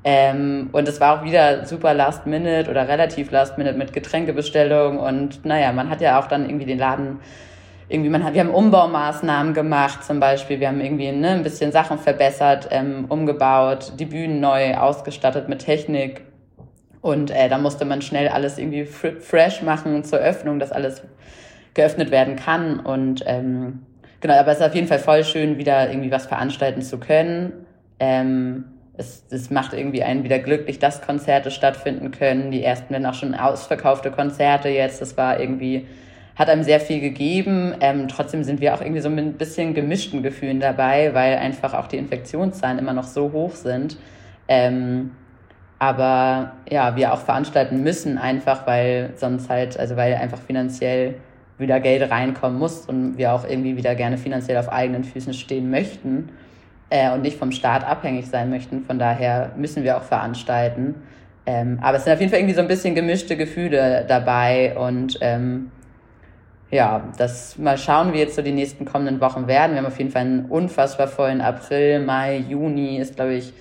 Ähm, 0.02 0.68
und 0.72 0.88
es 0.88 1.00
war 1.00 1.20
auch 1.20 1.24
wieder 1.24 1.64
super 1.64 1.94
last 1.94 2.26
minute 2.26 2.68
oder 2.68 2.88
relativ 2.88 3.30
last 3.30 3.56
minute 3.56 3.78
mit 3.78 3.92
Getränkebestellung 3.92 4.98
und 4.98 5.44
naja, 5.44 5.70
man 5.70 5.90
hat 5.90 6.00
ja 6.00 6.18
auch 6.18 6.26
dann 6.26 6.44
irgendwie 6.44 6.66
den 6.66 6.78
Laden 6.78 7.20
irgendwie, 7.88 8.10
man 8.10 8.22
hat, 8.22 8.34
wir 8.34 8.40
haben 8.40 8.50
Umbaumaßnahmen 8.50 9.54
gemacht 9.54 10.04
zum 10.04 10.20
Beispiel, 10.20 10.60
wir 10.60 10.68
haben 10.68 10.80
irgendwie 10.80 11.10
ne, 11.10 11.30
ein 11.30 11.42
bisschen 11.42 11.72
Sachen 11.72 11.98
verbessert, 11.98 12.68
ähm, 12.70 13.06
umgebaut, 13.08 13.92
die 13.98 14.04
Bühnen 14.04 14.40
neu 14.40 14.76
ausgestattet 14.76 15.48
mit 15.48 15.60
Technik. 15.60 16.22
Und 17.00 17.30
äh, 17.30 17.48
da 17.48 17.58
musste 17.58 17.84
man 17.84 18.02
schnell 18.02 18.28
alles 18.28 18.58
irgendwie 18.58 18.84
fresh 18.84 19.62
machen 19.62 20.04
zur 20.04 20.18
Öffnung, 20.18 20.58
dass 20.58 20.72
alles 20.72 21.02
geöffnet 21.74 22.10
werden 22.10 22.36
kann. 22.36 22.80
Und 22.80 23.22
ähm, 23.26 23.86
genau, 24.20 24.34
aber 24.34 24.52
es 24.52 24.58
ist 24.58 24.66
auf 24.66 24.74
jeden 24.74 24.88
Fall 24.88 24.98
voll 24.98 25.24
schön, 25.24 25.56
wieder 25.58 25.88
irgendwie 25.88 26.10
was 26.10 26.26
veranstalten 26.26 26.82
zu 26.82 26.98
können. 26.98 27.52
Ähm, 28.00 28.64
es, 28.98 29.24
es 29.30 29.50
macht 29.50 29.72
irgendwie 29.72 30.02
einen 30.02 30.24
wieder 30.24 30.40
glücklich, 30.40 30.80
dass 30.80 31.00
Konzerte 31.00 31.50
stattfinden 31.50 32.10
können. 32.10 32.50
Die 32.50 32.64
ersten 32.64 32.90
werden 32.90 33.06
auch 33.06 33.14
schon 33.14 33.34
ausverkaufte 33.34 34.10
Konzerte 34.10 34.68
jetzt. 34.68 35.00
Das 35.00 35.16
war 35.16 35.40
irgendwie, 35.40 35.86
hat 36.38 36.48
einem 36.48 36.62
sehr 36.62 36.78
viel 36.78 37.00
gegeben. 37.00 37.74
Ähm, 37.80 38.06
trotzdem 38.06 38.44
sind 38.44 38.60
wir 38.60 38.74
auch 38.74 38.80
irgendwie 38.80 39.00
so 39.00 39.10
mit 39.10 39.24
ein 39.24 39.32
bisschen 39.34 39.74
gemischten 39.74 40.22
Gefühlen 40.22 40.60
dabei, 40.60 41.12
weil 41.12 41.36
einfach 41.36 41.74
auch 41.74 41.88
die 41.88 41.96
Infektionszahlen 41.96 42.78
immer 42.78 42.92
noch 42.92 43.04
so 43.04 43.32
hoch 43.32 43.56
sind. 43.56 43.98
Ähm, 44.46 45.10
aber 45.80 46.52
ja, 46.70 46.96
wir 46.96 47.12
auch 47.12 47.20
veranstalten 47.20 47.82
müssen 47.82 48.18
einfach, 48.18 48.66
weil 48.66 49.10
sonst 49.16 49.50
halt, 49.50 49.78
also 49.78 49.96
weil 49.96 50.14
einfach 50.14 50.38
finanziell 50.38 51.16
wieder 51.58 51.80
Geld 51.80 52.08
reinkommen 52.08 52.58
muss 52.58 52.86
und 52.86 53.18
wir 53.18 53.32
auch 53.32 53.44
irgendwie 53.44 53.76
wieder 53.76 53.96
gerne 53.96 54.16
finanziell 54.16 54.58
auf 54.58 54.70
eigenen 54.70 55.02
Füßen 55.02 55.34
stehen 55.34 55.70
möchten 55.70 56.28
äh, 56.88 57.12
und 57.12 57.22
nicht 57.22 57.36
vom 57.36 57.50
Staat 57.50 57.84
abhängig 57.84 58.28
sein 58.28 58.48
möchten. 58.48 58.84
Von 58.84 59.00
daher 59.00 59.50
müssen 59.56 59.82
wir 59.82 59.96
auch 59.96 60.04
veranstalten. 60.04 60.94
Ähm, 61.46 61.78
aber 61.82 61.96
es 61.96 62.04
sind 62.04 62.12
auf 62.12 62.20
jeden 62.20 62.30
Fall 62.30 62.40
irgendwie 62.40 62.54
so 62.54 62.60
ein 62.60 62.68
bisschen 62.68 62.94
gemischte 62.94 63.36
Gefühle 63.36 64.04
dabei 64.06 64.76
und 64.76 65.18
ähm, 65.20 65.70
ja, 66.70 67.08
das 67.16 67.56
mal 67.56 67.78
schauen, 67.78 68.12
wie 68.12 68.18
jetzt 68.18 68.36
so 68.36 68.42
die 68.42 68.52
nächsten 68.52 68.84
kommenden 68.84 69.20
Wochen 69.20 69.46
werden. 69.46 69.72
Wir 69.72 69.78
haben 69.78 69.86
auf 69.86 69.98
jeden 69.98 70.10
Fall 70.10 70.22
einen 70.22 70.44
unfassbar 70.46 71.08
vollen 71.08 71.40
April, 71.40 72.00
Mai, 72.00 72.38
Juni 72.38 72.98
ist, 72.98 73.16
glaube 73.16 73.34
ich, 73.34 73.52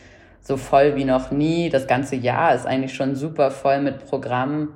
so 0.42 0.58
voll 0.58 0.96
wie 0.96 1.06
noch 1.06 1.32
nie. 1.32 1.70
Das 1.70 1.88
ganze 1.88 2.16
Jahr 2.16 2.54
ist 2.54 2.66
eigentlich 2.66 2.94
schon 2.94 3.16
super 3.16 3.52
voll 3.52 3.80
mit 3.82 4.06
Programmen. 4.06 4.70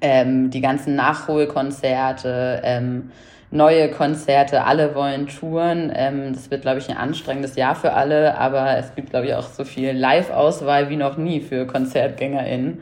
Ähm, 0.00 0.50
die 0.50 0.60
ganzen 0.62 0.94
Nachholkonzerte, 0.94 2.60
ähm, 2.64 3.10
neue 3.50 3.90
Konzerte, 3.90 4.64
alle 4.64 4.94
wollen 4.94 5.26
touren. 5.26 5.92
Ähm, 5.94 6.32
das 6.32 6.50
wird, 6.50 6.62
glaube 6.62 6.78
ich, 6.78 6.90
ein 6.90 6.96
anstrengendes 6.96 7.56
Jahr 7.56 7.74
für 7.74 7.92
alle, 7.92 8.38
aber 8.38 8.78
es 8.78 8.94
gibt, 8.94 9.10
glaube 9.10 9.26
ich, 9.26 9.34
auch 9.34 9.48
so 9.48 9.64
viel 9.64 9.92
Live-Auswahl 9.92 10.88
wie 10.88 10.96
noch 10.96 11.18
nie 11.18 11.40
für 11.40 11.66
KonzertgängerInnen. 11.66 12.80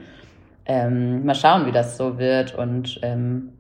Ähm, 0.67 1.25
mal 1.25 1.35
schauen, 1.35 1.67
wie 1.67 1.73
das 1.73 1.97
so 1.97 2.19
wird 2.19 2.55
und 2.55 3.01
ähm, 3.03 3.51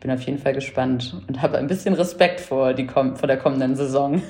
ich 0.00 0.02
bin 0.02 0.12
auf 0.12 0.22
jeden 0.22 0.38
Fall 0.38 0.54
gespannt 0.54 1.14
und 1.28 1.42
habe 1.42 1.58
ein 1.58 1.66
bisschen 1.66 1.92
Respekt 1.92 2.40
vor, 2.40 2.72
die, 2.72 2.88
vor 2.88 3.26
der 3.26 3.36
kommenden 3.36 3.76
Saison. 3.76 4.22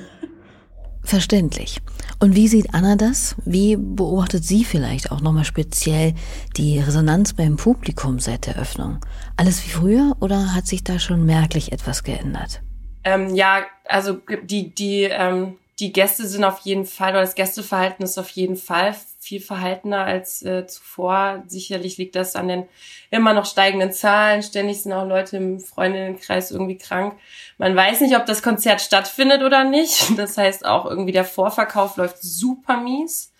Verständlich. 1.04 1.78
Und 2.18 2.34
wie 2.34 2.48
sieht 2.48 2.74
Anna 2.74 2.96
das? 2.96 3.36
Wie 3.44 3.76
beobachtet 3.76 4.44
sie 4.44 4.64
vielleicht 4.64 5.12
auch 5.12 5.20
nochmal 5.20 5.44
speziell 5.44 6.14
die 6.56 6.80
Resonanz 6.80 7.34
beim 7.34 7.56
Publikum 7.56 8.18
seit 8.18 8.48
der 8.48 8.58
Öffnung? 8.58 8.98
Alles 9.36 9.64
wie 9.64 9.70
früher 9.70 10.16
oder 10.18 10.56
hat 10.56 10.66
sich 10.66 10.82
da 10.82 10.98
schon 10.98 11.24
merklich 11.24 11.70
etwas 11.70 12.02
geändert? 12.02 12.62
Ähm, 13.04 13.32
ja, 13.36 13.62
also 13.84 14.18
die, 14.42 14.74
die, 14.74 15.04
ähm, 15.04 15.56
die 15.78 15.92
Gäste 15.92 16.26
sind 16.26 16.42
auf 16.42 16.58
jeden 16.64 16.84
Fall, 16.84 17.12
oder 17.12 17.20
das 17.20 17.36
Gästeverhalten 17.36 18.04
ist 18.04 18.18
auf 18.18 18.30
jeden 18.30 18.56
Fall 18.56 18.96
viel 19.20 19.40
verhaltener 19.40 20.04
als 20.04 20.42
äh, 20.42 20.66
zuvor. 20.66 21.44
Sicherlich 21.46 21.98
liegt 21.98 22.16
das 22.16 22.34
an 22.36 22.48
den 22.48 22.66
immer 23.10 23.34
noch 23.34 23.44
steigenden 23.44 23.92
Zahlen. 23.92 24.42
Ständig 24.42 24.82
sind 24.82 24.94
auch 24.94 25.06
Leute 25.06 25.36
im 25.36 25.60
Freundinnenkreis 25.60 26.50
irgendwie 26.50 26.78
krank. 26.78 27.16
Man 27.58 27.76
weiß 27.76 28.00
nicht, 28.00 28.16
ob 28.16 28.24
das 28.24 28.42
Konzert 28.42 28.80
stattfindet 28.80 29.42
oder 29.42 29.64
nicht. 29.64 30.10
Das 30.20 30.36
heißt 30.36 30.66
auch 30.66 30.86
irgendwie 30.86 31.12
der 31.12 31.24
Vorverkauf 31.24 31.96
läuft 31.96 32.20
super 32.20 32.78
mies. 32.78 33.32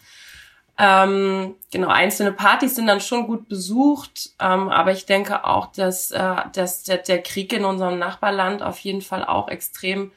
Ähm, 0.78 1.56
genau, 1.70 1.88
einzelne 1.88 2.32
Partys 2.32 2.76
sind 2.76 2.86
dann 2.86 3.02
schon 3.02 3.26
gut 3.26 3.48
besucht, 3.48 4.30
ähm, 4.40 4.70
aber 4.70 4.92
ich 4.92 5.04
denke 5.04 5.44
auch, 5.44 5.66
dass, 5.72 6.10
äh, 6.10 6.36
dass 6.54 6.84
der, 6.84 6.98
der 6.98 7.22
Krieg 7.22 7.52
in 7.52 7.66
unserem 7.66 7.98
Nachbarland 7.98 8.62
auf 8.62 8.78
jeden 8.78 9.02
Fall 9.02 9.24
auch 9.24 9.48
extrem 9.48 10.10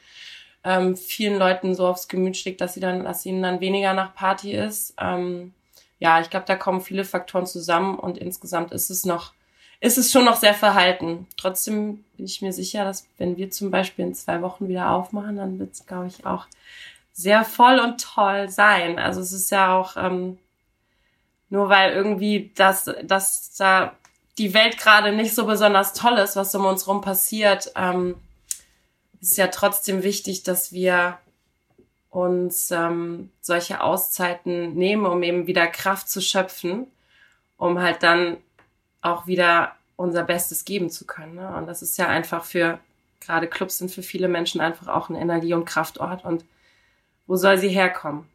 ähm, 0.63 0.95
vielen 0.95 1.37
Leuten 1.37 1.75
so 1.75 1.87
aufs 1.87 2.07
Gemüt 2.07 2.37
schlägt, 2.37 2.61
dass 2.61 2.73
sie 2.73 2.79
dann, 2.79 3.03
dass 3.03 3.25
ihnen 3.25 3.43
dann 3.43 3.59
weniger 3.59 3.93
nach 3.93 4.15
Party 4.15 4.53
ist. 4.53 4.95
Ähm, 4.99 5.53
ja, 5.99 6.19
ich 6.21 6.29
glaube, 6.29 6.45
da 6.45 6.55
kommen 6.55 6.81
viele 6.81 7.05
Faktoren 7.05 7.45
zusammen 7.45 7.97
und 7.97 8.17
insgesamt 8.17 8.71
ist 8.71 8.89
es 8.89 9.05
noch, 9.05 9.33
ist 9.79 9.97
es 9.97 10.11
schon 10.11 10.25
noch 10.25 10.35
sehr 10.35 10.53
verhalten. 10.53 11.27
Trotzdem 11.37 12.03
bin 12.17 12.25
ich 12.25 12.41
mir 12.41 12.53
sicher, 12.53 12.85
dass 12.85 13.07
wenn 13.17 13.37
wir 13.37 13.51
zum 13.51 13.71
Beispiel 13.71 14.05
in 14.05 14.15
zwei 14.15 14.41
Wochen 14.41 14.67
wieder 14.67 14.91
aufmachen, 14.91 15.37
dann 15.37 15.59
wird 15.59 15.73
es, 15.73 15.85
glaube 15.85 16.07
ich, 16.07 16.25
auch 16.25 16.47
sehr 17.13 17.45
voll 17.45 17.79
und 17.79 18.01
toll 18.01 18.49
sein. 18.49 18.99
Also 18.99 19.21
es 19.21 19.31
ist 19.33 19.51
ja 19.51 19.77
auch 19.77 19.95
ähm, 19.97 20.37
nur 21.49 21.69
weil 21.69 21.93
irgendwie 21.93 22.51
das, 22.55 22.89
dass 23.03 23.55
da 23.55 23.95
die 24.37 24.53
Welt 24.53 24.77
gerade 24.77 25.11
nicht 25.11 25.35
so 25.35 25.45
besonders 25.45 25.93
toll 25.93 26.17
ist, 26.17 26.35
was 26.35 26.55
um 26.55 26.65
uns 26.65 26.87
rum 26.87 27.01
passiert, 27.01 27.71
ähm, 27.75 28.15
ist 29.23 29.37
ja 29.37 29.47
trotzdem 29.47 30.03
wichtig, 30.03 30.43
dass 30.43 30.73
wir 30.73 31.17
uns 32.09 32.69
ähm, 32.71 33.31
solche 33.41 33.81
Auszeiten 33.81 34.73
nehmen, 34.75 35.05
um 35.05 35.23
eben 35.23 35.47
wieder 35.47 35.65
Kraft 35.67 36.09
zu 36.09 36.21
schöpfen, 36.21 36.87
um 37.57 37.81
halt 37.81 38.03
dann 38.03 38.37
auch 39.01 39.25
wieder 39.25 39.71
unser 39.95 40.23
Bestes 40.23 40.65
geben 40.65 40.89
zu 40.89 41.05
können. 41.05 41.35
Ne? 41.35 41.55
Und 41.55 41.67
das 41.67 41.81
ist 41.81 41.97
ja 41.97 42.07
einfach 42.07 42.43
für, 42.43 42.79
gerade 43.21 43.47
Clubs 43.47 43.77
sind 43.77 43.91
für 43.91 44.03
viele 44.03 44.27
Menschen 44.27 44.61
einfach 44.61 44.87
auch 44.87 45.09
ein 45.09 45.15
Energie- 45.15 45.53
und 45.53 45.65
Kraftort. 45.65 46.23
Und 46.25 46.43
wo 47.25 47.35
soll 47.35 47.57
sie 47.57 47.69
herkommen? 47.69 48.25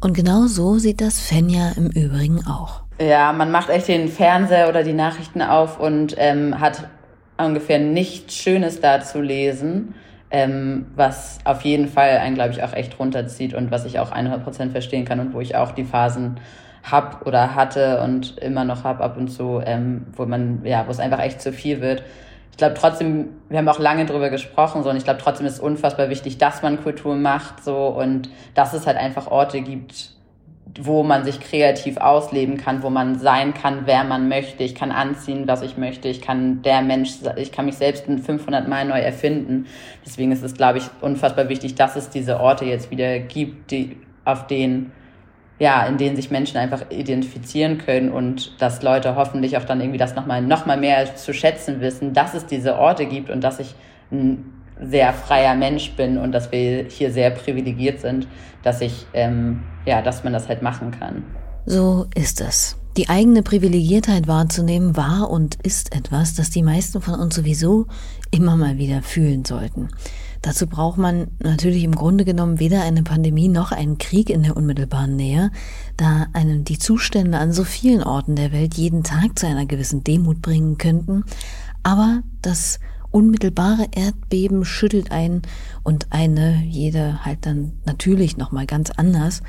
Und 0.00 0.14
genau 0.14 0.46
so 0.46 0.78
sieht 0.78 1.02
das 1.02 1.20
Fenja 1.20 1.72
im 1.76 1.90
Übrigen 1.90 2.46
auch. 2.46 2.82
Ja, 2.98 3.32
man 3.32 3.50
macht 3.50 3.68
echt 3.68 3.88
den 3.88 4.08
Fernseher 4.08 4.68
oder 4.70 4.82
die 4.82 4.94
Nachrichten 4.94 5.42
auf 5.42 5.78
und 5.78 6.14
ähm, 6.16 6.58
hat 6.58 6.88
ungefähr 7.36 7.78
nichts 7.78 8.34
Schönes 8.34 8.80
da 8.80 9.02
zu 9.02 9.20
lesen 9.20 9.94
ähm, 10.30 10.86
was 10.94 11.38
auf 11.44 11.62
jeden 11.62 11.88
Fall 11.88 12.18
einen, 12.18 12.34
glaube 12.34 12.50
ich, 12.50 12.62
auch 12.62 12.72
echt 12.72 12.98
runterzieht 12.98 13.54
und 13.54 13.70
was 13.70 13.84
ich 13.84 13.98
auch 13.98 14.12
100% 14.12 14.70
verstehen 14.70 15.04
kann 15.04 15.20
und 15.20 15.34
wo 15.34 15.40
ich 15.40 15.56
auch 15.56 15.72
die 15.72 15.84
Phasen 15.84 16.38
hab 16.88 17.26
oder 17.26 17.54
hatte 17.54 18.00
und 18.00 18.38
immer 18.38 18.64
noch 18.64 18.84
hab 18.84 19.00
ab 19.00 19.16
und 19.16 19.28
zu, 19.28 19.60
ähm, 19.64 20.06
wo 20.12 20.24
man, 20.26 20.64
ja, 20.64 20.86
wo 20.86 20.90
es 20.90 21.00
einfach 21.00 21.20
echt 21.20 21.42
zu 21.42 21.52
viel 21.52 21.80
wird. 21.80 22.02
Ich 22.52 22.56
glaube 22.56 22.74
trotzdem, 22.74 23.28
wir 23.48 23.58
haben 23.58 23.68
auch 23.68 23.78
lange 23.78 24.06
drüber 24.06 24.30
gesprochen, 24.30 24.82
so, 24.82 24.90
und 24.90 24.96
ich 24.96 25.04
glaube 25.04 25.20
trotzdem 25.22 25.46
ist 25.46 25.60
unfassbar 25.60 26.10
wichtig, 26.10 26.38
dass 26.38 26.62
man 26.62 26.82
Kultur 26.82 27.14
macht, 27.16 27.64
so, 27.64 27.88
und 27.88 28.30
dass 28.54 28.72
es 28.72 28.86
halt 28.86 28.96
einfach 28.96 29.26
Orte 29.26 29.60
gibt, 29.62 30.10
wo 30.78 31.02
man 31.02 31.24
sich 31.24 31.40
kreativ 31.40 31.96
ausleben 31.96 32.56
kann, 32.56 32.82
wo 32.82 32.90
man 32.90 33.18
sein 33.18 33.54
kann, 33.54 33.82
wer 33.86 34.04
man 34.04 34.28
möchte. 34.28 34.62
Ich 34.62 34.74
kann 34.74 34.92
anziehen, 34.92 35.48
was 35.48 35.62
ich 35.62 35.76
möchte. 35.76 36.08
Ich 36.08 36.20
kann 36.20 36.62
der 36.62 36.82
Mensch, 36.82 37.14
ich 37.36 37.50
kann 37.50 37.66
mich 37.66 37.76
selbst 37.76 38.04
500 38.04 38.68
Mal 38.68 38.84
neu 38.84 39.00
erfinden. 39.00 39.66
Deswegen 40.04 40.32
ist 40.32 40.42
es, 40.42 40.54
glaube 40.54 40.78
ich, 40.78 40.84
unfassbar 41.00 41.48
wichtig, 41.48 41.74
dass 41.74 41.96
es 41.96 42.10
diese 42.10 42.40
Orte 42.40 42.64
jetzt 42.64 42.90
wieder 42.90 43.18
gibt, 43.20 43.70
die, 43.70 43.96
auf 44.24 44.46
denen, 44.46 44.92
ja, 45.58 45.84
in 45.86 45.98
denen 45.98 46.16
sich 46.16 46.30
Menschen 46.30 46.58
einfach 46.58 46.90
identifizieren 46.90 47.78
können 47.78 48.10
und 48.10 48.60
dass 48.60 48.82
Leute 48.82 49.16
hoffentlich 49.16 49.56
auch 49.56 49.64
dann 49.64 49.80
irgendwie 49.80 49.98
das 49.98 50.14
nochmal, 50.14 50.42
noch 50.42 50.66
mal 50.66 50.76
mehr 50.76 51.16
zu 51.16 51.32
schätzen 51.32 51.80
wissen, 51.80 52.12
dass 52.12 52.34
es 52.34 52.46
diese 52.46 52.76
Orte 52.76 53.06
gibt 53.06 53.30
und 53.30 53.42
dass 53.42 53.60
ich 53.60 53.74
sehr 54.82 55.12
freier 55.12 55.54
Mensch 55.54 55.92
bin 55.92 56.18
und 56.18 56.32
dass 56.32 56.50
wir 56.52 56.84
hier 56.84 57.12
sehr 57.12 57.30
privilegiert 57.30 58.00
sind, 58.00 58.26
dass 58.62 58.80
ich, 58.80 59.06
ähm, 59.12 59.62
ja, 59.86 60.02
dass 60.02 60.24
man 60.24 60.32
das 60.32 60.48
halt 60.48 60.62
machen 60.62 60.90
kann. 60.90 61.22
So 61.66 62.06
ist 62.14 62.40
es. 62.40 62.76
Die 62.96 63.08
eigene 63.08 63.42
Privilegiertheit 63.42 64.26
wahrzunehmen 64.26 64.96
war 64.96 65.30
und 65.30 65.56
ist 65.62 65.94
etwas, 65.94 66.34
das 66.34 66.50
die 66.50 66.62
meisten 66.62 67.00
von 67.00 67.14
uns 67.14 67.36
sowieso 67.36 67.86
immer 68.30 68.56
mal 68.56 68.78
wieder 68.78 69.02
fühlen 69.02 69.44
sollten. 69.44 69.88
Dazu 70.42 70.66
braucht 70.66 70.96
man 70.96 71.28
natürlich 71.38 71.84
im 71.84 71.94
Grunde 71.94 72.24
genommen 72.24 72.58
weder 72.58 72.82
eine 72.82 73.02
Pandemie 73.02 73.48
noch 73.48 73.72
einen 73.72 73.98
Krieg 73.98 74.30
in 74.30 74.42
der 74.42 74.56
unmittelbaren 74.56 75.14
Nähe, 75.14 75.50
da 75.98 76.26
einem 76.32 76.64
die 76.64 76.78
Zustände 76.78 77.38
an 77.38 77.52
so 77.52 77.62
vielen 77.62 78.02
Orten 78.02 78.36
der 78.36 78.50
Welt 78.50 78.74
jeden 78.74 79.04
Tag 79.04 79.38
zu 79.38 79.46
einer 79.46 79.66
gewissen 79.66 80.02
Demut 80.02 80.40
bringen 80.40 80.78
könnten. 80.78 81.24
Aber 81.82 82.22
das 82.40 82.80
unmittelbare 83.10 83.88
Erdbeben 83.92 84.64
schüttelt 84.64 85.10
ein 85.10 85.42
und 85.82 86.06
eine, 86.10 86.62
jede 86.64 87.24
halt 87.24 87.46
dann 87.46 87.72
natürlich 87.84 88.36
nochmal 88.36 88.66
ganz 88.66 88.90
anders. 88.90 89.42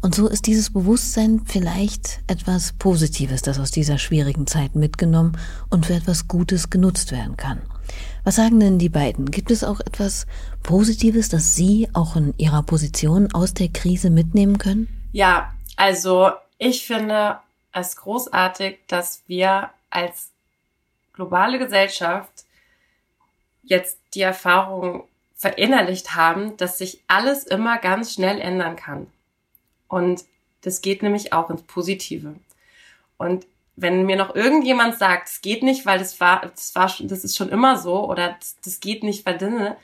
Und 0.00 0.14
so 0.14 0.28
ist 0.28 0.46
dieses 0.46 0.70
Bewusstsein 0.70 1.42
vielleicht 1.46 2.20
etwas 2.26 2.74
Positives, 2.74 3.42
das 3.42 3.58
aus 3.58 3.70
dieser 3.70 3.96
schwierigen 3.96 4.46
Zeit 4.46 4.74
mitgenommen 4.74 5.38
und 5.70 5.86
für 5.86 5.94
etwas 5.94 6.28
Gutes 6.28 6.68
genutzt 6.68 7.10
werden 7.10 7.36
kann. 7.38 7.62
Was 8.24 8.36
sagen 8.36 8.60
denn 8.60 8.78
die 8.78 8.88
beiden? 8.88 9.30
Gibt 9.30 9.50
es 9.50 9.64
auch 9.64 9.80
etwas 9.80 10.26
Positives, 10.62 11.28
das 11.28 11.56
Sie 11.56 11.88
auch 11.92 12.16
in 12.16 12.34
Ihrer 12.36 12.62
Position 12.62 13.32
aus 13.32 13.54
der 13.54 13.68
Krise 13.68 14.10
mitnehmen 14.10 14.58
können? 14.58 14.88
Ja, 15.12 15.54
also 15.76 16.32
ich 16.58 16.86
finde 16.86 17.38
es 17.72 17.96
großartig, 17.96 18.80
dass 18.88 19.22
wir 19.26 19.70
als 19.90 20.30
globale 21.12 21.58
Gesellschaft 21.58 22.44
jetzt 23.66 23.98
die 24.14 24.22
Erfahrung 24.22 25.04
verinnerlicht 25.36 26.14
haben, 26.14 26.56
dass 26.56 26.78
sich 26.78 27.02
alles 27.06 27.44
immer 27.44 27.78
ganz 27.78 28.14
schnell 28.14 28.40
ändern 28.40 28.76
kann. 28.76 29.06
Und 29.88 30.24
das 30.62 30.80
geht 30.80 31.02
nämlich 31.02 31.32
auch 31.32 31.50
ins 31.50 31.62
Positive. 31.62 32.34
Und 33.18 33.46
wenn 33.76 34.06
mir 34.06 34.16
noch 34.16 34.34
irgendjemand 34.34 34.98
sagt, 34.98 35.28
es 35.28 35.40
geht 35.40 35.62
nicht, 35.62 35.84
weil 35.84 35.98
das 35.98 36.20
war, 36.20 36.42
das 36.42 36.74
war, 36.74 36.92
das 37.00 37.24
ist 37.24 37.36
schon 37.36 37.48
immer 37.48 37.76
so, 37.76 38.08
oder 38.08 38.36
das, 38.64 38.80
geht 38.80 39.02
nicht, 39.02 39.26
weil 39.26 39.38
das, 39.38 39.76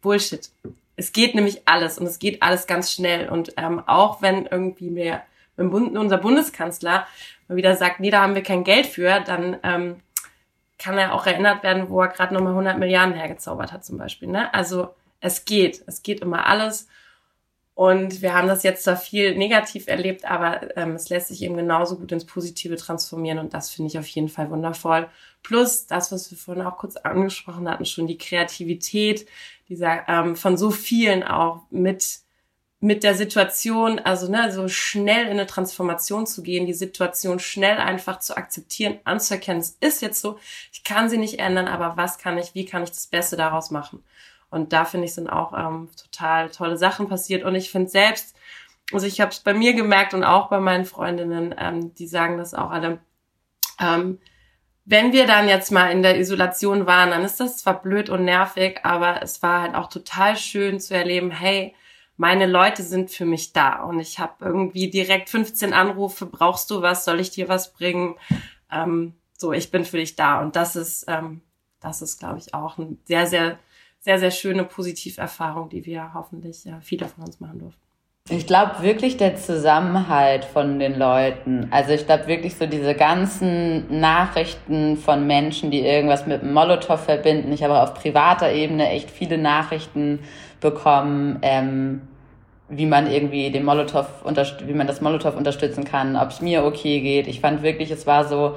Bullshit. 0.00 0.50
Es 0.96 1.12
geht 1.12 1.34
nämlich 1.34 1.62
alles 1.66 1.98
und 1.98 2.06
es 2.06 2.18
geht 2.18 2.42
alles 2.42 2.66
ganz 2.66 2.92
schnell. 2.92 3.28
Und 3.28 3.54
ähm, 3.56 3.82
auch 3.86 4.22
wenn 4.22 4.46
irgendwie 4.46 4.90
mir 4.90 5.22
unser 5.56 6.18
Bundeskanzler 6.18 7.06
mal 7.48 7.56
wieder 7.56 7.76
sagt, 7.76 8.00
nee, 8.00 8.10
da 8.10 8.22
haben 8.22 8.34
wir 8.34 8.42
kein 8.42 8.64
Geld 8.64 8.86
für, 8.86 9.20
dann 9.20 9.58
ähm, 9.62 9.96
kann 10.80 10.98
er 10.98 11.14
auch 11.14 11.26
erinnert 11.26 11.62
werden, 11.62 11.90
wo 11.90 12.00
er 12.00 12.08
gerade 12.08 12.34
nochmal 12.34 12.52
100 12.52 12.78
Milliarden 12.78 13.14
hergezaubert 13.14 13.72
hat 13.72 13.84
zum 13.84 13.98
Beispiel. 13.98 14.28
Ne? 14.28 14.52
Also 14.52 14.94
es 15.20 15.44
geht, 15.44 15.84
es 15.86 16.02
geht 16.02 16.20
immer 16.20 16.46
alles. 16.46 16.88
Und 17.74 18.20
wir 18.20 18.34
haben 18.34 18.48
das 18.48 18.62
jetzt 18.62 18.84
zwar 18.84 18.96
viel 18.96 19.36
negativ 19.36 19.86
erlebt, 19.86 20.24
aber 20.24 20.76
ähm, 20.76 20.96
es 20.96 21.08
lässt 21.08 21.28
sich 21.28 21.42
eben 21.42 21.56
genauso 21.56 21.96
gut 21.96 22.12
ins 22.12 22.26
Positive 22.26 22.76
transformieren 22.76 23.38
und 23.38 23.54
das 23.54 23.70
finde 23.70 23.90
ich 23.90 23.98
auf 23.98 24.06
jeden 24.08 24.28
Fall 24.28 24.50
wundervoll. 24.50 25.08
Plus 25.42 25.86
das, 25.86 26.12
was 26.12 26.30
wir 26.30 26.36
vorhin 26.36 26.66
auch 26.66 26.76
kurz 26.76 26.96
angesprochen 26.96 27.68
hatten, 27.70 27.86
schon 27.86 28.06
die 28.06 28.18
Kreativität 28.18 29.26
dieser 29.68 30.06
ähm, 30.08 30.36
von 30.36 30.58
so 30.58 30.70
vielen 30.70 31.22
auch 31.22 31.62
mit 31.70 32.20
mit 32.80 33.04
der 33.04 33.14
Situation, 33.14 33.98
also 33.98 34.30
ne, 34.30 34.50
so 34.52 34.66
schnell 34.68 35.26
in 35.26 35.32
eine 35.32 35.46
Transformation 35.46 36.26
zu 36.26 36.42
gehen, 36.42 36.66
die 36.66 36.72
Situation 36.72 37.38
schnell 37.38 37.76
einfach 37.76 38.20
zu 38.20 38.36
akzeptieren, 38.36 38.98
anzuerkennen, 39.04 39.60
es 39.60 39.76
ist 39.80 40.00
jetzt 40.00 40.22
so, 40.22 40.38
ich 40.72 40.82
kann 40.82 41.10
sie 41.10 41.18
nicht 41.18 41.38
ändern, 41.38 41.68
aber 41.68 41.98
was 41.98 42.18
kann 42.18 42.38
ich, 42.38 42.54
wie 42.54 42.64
kann 42.64 42.82
ich 42.82 42.90
das 42.90 43.06
Beste 43.06 43.36
daraus 43.36 43.70
machen? 43.70 44.02
Und 44.48 44.72
da 44.72 44.84
finde 44.84 45.06
ich, 45.06 45.14
sind 45.14 45.28
auch 45.28 45.52
ähm, 45.52 45.90
total 45.94 46.50
tolle 46.50 46.76
Sachen 46.76 47.08
passiert. 47.08 47.44
Und 47.44 47.54
ich 47.54 47.70
finde 47.70 47.88
selbst, 47.88 48.34
also 48.92 49.06
ich 49.06 49.20
habe 49.20 49.30
es 49.30 49.40
bei 49.40 49.54
mir 49.54 49.74
gemerkt 49.74 50.14
und 50.14 50.24
auch 50.24 50.48
bei 50.48 50.58
meinen 50.58 50.84
Freundinnen, 50.84 51.54
ähm, 51.58 51.94
die 51.94 52.08
sagen 52.08 52.38
das 52.38 52.54
auch 52.54 52.70
alle, 52.70 52.98
ähm, 53.78 54.18
wenn 54.84 55.12
wir 55.12 55.26
dann 55.26 55.48
jetzt 55.48 55.70
mal 55.70 55.92
in 55.92 56.02
der 56.02 56.18
Isolation 56.18 56.86
waren, 56.86 57.10
dann 57.10 57.22
ist 57.22 57.38
das 57.38 57.58
zwar 57.58 57.80
blöd 57.80 58.10
und 58.10 58.24
nervig, 58.24 58.80
aber 58.82 59.22
es 59.22 59.42
war 59.42 59.62
halt 59.62 59.74
auch 59.76 59.88
total 59.88 60.36
schön 60.36 60.80
zu 60.80 60.96
erleben, 60.96 61.30
hey, 61.30 61.76
meine 62.20 62.46
Leute 62.46 62.82
sind 62.82 63.10
für 63.10 63.24
mich 63.24 63.52
da 63.52 63.82
und 63.82 63.98
ich 63.98 64.18
habe 64.18 64.44
irgendwie 64.44 64.90
direkt 64.90 65.30
15 65.30 65.72
Anrufe, 65.72 66.26
brauchst 66.26 66.70
du 66.70 66.82
was, 66.82 67.04
soll 67.04 67.18
ich 67.18 67.30
dir 67.30 67.48
was 67.48 67.72
bringen? 67.72 68.16
Ähm, 68.70 69.14
so, 69.36 69.52
ich 69.52 69.70
bin 69.70 69.84
für 69.84 69.96
dich 69.96 70.16
da 70.16 70.40
und 70.40 70.54
das 70.54 70.76
ist, 70.76 71.06
ähm, 71.08 71.40
das 71.80 72.02
ist, 72.02 72.18
glaube 72.18 72.38
ich, 72.38 72.52
auch 72.52 72.76
ein 72.76 72.98
sehr, 73.06 73.26
sehr 73.26 73.58
sehr, 74.00 74.18
sehr 74.18 74.30
schöne 74.30 74.64
Positiverfahrung, 74.64 75.68
die 75.68 75.84
wir 75.84 76.14
hoffentlich 76.14 76.64
ja, 76.64 76.80
viele 76.80 77.06
von 77.06 77.24
uns 77.24 77.38
machen 77.38 77.58
durften. 77.60 77.89
Ich 78.32 78.46
glaube 78.46 78.82
wirklich 78.82 79.16
der 79.16 79.34
Zusammenhalt 79.34 80.44
von 80.44 80.78
den 80.78 80.96
Leuten. 80.96 81.66
Also 81.72 81.92
ich 81.92 82.06
glaube 82.06 82.28
wirklich 82.28 82.54
so 82.54 82.66
diese 82.66 82.94
ganzen 82.94 83.98
Nachrichten 84.00 84.96
von 84.96 85.26
Menschen, 85.26 85.72
die 85.72 85.80
irgendwas 85.80 86.26
mit 86.26 86.44
Molotow 86.44 87.00
verbinden. 87.00 87.52
Ich 87.52 87.64
habe 87.64 87.82
auf 87.82 87.94
privater 87.94 88.52
Ebene 88.52 88.88
echt 88.88 89.10
viele 89.10 89.36
Nachrichten 89.36 90.20
bekommen, 90.60 91.40
ähm, 91.42 92.02
wie 92.68 92.86
man 92.86 93.10
irgendwie 93.10 93.50
den 93.50 93.64
Molotow 93.64 94.06
wie 94.64 94.74
man 94.74 94.86
das 94.86 95.00
Molotow 95.00 95.34
unterstützen 95.34 95.82
kann, 95.82 96.14
ob 96.14 96.30
es 96.30 96.40
mir 96.40 96.64
okay 96.64 97.00
geht. 97.00 97.26
Ich 97.26 97.40
fand 97.40 97.64
wirklich, 97.64 97.90
es 97.90 98.06
war 98.06 98.26
so 98.28 98.54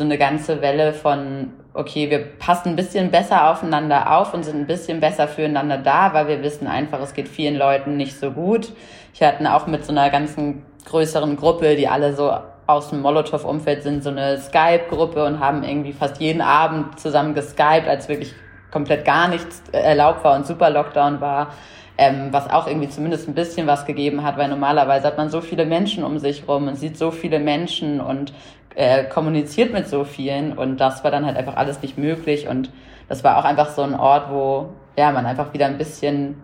so 0.00 0.04
eine 0.04 0.16
ganze 0.16 0.62
Welle 0.62 0.94
von, 0.94 1.52
okay, 1.74 2.08
wir 2.08 2.20
passen 2.20 2.70
ein 2.70 2.76
bisschen 2.76 3.10
besser 3.10 3.50
aufeinander 3.50 4.16
auf 4.16 4.32
und 4.32 4.44
sind 4.44 4.56
ein 4.56 4.66
bisschen 4.66 4.98
besser 4.98 5.28
füreinander 5.28 5.76
da, 5.76 6.14
weil 6.14 6.26
wir 6.26 6.42
wissen 6.42 6.66
einfach, 6.66 7.00
es 7.02 7.12
geht 7.12 7.28
vielen 7.28 7.56
Leuten 7.56 7.98
nicht 7.98 8.18
so 8.18 8.30
gut. 8.30 8.72
Ich 9.12 9.22
hatte 9.22 9.54
auch 9.54 9.66
mit 9.66 9.84
so 9.84 9.92
einer 9.92 10.10
ganzen 10.10 10.62
größeren 10.86 11.36
Gruppe, 11.36 11.76
die 11.76 11.88
alle 11.88 12.14
so 12.14 12.32
aus 12.66 12.90
dem 12.90 13.00
Molotow-Umfeld 13.00 13.82
sind, 13.82 14.02
so 14.02 14.10
eine 14.10 14.38
Skype-Gruppe 14.38 15.24
und 15.24 15.40
haben 15.40 15.64
irgendwie 15.64 15.92
fast 15.92 16.20
jeden 16.20 16.40
Abend 16.40 16.98
zusammen 17.00 17.34
geskypt, 17.34 17.88
als 17.88 18.08
wirklich 18.08 18.34
komplett 18.70 19.04
gar 19.04 19.28
nichts 19.28 19.62
erlaubt 19.72 20.24
war 20.24 20.36
und 20.36 20.46
super 20.46 20.70
Lockdown 20.70 21.20
war. 21.20 21.54
Ähm, 21.98 22.28
was 22.30 22.48
auch 22.48 22.66
irgendwie 22.66 22.88
zumindest 22.88 23.28
ein 23.28 23.34
bisschen 23.34 23.66
was 23.66 23.84
gegeben 23.84 24.22
hat, 24.22 24.38
weil 24.38 24.48
normalerweise 24.48 25.06
hat 25.06 25.18
man 25.18 25.28
so 25.28 25.42
viele 25.42 25.66
Menschen 25.66 26.02
um 26.02 26.18
sich 26.18 26.48
rum 26.48 26.68
und 26.68 26.76
sieht 26.76 26.96
so 26.96 27.10
viele 27.10 27.40
Menschen 27.40 28.00
und 28.00 28.32
äh, 28.74 29.04
kommuniziert 29.04 29.72
mit 29.72 29.86
so 29.86 30.04
vielen 30.04 30.56
und 30.56 30.78
das 30.78 31.04
war 31.04 31.10
dann 31.10 31.26
halt 31.26 31.36
einfach 31.36 31.56
alles 31.56 31.82
nicht 31.82 31.98
möglich 31.98 32.48
und 32.48 32.70
das 33.08 33.22
war 33.22 33.36
auch 33.36 33.44
einfach 33.44 33.68
so 33.70 33.82
ein 33.82 33.94
Ort, 33.94 34.30
wo 34.30 34.70
ja 34.96 35.10
man 35.10 35.26
einfach 35.26 35.52
wieder 35.52 35.66
ein 35.66 35.76
bisschen 35.76 36.42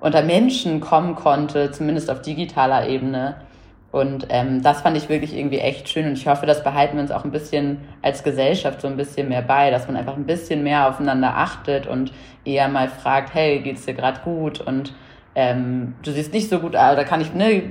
unter 0.00 0.22
Menschen 0.22 0.80
kommen 0.80 1.14
konnte, 1.14 1.70
zumindest 1.70 2.10
auf 2.10 2.22
digitaler 2.22 2.88
Ebene. 2.88 3.36
Und 3.90 4.26
ähm, 4.28 4.62
das 4.62 4.82
fand 4.82 4.96
ich 4.96 5.08
wirklich 5.08 5.34
irgendwie 5.34 5.58
echt 5.58 5.88
schön 5.88 6.06
und 6.06 6.12
ich 6.12 6.26
hoffe, 6.26 6.44
das 6.44 6.62
behalten 6.62 6.96
wir 6.96 7.02
uns 7.02 7.10
auch 7.10 7.24
ein 7.24 7.30
bisschen 7.30 7.80
als 8.02 8.22
Gesellschaft 8.22 8.82
so 8.82 8.86
ein 8.86 8.98
bisschen 8.98 9.30
mehr 9.30 9.40
bei, 9.40 9.70
dass 9.70 9.86
man 9.86 9.96
einfach 9.96 10.14
ein 10.14 10.26
bisschen 10.26 10.62
mehr 10.62 10.88
aufeinander 10.88 11.38
achtet 11.38 11.86
und 11.86 12.12
eher 12.44 12.68
mal 12.68 12.88
fragt, 12.88 13.32
hey, 13.32 13.60
geht's 13.60 13.86
dir 13.86 13.94
gerade 13.94 14.20
gut 14.20 14.60
und 14.60 14.92
ähm, 15.34 15.94
du 16.02 16.12
siehst 16.12 16.34
nicht 16.34 16.50
so 16.50 16.58
gut 16.58 16.76
aus, 16.76 16.96
da 16.96 17.04
kann 17.04 17.22
ich, 17.22 17.32
ne, 17.32 17.62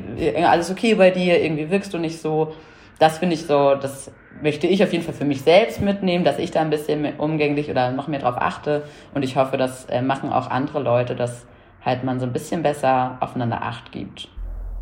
alles 0.43 0.71
okay 0.71 0.95
bei 0.95 1.11
dir, 1.11 1.39
irgendwie 1.39 1.69
wirkst 1.69 1.93
du 1.93 1.99
nicht 1.99 2.19
so 2.19 2.51
das 2.99 3.19
finde 3.19 3.35
ich 3.35 3.45
so, 3.45 3.75
das 3.75 4.11
möchte 4.41 4.67
ich 4.67 4.83
auf 4.83 4.91
jeden 4.91 5.03
Fall 5.03 5.13
für 5.13 5.25
mich 5.25 5.41
selbst 5.41 5.81
mitnehmen, 5.81 6.23
dass 6.23 6.39
ich 6.39 6.51
da 6.51 6.61
ein 6.61 6.69
bisschen 6.69 7.17
umgänglich 7.17 7.69
oder 7.69 7.91
noch 7.91 8.07
mehr 8.07 8.19
drauf 8.19 8.35
achte. 8.37 8.83
Und 9.13 9.23
ich 9.23 9.35
hoffe, 9.35 9.57
das 9.57 9.85
äh, 9.85 10.01
machen 10.01 10.31
auch 10.31 10.49
andere 10.49 10.81
Leute, 10.81 11.15
dass 11.15 11.45
halt 11.87 12.03
man 12.03 12.19
so 12.19 12.25
ein 12.25 12.33
bisschen 12.33 12.61
besser 12.61 13.17
aufeinander 13.21 13.63
Acht 13.63 13.91
gibt. 13.91 14.29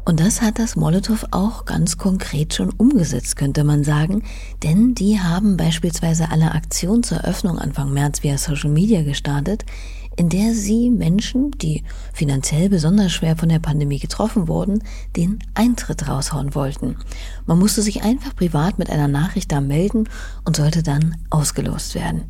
Und 0.08 0.20
das 0.20 0.42
hat 0.42 0.60
das 0.60 0.76
Molotow 0.76 1.26
auch 1.32 1.66
ganz 1.66 1.98
konkret 1.98 2.54
schon 2.54 2.70
umgesetzt, 2.70 3.38
könnte 3.38 3.64
man 3.64 3.84
sagen. 3.84 4.24
Denn 4.62 4.94
die 4.94 5.20
haben 5.20 5.58
beispielsweise 5.58 6.30
eine 6.30 6.54
Aktion 6.54 7.02
zur 7.02 7.22
Öffnung 7.22 7.58
Anfang 7.58 7.92
März 7.92 8.22
via 8.22 8.38
Social 8.38 8.70
Media 8.70 9.02
gestartet, 9.02 9.66
in 10.16 10.30
der 10.30 10.54
sie 10.54 10.92
Menschen, 10.92 11.52
die 11.52 11.84
finanziell 12.14 12.70
besonders 12.70 13.12
schwer 13.12 13.36
von 13.36 13.50
der 13.50 13.60
Pandemie 13.60 14.00
getroffen 14.00 14.48
wurden, 14.48 14.84
den 15.16 15.40
Eintritt 15.56 16.08
raushauen 16.08 16.54
wollten. 16.54 16.98
Man 17.46 17.60
musste 17.60 17.82
sich 17.82 18.04
einfach 18.04 18.36
privat 18.36 18.78
mit 18.78 18.90
einer 18.90 19.08
Nachricht 19.08 19.52
da 19.52 19.60
melden 19.60 20.08
und 20.44 20.56
sollte 20.56 20.84
dann 20.84 21.18
ausgelost 21.32 21.96
werden. 21.96 22.26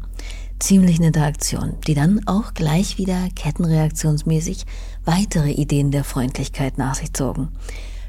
Ziemlich 0.66 1.00
nette 1.00 1.22
Aktion, 1.22 1.76
die 1.86 1.94
dann 1.94 2.22
auch 2.26 2.56
gleich 2.56 2.98
wieder 2.98 3.28
kettenreaktionsmäßig 3.36 4.66
weitere 5.06 5.52
Ideen 5.52 5.92
der 5.92 6.04
Freundlichkeit 6.04 6.80
nach 6.80 6.96
sich 6.96 7.14
zogen. 7.14 7.50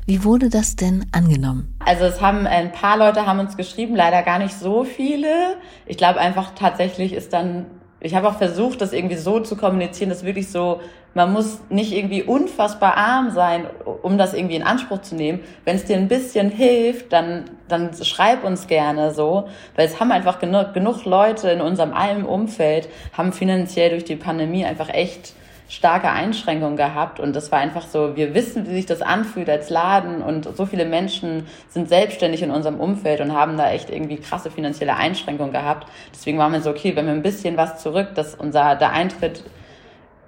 Wie 0.06 0.24
wurde 0.24 0.48
das 0.48 0.74
denn 0.74 1.04
angenommen? 1.12 1.76
Also 1.80 2.04
es 2.04 2.22
haben 2.22 2.46
ein 2.46 2.72
paar 2.72 2.96
Leute 2.96 3.26
haben 3.26 3.40
uns 3.40 3.58
geschrieben, 3.58 3.94
leider 3.94 4.22
gar 4.22 4.38
nicht 4.38 4.54
so 4.54 4.84
viele. 4.84 5.58
Ich 5.84 5.98
glaube 5.98 6.18
einfach 6.18 6.54
tatsächlich 6.54 7.12
ist 7.12 7.34
dann 7.34 7.66
ich 8.00 8.14
habe 8.14 8.28
auch 8.28 8.38
versucht, 8.38 8.80
das 8.80 8.92
irgendwie 8.92 9.16
so 9.16 9.40
zu 9.40 9.56
kommunizieren, 9.56 10.10
dass 10.10 10.22
wirklich 10.24 10.50
so, 10.50 10.80
man 11.16 11.32
muss 11.32 11.60
nicht 11.70 11.92
irgendwie 11.92 12.22
unfassbar 12.22 12.98
arm 12.98 13.30
sein, 13.30 13.64
um 14.02 14.18
das 14.18 14.34
irgendwie 14.34 14.56
in 14.56 14.62
Anspruch 14.62 15.00
zu 15.00 15.14
nehmen. 15.14 15.40
Wenn 15.64 15.76
es 15.76 15.86
dir 15.86 15.96
ein 15.96 16.08
bisschen 16.08 16.50
hilft, 16.50 17.10
dann, 17.10 17.44
dann 17.68 17.90
schreib 18.04 18.44
uns 18.44 18.66
gerne 18.66 19.14
so, 19.14 19.48
weil 19.76 19.86
es 19.86 19.98
haben 19.98 20.12
einfach 20.12 20.38
genug, 20.40 20.74
genug 20.74 21.06
Leute 21.06 21.48
in 21.48 21.62
unserem 21.62 21.94
allen 21.94 22.26
Umfeld, 22.26 22.90
haben 23.14 23.32
finanziell 23.32 23.88
durch 23.88 24.04
die 24.04 24.16
Pandemie 24.16 24.66
einfach 24.66 24.90
echt 24.90 25.32
starke 25.70 26.10
Einschränkungen 26.10 26.76
gehabt 26.76 27.18
und 27.18 27.34
das 27.34 27.50
war 27.50 27.60
einfach 27.60 27.86
so, 27.86 28.14
wir 28.14 28.34
wissen, 28.34 28.68
wie 28.68 28.74
sich 28.74 28.86
das 28.86 29.00
anfühlt 29.00 29.48
als 29.48 29.70
Laden 29.70 30.20
und 30.20 30.54
so 30.54 30.66
viele 30.66 30.84
Menschen 30.84 31.46
sind 31.70 31.88
selbstständig 31.88 32.42
in 32.42 32.50
unserem 32.50 32.78
Umfeld 32.78 33.22
und 33.22 33.32
haben 33.32 33.56
da 33.56 33.70
echt 33.70 33.88
irgendwie 33.88 34.18
krasse 34.18 34.50
finanzielle 34.50 34.96
Einschränkungen 34.96 35.54
gehabt. 35.54 35.88
Deswegen 36.12 36.36
waren 36.36 36.52
wir 36.52 36.60
so, 36.60 36.68
okay, 36.68 36.94
wenn 36.94 37.06
wir 37.06 37.14
ein 37.14 37.22
bisschen 37.22 37.56
was 37.56 37.82
zurück, 37.82 38.08
dass 38.14 38.34
unser, 38.34 38.76
der 38.76 38.92
Eintritt 38.92 39.42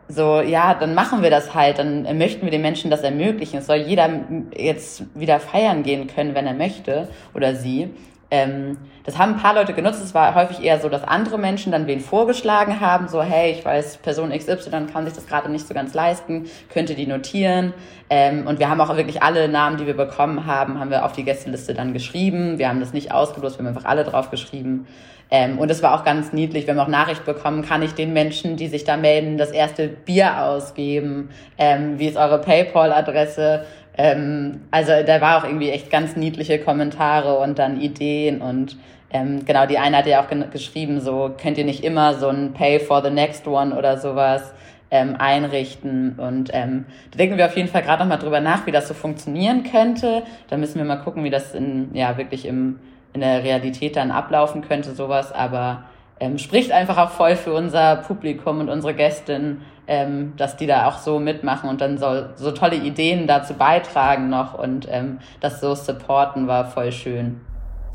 so, 0.09 0.41
ja, 0.41 0.75
dann 0.75 0.95
machen 0.95 1.23
wir 1.23 1.31
das 1.31 1.55
halt, 1.55 1.79
dann 1.79 2.03
möchten 2.17 2.43
wir 2.43 2.51
den 2.51 2.63
Menschen 2.63 2.91
das 2.91 3.03
ermöglichen. 3.03 3.59
Es 3.59 3.67
soll 3.67 3.77
jeder 3.77 4.09
jetzt 4.57 5.05
wieder 5.15 5.39
feiern 5.39 5.83
gehen 5.83 6.07
können, 6.07 6.35
wenn 6.35 6.47
er 6.47 6.55
möchte 6.55 7.09
oder 7.35 7.55
sie. 7.55 7.91
Ähm, 8.31 8.77
das 9.05 9.17
haben 9.17 9.35
ein 9.35 9.41
paar 9.41 9.55
Leute 9.55 9.73
genutzt. 9.73 10.03
Es 10.03 10.15
war 10.15 10.35
häufig 10.35 10.63
eher 10.63 10.79
so, 10.81 10.89
dass 10.89 11.03
andere 11.03 11.39
Menschen 11.39 11.73
dann 11.73 11.87
wen 11.87 12.01
vorgeschlagen 12.01 12.81
haben, 12.81 13.09
so 13.09 13.23
hey, 13.23 13.53
ich 13.53 13.65
weiß, 13.65 13.99
Person 13.99 14.31
XY 14.31 14.87
kann 14.93 15.07
sich 15.07 15.15
das 15.15 15.27
gerade 15.27 15.51
nicht 15.51 15.67
so 15.67 15.73
ganz 15.73 15.95
leisten, 15.95 16.45
könnte 16.73 16.95
die 16.95 17.07
notieren. 17.07 17.73
Ähm, 18.11 18.47
und 18.47 18.59
wir 18.59 18.69
haben 18.69 18.81
auch 18.81 18.95
wirklich 18.97 19.23
alle 19.23 19.49
Namen, 19.49 19.79
die 19.79 19.87
wir 19.87 19.97
bekommen 19.97 20.45
haben, 20.45 20.79
haben 20.79 20.91
wir 20.91 21.05
auf 21.05 21.13
die 21.13 21.25
Gästeliste 21.25 21.73
dann 21.73 21.95
geschrieben. 21.95 22.59
Wir 22.59 22.69
haben 22.69 22.81
das 22.81 22.93
nicht 22.93 23.13
ausgelost, 23.13 23.59
wir 23.59 23.65
haben 23.65 23.75
einfach 23.75 23.89
alle 23.89 24.05
drauf 24.05 24.31
geschrieben. 24.31 24.87
Ähm, 25.31 25.59
und 25.59 25.71
es 25.71 25.83
war 25.83 25.95
auch 25.95 26.05
ganz 26.05 26.33
niedlich, 26.33 26.67
wir 26.67 26.75
haben 26.75 26.81
auch 26.81 26.89
Nachricht 26.89 27.27
bekommen, 27.27 27.63
kann 27.63 27.83
ich 27.83 27.93
den 27.93 28.15
Menschen, 28.15 28.57
die 28.57 28.67
sich 28.67 28.85
da 28.85 28.97
melden, 28.97 29.37
das 29.37 29.51
erste 29.51 29.89
Bier 29.89 30.43
ausgeben? 30.43 31.29
Ähm, 31.59 31.99
wie 31.99 32.07
ist 32.07 32.17
eure 32.17 32.41
PayPal-Adresse? 32.41 33.67
Ähm, 33.99 34.61
also 34.71 34.93
da 35.05 35.21
war 35.21 35.39
auch 35.39 35.45
irgendwie 35.45 35.71
echt 35.71 35.91
ganz 35.91 36.17
niedliche 36.17 36.59
Kommentare 36.59 37.39
und 37.39 37.59
dann 37.59 37.81
Ideen 37.81 38.41
und 38.41 38.77
ähm, 39.11 39.45
genau, 39.45 39.67
die 39.67 39.79
eine 39.79 39.99
hat 39.99 40.07
ja 40.07 40.23
auch 40.23 40.51
geschrieben, 40.51 41.01
so 41.01 41.35
könnt 41.41 41.57
ihr 41.59 41.65
nicht 41.65 41.83
immer 41.83 42.15
so 42.15 42.29
ein 42.29 42.53
Pay 42.53 42.79
for 42.79 43.03
the 43.03 43.11
next 43.11 43.47
one 43.47 43.75
oder 43.77 43.97
sowas 43.97 44.53
ähm, 44.91 45.17
einrichten. 45.19 46.19
Und 46.19 46.51
ähm, 46.53 46.85
da 47.11 47.19
denken 47.19 47.39
wir 47.39 47.47
auf 47.47 47.57
jeden 47.57 47.69
Fall 47.69 47.83
gerade 47.83 48.03
noch 48.03 48.09
mal 48.09 48.17
drüber 48.19 48.41
nach, 48.41 48.67
wie 48.67 48.73
das 48.73 48.89
so 48.89 48.95
funktionieren 48.95 49.65
könnte. 49.65 50.23
Da 50.49 50.57
müssen 50.57 50.77
wir 50.79 50.85
mal 50.85 50.97
gucken, 50.97 51.25
wie 51.25 51.31
das 51.31 51.55
in, 51.55 51.95
ja, 51.95 52.19
wirklich 52.19 52.45
im, 52.45 52.79
in 53.15 53.21
der 53.23 53.45
Realität 53.45 53.97
dann 53.97 54.11
ablaufen 54.11 54.63
könnte, 54.63 54.95
sowas. 54.95 55.33
Aber 55.33 55.85
ähm, 56.21 56.39
spricht 56.39 56.73
einfach 56.73 56.99
auch 56.99 57.11
voll 57.11 57.37
für 57.37 57.55
unser 57.55 57.97
Publikum 57.97 58.61
und 58.61 58.69
unsere 58.69 58.95
Gästin, 58.95 59.63
ähm, 59.87 60.35
dass 60.37 60.57
die 60.57 60.67
da 60.67 60.87
auch 60.87 60.99
so 60.99 61.19
mitmachen 61.19 61.69
und 61.71 61.81
dann 61.81 61.99
so, 61.99 62.27
so 62.37 62.53
tolle 62.53 62.77
Ideen 62.77 63.27
dazu 63.27 63.55
beitragen 63.55 64.29
noch 64.29 64.55
und 64.55 64.87
ähm, 64.91 65.19
das 65.41 65.61
so 65.61 65.75
supporten 65.75 66.47
war 66.47 66.67
voll 66.67 66.93
schön. 66.93 67.41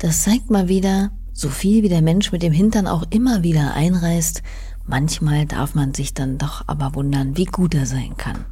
Das 0.00 0.24
zeigt 0.24 0.50
mal 0.50 0.68
wieder, 0.68 1.10
so 1.32 1.48
viel 1.48 1.82
wie 1.82 1.88
der 1.88 2.02
Mensch 2.02 2.32
mit 2.32 2.42
dem 2.42 2.52
Hintern 2.52 2.86
auch 2.86 3.04
immer 3.10 3.42
wieder 3.42 3.74
einreißt, 3.74 4.42
manchmal 4.86 5.46
darf 5.46 5.74
man 5.74 5.94
sich 5.94 6.14
dann 6.14 6.38
doch 6.38 6.64
aber 6.66 6.94
wundern, 6.94 7.36
wie 7.36 7.46
gut 7.46 7.74
er 7.74 7.86
sein 7.86 8.16
kann. 8.16 8.44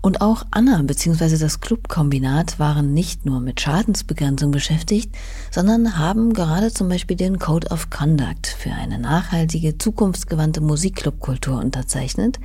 Und 0.00 0.20
auch 0.20 0.44
Anna 0.50 0.82
bzw. 0.82 1.38
das 1.38 1.60
Clubkombinat 1.60 2.58
waren 2.58 2.92
nicht 2.92 3.24
nur 3.24 3.40
mit 3.40 3.60
Schadensbegrenzung 3.60 4.50
beschäftigt, 4.50 5.14
sondern 5.50 5.98
haben 5.98 6.32
gerade 6.32 6.72
zum 6.72 6.88
Beispiel 6.88 7.16
den 7.16 7.38
Code 7.38 7.68
of 7.68 7.90
Conduct 7.90 8.46
für 8.46 8.70
eine 8.70 8.98
nachhaltige, 8.98 9.78
zukunftsgewandte 9.78 10.60
Musikclubkultur 10.60 11.58
unterzeichnet, 11.58 12.38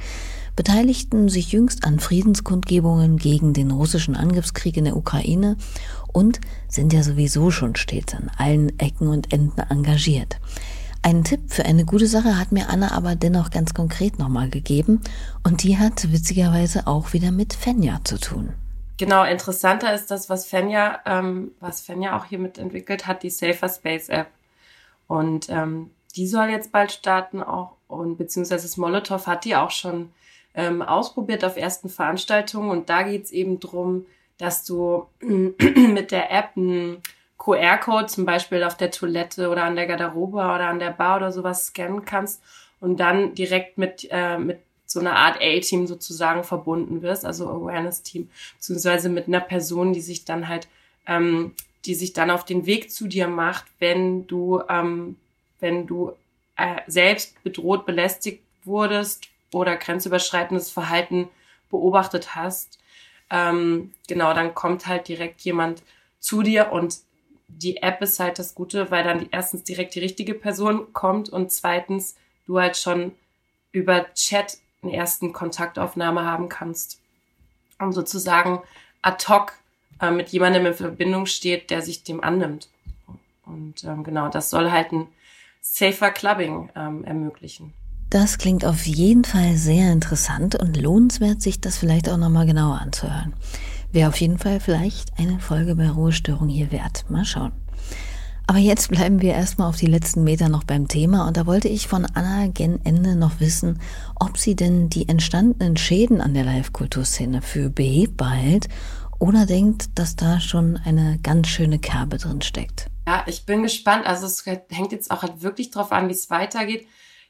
beteiligten 0.55 1.29
sich 1.29 1.51
jüngst 1.51 1.85
an 1.85 1.99
Friedenskundgebungen 1.99 3.17
gegen 3.17 3.53
den 3.53 3.71
russischen 3.71 4.15
Angriffskrieg 4.15 4.75
in 4.77 4.85
der 4.85 4.97
Ukraine 4.97 5.55
und 6.11 6.41
sind 6.67 6.91
ja 6.91 7.03
sowieso 7.03 7.51
schon 7.51 7.75
stets 7.75 8.13
an 8.13 8.29
allen 8.37 8.77
Ecken 8.79 9.07
und 9.07 9.31
Enden 9.31 9.61
engagiert. 9.69 10.39
Einen 11.01 11.23
Tipp 11.23 11.39
für 11.47 11.65
eine 11.65 11.85
gute 11.85 12.07
Sache 12.07 12.37
hat 12.37 12.51
mir 12.51 12.69
Anna 12.69 12.91
aber 12.91 13.15
dennoch 13.15 13.51
ganz 13.51 13.73
konkret 13.73 14.19
nochmal 14.19 14.49
gegeben 14.49 15.01
und 15.43 15.63
die 15.63 15.77
hat 15.77 16.11
witzigerweise 16.11 16.87
auch 16.87 17.13
wieder 17.13 17.31
mit 17.31 17.53
Fenja 17.53 18.01
zu 18.03 18.19
tun. 18.19 18.53
Genau, 18.97 19.23
interessanter 19.23 19.93
ist 19.93 20.11
das, 20.11 20.29
was 20.29 20.45
Fenja, 20.45 20.99
ähm, 21.05 21.51
was 21.61 21.79
Fenja 21.79 22.17
auch 22.17 22.25
hier 22.25 22.37
mitentwickelt 22.37 23.07
hat, 23.07 23.23
die 23.23 23.29
Safer 23.29 23.69
Space 23.69 24.09
App. 24.09 24.27
Und 25.07 25.49
ähm, 25.49 25.91
die 26.17 26.27
soll 26.27 26.49
jetzt 26.49 26.73
bald 26.73 26.91
starten 26.91 27.41
auch 27.41 27.71
und 27.87 28.17
beziehungsweise 28.17 28.63
das 28.63 28.75
Molotow 28.75 29.25
hat 29.25 29.45
die 29.45 29.55
auch 29.55 29.71
schon 29.71 30.11
ähm, 30.53 30.81
ausprobiert 30.81 31.45
auf 31.45 31.55
ersten 31.55 31.87
Veranstaltungen 31.87 32.69
und 32.69 32.89
da 32.89 33.03
geht's 33.03 33.31
eben 33.31 33.61
drum, 33.61 34.05
dass 34.37 34.65
du 34.65 35.07
mit 35.21 36.11
der 36.11 36.29
App 36.31 36.57
ein 36.57 36.97
QR-Code 37.39 38.07
zum 38.07 38.25
Beispiel 38.25 38.63
auf 38.63 38.77
der 38.77 38.91
Toilette 38.91 39.49
oder 39.49 39.63
an 39.63 39.75
der 39.75 39.87
Garderobe 39.87 40.37
oder 40.37 40.67
an 40.67 40.79
der 40.79 40.91
Bar 40.91 41.17
oder 41.17 41.31
sowas 41.31 41.67
scannen 41.67 42.05
kannst 42.05 42.43
und 42.79 42.99
dann 42.99 43.33
direkt 43.33 43.77
mit, 43.77 44.07
äh, 44.11 44.37
mit 44.37 44.59
so 44.85 44.99
einer 44.99 45.15
Art 45.15 45.37
A-Team 45.41 45.87
sozusagen 45.87 46.43
verbunden 46.43 47.01
wirst, 47.01 47.25
also 47.25 47.47
Awareness-Team, 47.47 48.29
beziehungsweise 48.55 49.09
mit 49.09 49.27
einer 49.27 49.39
Person, 49.39 49.93
die 49.93 50.01
sich 50.01 50.25
dann 50.25 50.47
halt, 50.47 50.67
ähm, 51.07 51.53
die 51.85 51.95
sich 51.95 52.13
dann 52.13 52.31
auf 52.31 52.43
den 52.43 52.65
Weg 52.65 52.91
zu 52.91 53.07
dir 53.07 53.27
macht, 53.27 53.65
wenn 53.79 54.27
du, 54.27 54.61
ähm, 54.67 55.15
wenn 55.59 55.87
du 55.87 56.13
äh, 56.57 56.81
selbst 56.87 57.41
bedroht, 57.43 57.85
belästigt 57.85 58.43
wurdest 58.65 59.29
oder 59.53 59.77
grenzüberschreitendes 59.77 60.71
Verhalten 60.71 61.29
beobachtet 61.69 62.35
hast. 62.35 62.79
Ähm, 63.29 63.93
genau, 64.07 64.33
dann 64.33 64.55
kommt 64.55 64.87
halt 64.87 65.07
direkt 65.07 65.41
jemand 65.41 65.83
zu 66.19 66.41
dir 66.41 66.71
und 66.71 66.97
die 67.49 67.77
App 67.77 68.01
ist 68.01 68.19
halt 68.19 68.39
das 68.39 68.55
Gute, 68.55 68.91
weil 68.91 69.03
dann 69.03 69.27
erstens 69.31 69.63
direkt 69.63 69.95
die 69.95 69.99
richtige 69.99 70.33
Person 70.33 70.93
kommt 70.93 71.29
und 71.29 71.51
zweitens 71.51 72.15
du 72.45 72.59
halt 72.59 72.77
schon 72.77 73.11
über 73.71 74.11
Chat 74.13 74.57
eine 74.81 74.93
ersten 74.93 75.33
Kontaktaufnahme 75.33 76.23
haben 76.23 76.49
kannst. 76.49 76.99
Und 77.79 77.93
sozusagen 77.93 78.61
ad 79.01 79.25
hoc 79.27 79.53
äh, 80.01 80.11
mit 80.11 80.29
jemandem 80.29 80.65
in 80.65 80.73
Verbindung 80.73 81.25
steht, 81.25 81.69
der 81.69 81.81
sich 81.81 82.03
dem 82.03 82.23
annimmt. 82.23 82.69
Und 83.45 83.83
ähm, 83.83 84.03
genau, 84.03 84.29
das 84.29 84.49
soll 84.49 84.71
halt 84.71 84.91
ein 84.91 85.07
safer 85.61 86.11
Clubbing 86.11 86.69
ähm, 86.75 87.03
ermöglichen. 87.03 87.73
Das 88.09 88.39
klingt 88.39 88.65
auf 88.65 88.87
jeden 88.87 89.23
Fall 89.23 89.55
sehr 89.55 89.91
interessant 89.91 90.55
und 90.55 90.75
lohnenswert, 90.77 91.41
sich 91.41 91.61
das 91.61 91.77
vielleicht 91.77 92.09
auch 92.09 92.17
nochmal 92.17 92.47
genauer 92.47 92.79
anzuhören. 92.79 93.33
Wäre 93.91 94.09
auf 94.09 94.21
jeden 94.21 94.37
Fall 94.37 94.59
vielleicht 94.59 95.17
eine 95.17 95.39
Folge 95.39 95.75
bei 95.75 95.89
Ruhestörung 95.89 96.47
hier 96.47 96.71
wert. 96.71 97.05
Mal 97.09 97.25
schauen. 97.25 97.51
Aber 98.45 98.57
jetzt 98.57 98.89
bleiben 98.89 99.21
wir 99.21 99.33
erstmal 99.33 99.69
auf 99.69 99.77
die 99.77 99.85
letzten 99.85 100.23
Meter 100.23 100.49
noch 100.49 100.63
beim 100.63 100.87
Thema 100.87 101.27
und 101.27 101.37
da 101.37 101.45
wollte 101.45 101.67
ich 101.67 101.87
von 101.87 102.07
Anna 102.15 102.47
gen 102.47 102.83
Ende 102.83 103.15
noch 103.15 103.39
wissen, 103.39 103.79
ob 104.19 104.39
sie 104.39 104.55
denn 104.55 104.89
die 104.89 105.07
entstandenen 105.07 105.77
Schäden 105.77 106.19
an 106.19 106.33
der 106.33 106.45
Live-Kulturszene 106.45 107.43
für 107.43 107.69
behebbar 107.69 108.31
hält 108.31 108.67
oder 109.19 109.45
denkt, 109.45 109.99
dass 109.99 110.15
da 110.15 110.39
schon 110.39 110.77
eine 110.77 111.19
ganz 111.21 111.47
schöne 111.47 111.77
Kerbe 111.77 112.17
drin 112.17 112.41
steckt. 112.41 112.89
Ja, 113.07 113.23
ich 113.27 113.45
bin 113.45 113.61
gespannt. 113.61 114.07
Also 114.07 114.25
es 114.25 114.43
hängt 114.45 114.91
jetzt 114.91 115.11
auch 115.11 115.21
halt 115.21 115.43
wirklich 115.43 115.69
drauf 115.69 115.91
an, 115.91 116.09
wie 116.09 116.13
es 116.13 116.31
weitergeht 116.31 116.87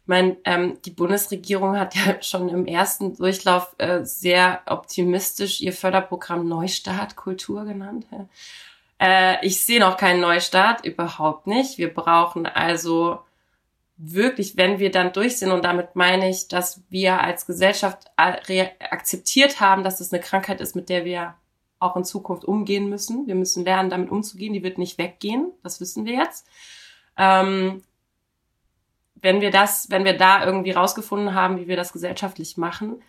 meine, 0.09 0.35
ähm, 0.43 0.77
die 0.83 0.91
Bundesregierung 0.91 1.79
hat 1.79 1.95
ja 1.95 2.17
schon 2.21 2.49
im 2.49 2.65
ersten 2.65 3.15
Durchlauf 3.15 3.73
äh, 3.77 4.03
sehr 4.03 4.61
optimistisch 4.65 5.61
ihr 5.61 5.71
Förderprogramm 5.71 6.47
Neustart 6.49 7.15
Kultur 7.15 7.63
genannt. 7.63 8.05
Äh, 8.99 9.45
ich 9.45 9.65
sehe 9.65 9.79
noch 9.79 9.95
keinen 9.95 10.19
Neustart, 10.19 10.85
überhaupt 10.85 11.47
nicht. 11.47 11.77
Wir 11.77 11.93
brauchen 11.93 12.45
also 12.45 13.19
wirklich, 13.95 14.57
wenn 14.57 14.79
wir 14.79 14.91
dann 14.91 15.13
durch 15.13 15.37
sind, 15.37 15.51
und 15.51 15.63
damit 15.63 15.95
meine 15.95 16.29
ich, 16.29 16.47
dass 16.47 16.81
wir 16.89 17.21
als 17.21 17.45
Gesellschaft 17.45 18.11
akzeptiert 18.17 19.61
haben, 19.61 19.83
dass 19.83 19.99
es 19.99 20.11
eine 20.11 20.21
Krankheit 20.21 20.59
ist, 20.59 20.75
mit 20.75 20.89
der 20.89 21.05
wir 21.05 21.35
auch 21.79 21.95
in 21.95 22.03
Zukunft 22.03 22.45
umgehen 22.45 22.89
müssen. 22.89 23.27
Wir 23.27 23.35
müssen 23.35 23.63
lernen, 23.63 23.89
damit 23.89 24.09
umzugehen. 24.09 24.53
Die 24.53 24.63
wird 24.63 24.77
nicht 24.77 24.97
weggehen. 24.97 25.51
Das 25.63 25.79
wissen 25.79 26.05
wir 26.05 26.13
jetzt. 26.13 26.47
Ähm, 27.17 27.83
wenn 29.21 29.41
wir 29.41 29.51
das, 29.51 29.89
wenn 29.89 30.05
wir 30.05 30.17
da 30.17 30.45
irgendwie 30.45 30.71
rausgefunden 30.71 31.33
haben, 31.33 31.57
wie 31.59 31.67
wir 31.67 31.75
das 31.75 31.93
gesellschaftlich 31.93 32.57
machen 32.57 33.01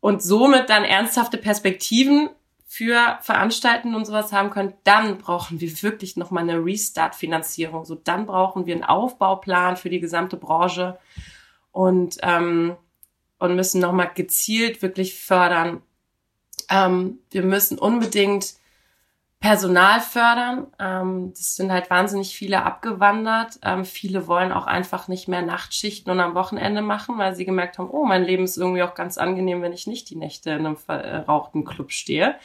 und 0.00 0.22
somit 0.22 0.70
dann 0.70 0.84
ernsthafte 0.84 1.38
Perspektiven 1.38 2.30
für 2.66 3.18
Veranstalten 3.20 3.94
und 3.94 4.04
sowas 4.04 4.32
haben 4.32 4.50
können, 4.50 4.74
dann 4.82 5.18
brauchen 5.18 5.60
wir 5.60 5.82
wirklich 5.82 6.16
nochmal 6.16 6.42
eine 6.42 6.64
Restart-Finanzierung. 6.64 7.84
So, 7.84 7.94
dann 7.94 8.26
brauchen 8.26 8.66
wir 8.66 8.74
einen 8.74 8.84
Aufbauplan 8.84 9.76
für 9.76 9.90
die 9.90 10.00
gesamte 10.00 10.36
Branche 10.36 10.98
und, 11.70 12.18
ähm, 12.22 12.76
und 13.38 13.54
müssen 13.54 13.80
nochmal 13.80 14.10
gezielt 14.14 14.82
wirklich 14.82 15.14
fördern. 15.14 15.82
Ähm, 16.68 17.20
wir 17.30 17.42
müssen 17.42 17.78
unbedingt 17.78 18.54
Personal 19.44 20.00
fördern. 20.00 20.68
Ähm, 20.78 21.34
das 21.36 21.56
sind 21.56 21.70
halt 21.70 21.90
wahnsinnig 21.90 22.34
viele 22.34 22.62
abgewandert. 22.62 23.58
Ähm, 23.62 23.84
viele 23.84 24.26
wollen 24.26 24.52
auch 24.52 24.66
einfach 24.66 25.06
nicht 25.06 25.28
mehr 25.28 25.42
Nachtschichten 25.42 26.10
und 26.10 26.18
am 26.20 26.34
Wochenende 26.34 26.80
machen, 26.80 27.18
weil 27.18 27.36
sie 27.36 27.44
gemerkt 27.44 27.76
haben, 27.76 27.90
oh, 27.90 28.06
mein 28.06 28.24
Leben 28.24 28.44
ist 28.44 28.56
irgendwie 28.56 28.82
auch 28.82 28.94
ganz 28.94 29.18
angenehm, 29.18 29.60
wenn 29.60 29.74
ich 29.74 29.86
nicht 29.86 30.08
die 30.08 30.16
Nächte 30.16 30.52
in 30.52 30.60
einem 30.60 30.78
verrauchten 30.78 31.66
Club 31.66 31.92
stehe. 31.92 32.36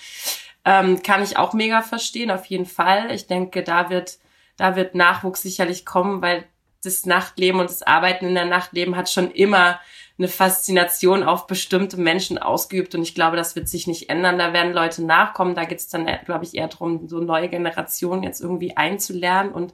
Ähm, 0.66 1.02
kann 1.02 1.24
ich 1.24 1.38
auch 1.38 1.54
mega 1.54 1.84
verstehen, 1.84 2.32
auf 2.32 2.44
jeden 2.48 2.66
Fall. 2.66 3.12
Ich 3.12 3.28
denke, 3.28 3.64
da 3.64 3.90
wird, 3.90 4.18
da 4.58 4.76
wird 4.76 4.94
Nachwuchs 4.94 5.42
sicherlich 5.42 5.86
kommen, 5.86 6.22
weil 6.22 6.44
das 6.84 7.06
Nachtleben 7.06 7.62
und 7.62 7.70
das 7.70 7.82
Arbeiten 7.82 8.26
in 8.26 8.36
der 8.36 8.44
Nachtleben 8.44 8.98
hat 8.98 9.10
schon 9.10 9.32
immer 9.32 9.80
eine 10.20 10.28
Faszination 10.28 11.24
auf 11.24 11.48
bestimmte 11.48 11.98
Menschen 11.98 12.38
ausgeübt 12.38 12.94
und 12.94 13.02
ich 13.02 13.16
glaube, 13.16 13.38
das 13.38 13.56
wird 13.56 13.70
sich 13.70 13.88
nicht 13.88 14.10
ändern. 14.10 14.38
Da 14.38 14.52
werden 14.54 14.74
Leute 14.74 15.04
nachkommen. 15.04 15.56
Da 15.56 15.64
geht 15.64 15.80
es 15.80 15.88
dann, 15.88 16.08
glaube 16.26 16.44
ich, 16.44 16.56
eher 16.56 16.68
darum, 16.68 17.08
so 17.08 17.20
neue 17.20 17.48
Generationen 17.48 18.24
jetzt 18.24 18.42
irgendwie 18.42 18.78
einzulernen 18.78 19.52
und 19.54 19.74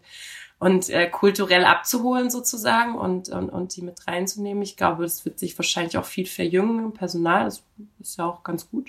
und 0.57 0.89
äh, 0.89 1.09
kulturell 1.09 1.65
abzuholen 1.65 2.29
sozusagen 2.29 2.95
und, 2.95 3.27
und, 3.27 3.49
und 3.49 3.75
die 3.75 3.81
mit 3.81 4.07
reinzunehmen. 4.07 4.63
Ich 4.63 4.77
glaube, 4.77 5.03
das 5.03 5.25
wird 5.25 5.37
sich 5.37 5.57
wahrscheinlich 5.59 5.97
auch 5.97 6.05
viel 6.05 6.25
verjüngen, 6.25 6.93
Personal, 6.93 7.43
das 7.43 7.63
ist 7.99 8.17
ja 8.17 8.25
auch 8.25 8.41
ganz 8.41 8.69
gut. 8.69 8.87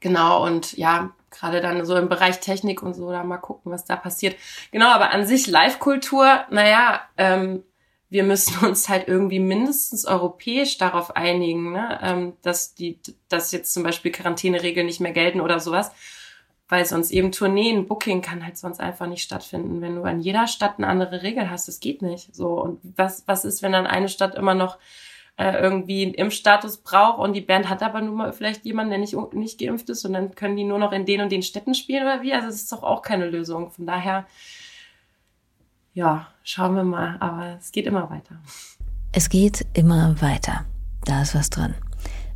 genau, 0.00 0.44
und 0.44 0.76
ja, 0.76 1.12
gerade 1.30 1.60
dann 1.60 1.84
so 1.86 1.96
im 1.96 2.08
Bereich 2.08 2.40
Technik 2.40 2.82
und 2.82 2.94
so, 2.94 3.10
da 3.10 3.22
mal 3.22 3.38
gucken, 3.38 3.70
was 3.70 3.84
da 3.84 3.94
passiert. 3.94 4.36
Genau, 4.72 4.88
aber 4.88 5.12
an 5.12 5.24
sich 5.24 5.46
Live-Kultur, 5.46 6.44
naja, 6.50 7.00
ähm, 7.16 7.62
wir 8.12 8.24
müssen 8.24 8.64
uns 8.66 8.88
halt 8.88 9.08
irgendwie 9.08 9.40
mindestens 9.40 10.04
europäisch 10.04 10.78
darauf 10.78 11.16
einigen, 11.16 11.72
ne? 11.72 11.98
ähm, 12.02 12.32
dass 12.42 12.74
die, 12.74 13.00
dass 13.28 13.52
jetzt 13.52 13.72
zum 13.72 13.82
Beispiel 13.82 14.12
Quarantäneregeln 14.12 14.86
nicht 14.86 15.00
mehr 15.00 15.12
gelten 15.12 15.40
oder 15.40 15.58
sowas, 15.58 15.90
weil 16.68 16.84
sonst 16.84 17.10
eben 17.10 17.32
Tourneen, 17.32 17.86
Booking 17.86 18.22
kann 18.22 18.44
halt 18.44 18.58
sonst 18.58 18.80
einfach 18.80 19.06
nicht 19.06 19.22
stattfinden, 19.22 19.80
wenn 19.80 19.96
du 19.96 20.02
an 20.02 20.20
jeder 20.20 20.46
Stadt 20.46 20.74
eine 20.78 20.86
andere 20.86 21.22
Regel 21.22 21.50
hast. 21.50 21.68
Das 21.68 21.80
geht 21.80 22.02
nicht. 22.02 22.34
So 22.34 22.60
und 22.60 22.80
was 22.96 23.24
was 23.26 23.44
ist, 23.44 23.62
wenn 23.62 23.72
dann 23.72 23.86
eine 23.86 24.08
Stadt 24.08 24.34
immer 24.34 24.54
noch 24.54 24.78
äh, 25.38 25.58
irgendwie 25.58 26.04
einen 26.04 26.14
Impfstatus 26.14 26.78
braucht 26.78 27.18
und 27.18 27.32
die 27.32 27.40
Band 27.40 27.68
hat 27.68 27.82
aber 27.82 28.00
nur 28.00 28.14
mal 28.14 28.32
vielleicht 28.32 28.64
jemanden, 28.64 28.90
der 28.90 28.98
nicht 28.98 29.16
nicht 29.32 29.58
geimpft 29.58 29.88
ist 29.90 30.04
und 30.04 30.12
dann 30.12 30.34
können 30.34 30.56
die 30.56 30.64
nur 30.64 30.78
noch 30.78 30.92
in 30.92 31.06
den 31.06 31.22
und 31.22 31.32
den 31.32 31.42
Städten 31.42 31.74
spielen 31.74 32.04
oder 32.04 32.22
wie? 32.22 32.34
Also 32.34 32.46
das 32.46 32.56
ist 32.56 32.72
doch 32.72 32.82
auch 32.82 33.02
keine 33.02 33.28
Lösung. 33.28 33.70
Von 33.70 33.86
daher 33.86 34.26
ja, 35.94 36.26
schauen 36.42 36.74
wir 36.74 36.84
mal. 36.84 37.16
Aber 37.20 37.56
es 37.58 37.72
geht 37.72 37.86
immer 37.86 38.10
weiter. 38.10 38.36
Es 39.12 39.28
geht 39.28 39.66
immer 39.74 40.20
weiter. 40.20 40.64
Da 41.04 41.22
ist 41.22 41.34
was 41.34 41.50
dran. 41.50 41.74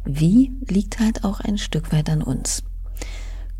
Wie 0.05 0.53
liegt 0.69 1.01
halt 1.01 1.25
auch 1.25 1.41
ein 1.41 1.59
Stück 1.59 1.93
weit 1.93 2.09
an 2.11 2.23
uns. 2.23 2.63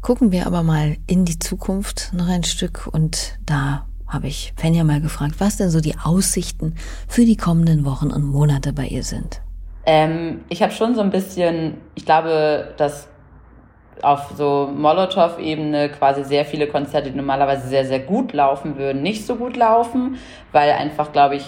Gucken 0.01 0.31
wir 0.31 0.47
aber 0.47 0.63
mal 0.63 0.97
in 1.07 1.25
die 1.25 1.39
Zukunft 1.39 2.13
noch 2.13 2.29
ein 2.29 2.45
Stück 2.45 2.87
und 2.87 3.39
da 3.45 3.87
habe 4.07 4.29
ich 4.29 4.53
Fenja 4.57 4.85
mal 4.85 5.01
gefragt, 5.01 5.37
was 5.39 5.57
denn 5.57 5.71
so 5.71 5.81
die 5.81 5.99
Aussichten 5.99 6.77
für 7.09 7.25
die 7.25 7.37
kommenden 7.37 7.85
Wochen 7.85 8.13
und 8.13 8.25
Monate 8.25 8.73
bei 8.73 8.87
ihr 8.87 9.03
sind. 9.03 9.41
Ähm, 9.85 10.45
ich 10.49 10.63
habe 10.63 10.73
schon 10.73 10.95
so 10.95 11.01
ein 11.01 11.11
bisschen, 11.11 11.79
ich 11.95 12.05
glaube, 12.05 12.75
dass 12.77 13.09
auf 14.03 14.33
so 14.37 14.71
Molotow-Ebene 14.75 15.89
quasi 15.91 16.25
sehr 16.25 16.45
viele 16.45 16.67
Konzerte, 16.67 17.11
die 17.11 17.17
normalerweise 17.17 17.69
sehr, 17.69 17.85
sehr 17.85 18.01
gut 18.01 18.33
laufen 18.33 18.77
würden, 18.77 19.03
nicht 19.03 19.27
so 19.27 19.37
gut 19.37 19.57
laufen, 19.57 20.19
weil 20.53 20.71
einfach, 20.73 21.13
glaube 21.13 21.37
ich, 21.37 21.45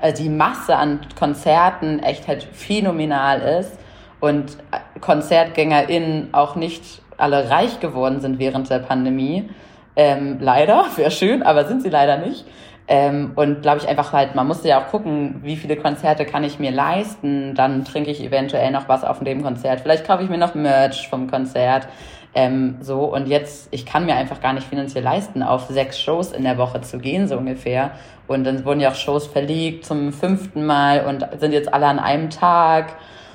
also 0.00 0.22
die 0.22 0.28
Masse 0.28 0.76
an 0.76 1.00
Konzerten 1.18 1.98
echt 2.00 2.28
halt 2.28 2.44
phänomenal 2.44 3.40
ist 3.40 3.78
und 4.20 4.58
KonzertgängerInnen 5.00 6.28
auch 6.32 6.56
nicht 6.56 7.02
alle 7.16 7.50
reich 7.50 7.80
geworden 7.80 8.20
sind 8.20 8.38
während 8.38 8.70
der 8.70 8.78
Pandemie. 8.78 9.48
Ähm, 9.96 10.38
leider, 10.40 10.84
wäre 10.96 11.10
schön, 11.10 11.42
aber 11.42 11.64
sind 11.66 11.82
sie 11.82 11.90
leider 11.90 12.18
nicht. 12.18 12.44
Ähm, 12.90 13.32
und 13.36 13.60
glaube 13.60 13.78
ich 13.78 13.86
einfach 13.86 14.14
halt, 14.14 14.34
man 14.34 14.46
musste 14.46 14.68
ja 14.68 14.80
auch 14.80 14.88
gucken, 14.88 15.40
wie 15.42 15.56
viele 15.56 15.76
Konzerte 15.76 16.24
kann 16.24 16.42
ich 16.42 16.58
mir 16.58 16.70
leisten. 16.70 17.54
Dann 17.54 17.84
trinke 17.84 18.10
ich 18.10 18.22
eventuell 18.22 18.70
noch 18.70 18.88
was 18.88 19.04
auf 19.04 19.20
dem 19.20 19.42
Konzert. 19.42 19.80
Vielleicht 19.80 20.06
kaufe 20.06 20.22
ich 20.22 20.30
mir 20.30 20.38
noch 20.38 20.54
Merch 20.54 21.08
vom 21.08 21.30
Konzert. 21.30 21.86
Ähm, 22.34 22.76
so, 22.80 23.04
und 23.04 23.26
jetzt, 23.26 23.68
ich 23.72 23.84
kann 23.84 24.06
mir 24.06 24.14
einfach 24.14 24.40
gar 24.40 24.52
nicht 24.52 24.66
finanziell 24.66 25.04
leisten, 25.04 25.42
auf 25.42 25.66
sechs 25.66 26.00
Shows 26.00 26.32
in 26.32 26.44
der 26.44 26.56
Woche 26.56 26.80
zu 26.80 26.98
gehen, 26.98 27.26
so 27.28 27.36
ungefähr. 27.36 27.92
Und 28.26 28.44
dann 28.44 28.64
wurden 28.64 28.80
ja 28.80 28.90
auch 28.90 28.94
Shows 28.94 29.26
verlegt 29.26 29.84
zum 29.84 30.12
fünften 30.12 30.64
Mal 30.64 31.04
und 31.06 31.26
sind 31.40 31.52
jetzt 31.52 31.72
alle 31.72 31.86
an 31.86 31.98
einem 31.98 32.30
Tag 32.30 32.94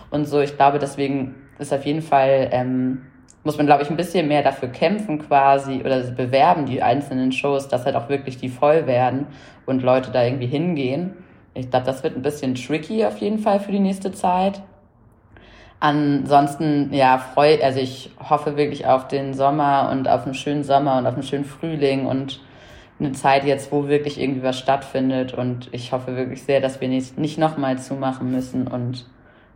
und 0.09 0.25
so. 0.25 0.39
Ich 0.41 0.55
glaube, 0.57 0.79
deswegen 0.79 1.35
ist 1.59 1.73
auf 1.73 1.85
jeden 1.85 2.01
Fall 2.01 2.49
ähm, 2.51 3.01
muss 3.43 3.57
man, 3.57 3.65
glaube 3.65 3.83
ich, 3.83 3.89
ein 3.89 3.97
bisschen 3.97 4.27
mehr 4.27 4.41
dafür 4.41 4.69
kämpfen 4.69 5.19
quasi 5.19 5.81
oder 5.81 5.99
bewerben, 6.01 6.65
die 6.65 6.81
einzelnen 6.81 7.31
Shows, 7.31 7.67
dass 7.67 7.85
halt 7.85 7.95
auch 7.95 8.09
wirklich 8.09 8.37
die 8.37 8.49
voll 8.49 8.87
werden 8.87 9.27
und 9.65 9.83
Leute 9.83 10.11
da 10.11 10.23
irgendwie 10.23 10.47
hingehen. 10.47 11.13
Ich 11.53 11.69
glaube, 11.69 11.85
das 11.85 12.03
wird 12.03 12.15
ein 12.15 12.21
bisschen 12.21 12.55
tricky 12.55 13.05
auf 13.05 13.17
jeden 13.17 13.39
Fall 13.39 13.59
für 13.59 13.71
die 13.71 13.79
nächste 13.79 14.11
Zeit. 14.11 14.61
Ansonsten, 15.79 16.93
ja, 16.93 17.17
freu, 17.17 17.57
also 17.61 17.79
ich 17.79 18.11
hoffe 18.29 18.55
wirklich 18.55 18.87
auf 18.87 19.09
den 19.09 19.33
Sommer 19.33 19.89
und 19.91 20.07
auf 20.07 20.23
einen 20.23 20.33
schönen 20.33 20.63
Sommer 20.63 20.97
und 20.97 21.05
auf 21.05 21.15
einen 21.15 21.23
schönen 21.23 21.43
Frühling 21.43 22.05
und 22.05 22.39
eine 22.99 23.11
Zeit 23.11 23.43
jetzt, 23.43 23.71
wo 23.71 23.89
wirklich 23.89 24.19
irgendwie 24.19 24.43
was 24.43 24.57
stattfindet. 24.57 25.33
Und 25.33 25.67
ich 25.73 25.91
hoffe 25.91 26.15
wirklich 26.15 26.43
sehr, 26.43 26.61
dass 26.61 26.79
wir 26.79 26.87
nicht, 26.87 27.17
nicht 27.17 27.37
nochmal 27.37 27.77
zumachen 27.79 28.31
müssen 28.31 28.67
und 28.67 29.05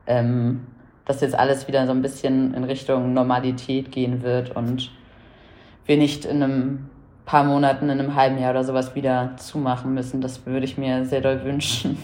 ähm, 0.06 0.68
dass 1.08 1.22
jetzt 1.22 1.36
alles 1.36 1.68
wieder 1.68 1.86
so 1.86 1.94
ein 1.94 2.02
bisschen 2.02 2.54
in 2.54 2.66
Richtung 2.66 3.14
Normalität 3.14 3.92
gehen 3.92 4.22
wird 4.22 4.56
und 4.56 4.92
wir 5.86 5.98
nicht 5.98 6.26
in 6.26 6.44
einem 6.44 6.90
paar 7.26 7.46
Monaten, 7.46 7.90
in 7.90 8.00
einem 8.00 8.16
halben 8.16 8.38
Jahr 8.38 8.52
oder 8.52 8.64
sowas 8.64 8.94
wieder 8.94 9.36
zumachen 9.38 9.94
müssen. 9.94 10.22
Das 10.22 10.46
würde 10.46 10.66
ich 10.66 10.78
mir 10.78 11.06
sehr 11.06 11.22
doll 11.22 11.44
wünschen. 11.44 11.98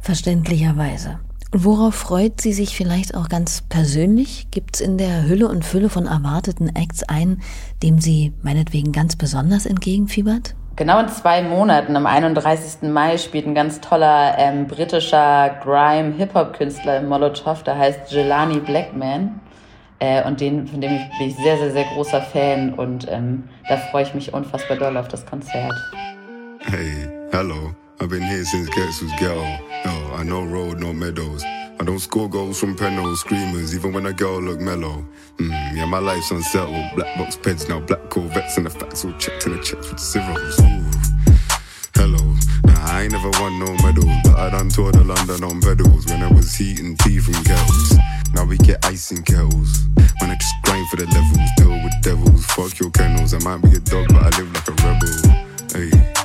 Verständlicherweise. 0.00 1.20
Und 1.52 1.64
worauf 1.64 1.94
freut 1.94 2.40
sie 2.40 2.52
sich 2.52 2.76
vielleicht 2.76 3.14
auch 3.14 3.28
ganz 3.28 3.62
persönlich? 3.62 4.48
Gibt 4.50 4.76
es 4.76 4.80
in 4.80 4.98
der 4.98 5.28
Hülle 5.28 5.48
und 5.48 5.64
Fülle 5.64 5.88
von 5.88 6.06
erwarteten 6.06 6.68
Acts 6.74 7.04
einen, 7.04 7.42
dem 7.82 8.00
sie 8.00 8.32
meinetwegen 8.42 8.90
ganz 8.90 9.14
besonders 9.16 9.66
entgegenfiebert? 9.66 10.56
Genau 10.76 11.00
in 11.00 11.08
zwei 11.08 11.42
Monaten, 11.42 11.96
am 11.96 12.04
31. 12.04 12.90
Mai, 12.90 13.16
spielt 13.16 13.46
ein 13.46 13.54
ganz 13.54 13.80
toller 13.80 14.34
ähm, 14.36 14.66
britischer 14.66 15.56
Grime-Hip-Hop-Künstler 15.64 16.98
im 16.98 17.08
Molotow, 17.08 17.62
der 17.62 17.78
heißt 17.78 18.12
Jelani 18.12 18.60
Blackman. 18.60 19.40
Äh, 20.00 20.22
und 20.24 20.38
den, 20.42 20.66
von 20.66 20.82
dem 20.82 20.92
ich, 20.92 21.18
bin 21.18 21.28
ich 21.28 21.36
sehr, 21.36 21.56
sehr, 21.56 21.70
sehr 21.70 21.84
großer 21.94 22.20
Fan 22.20 22.74
und 22.74 23.06
ähm, 23.10 23.44
da 23.70 23.78
freue 23.78 24.02
ich 24.02 24.12
mich 24.12 24.34
unfassbar 24.34 24.76
doll 24.76 24.98
auf 24.98 25.08
das 25.08 25.24
Konzert. 25.24 25.72
Hey, 26.60 27.08
hello. 27.32 27.74
I've 27.98 28.10
been 28.10 28.20
here 28.20 28.44
since 28.44 28.68
Gets 28.72 29.02
was 29.02 29.10
ghetto. 29.18 29.42
No, 29.86 30.14
I 30.14 30.22
know 30.22 30.42
road, 30.42 30.78
no 30.78 30.92
meadows. 30.92 31.42
I 31.78 31.84
don't 31.84 31.98
score 31.98 32.28
goals 32.28 32.58
from 32.58 32.74
penals, 32.74 33.18
screamers, 33.18 33.74
even 33.74 33.92
when 33.92 34.06
a 34.06 34.12
girl 34.12 34.40
look 34.40 34.60
mellow. 34.60 35.04
Mm, 35.36 35.76
yeah, 35.76 35.84
my 35.84 35.98
life's 35.98 36.30
unsettled. 36.30 36.94
Black 36.94 37.18
box 37.18 37.36
peds 37.36 37.68
now, 37.68 37.80
black 37.80 38.08
Corvettes, 38.08 38.56
and 38.56 38.64
the 38.66 38.70
facts 38.70 39.04
all 39.04 39.12
checked 39.18 39.46
in 39.46 39.56
the 39.56 39.62
checks 39.62 39.90
with 39.90 40.00
zeros. 40.00 40.56
Hello, 41.94 42.34
nah, 42.64 42.92
I 42.92 43.02
ain't 43.02 43.12
never 43.12 43.30
won 43.40 43.58
no 43.58 43.72
medals, 43.82 44.16
but 44.24 44.36
I 44.36 44.50
done 44.50 44.70
toured 44.70 44.94
the 44.94 45.04
London 45.04 45.44
on 45.44 45.60
pedals 45.60 46.06
when 46.06 46.22
I 46.22 46.32
was 46.32 46.54
heating 46.54 46.96
tea 46.96 47.18
from 47.18 47.34
kettles. 47.44 47.94
Now 48.32 48.44
we 48.44 48.56
get 48.58 48.84
ice 48.86 49.10
in 49.12 49.22
kettles. 49.22 49.84
When 50.20 50.30
I 50.30 50.36
just 50.36 50.54
grind 50.62 50.88
for 50.88 50.96
the 50.96 51.06
levels, 51.06 51.50
deal 51.56 51.70
with 51.70 51.92
devils, 52.02 52.46
fuck 52.46 52.78
your 52.78 52.90
kennels. 52.90 53.34
I 53.34 53.38
might 53.40 53.62
be 53.62 53.76
a 53.76 53.80
dog, 53.80 54.08
but 54.08 54.22
I 54.22 54.38
live 54.38 54.52
like 54.52 54.68
a 54.68 54.72
rebel. 54.82 55.90
Hey. 55.90 56.15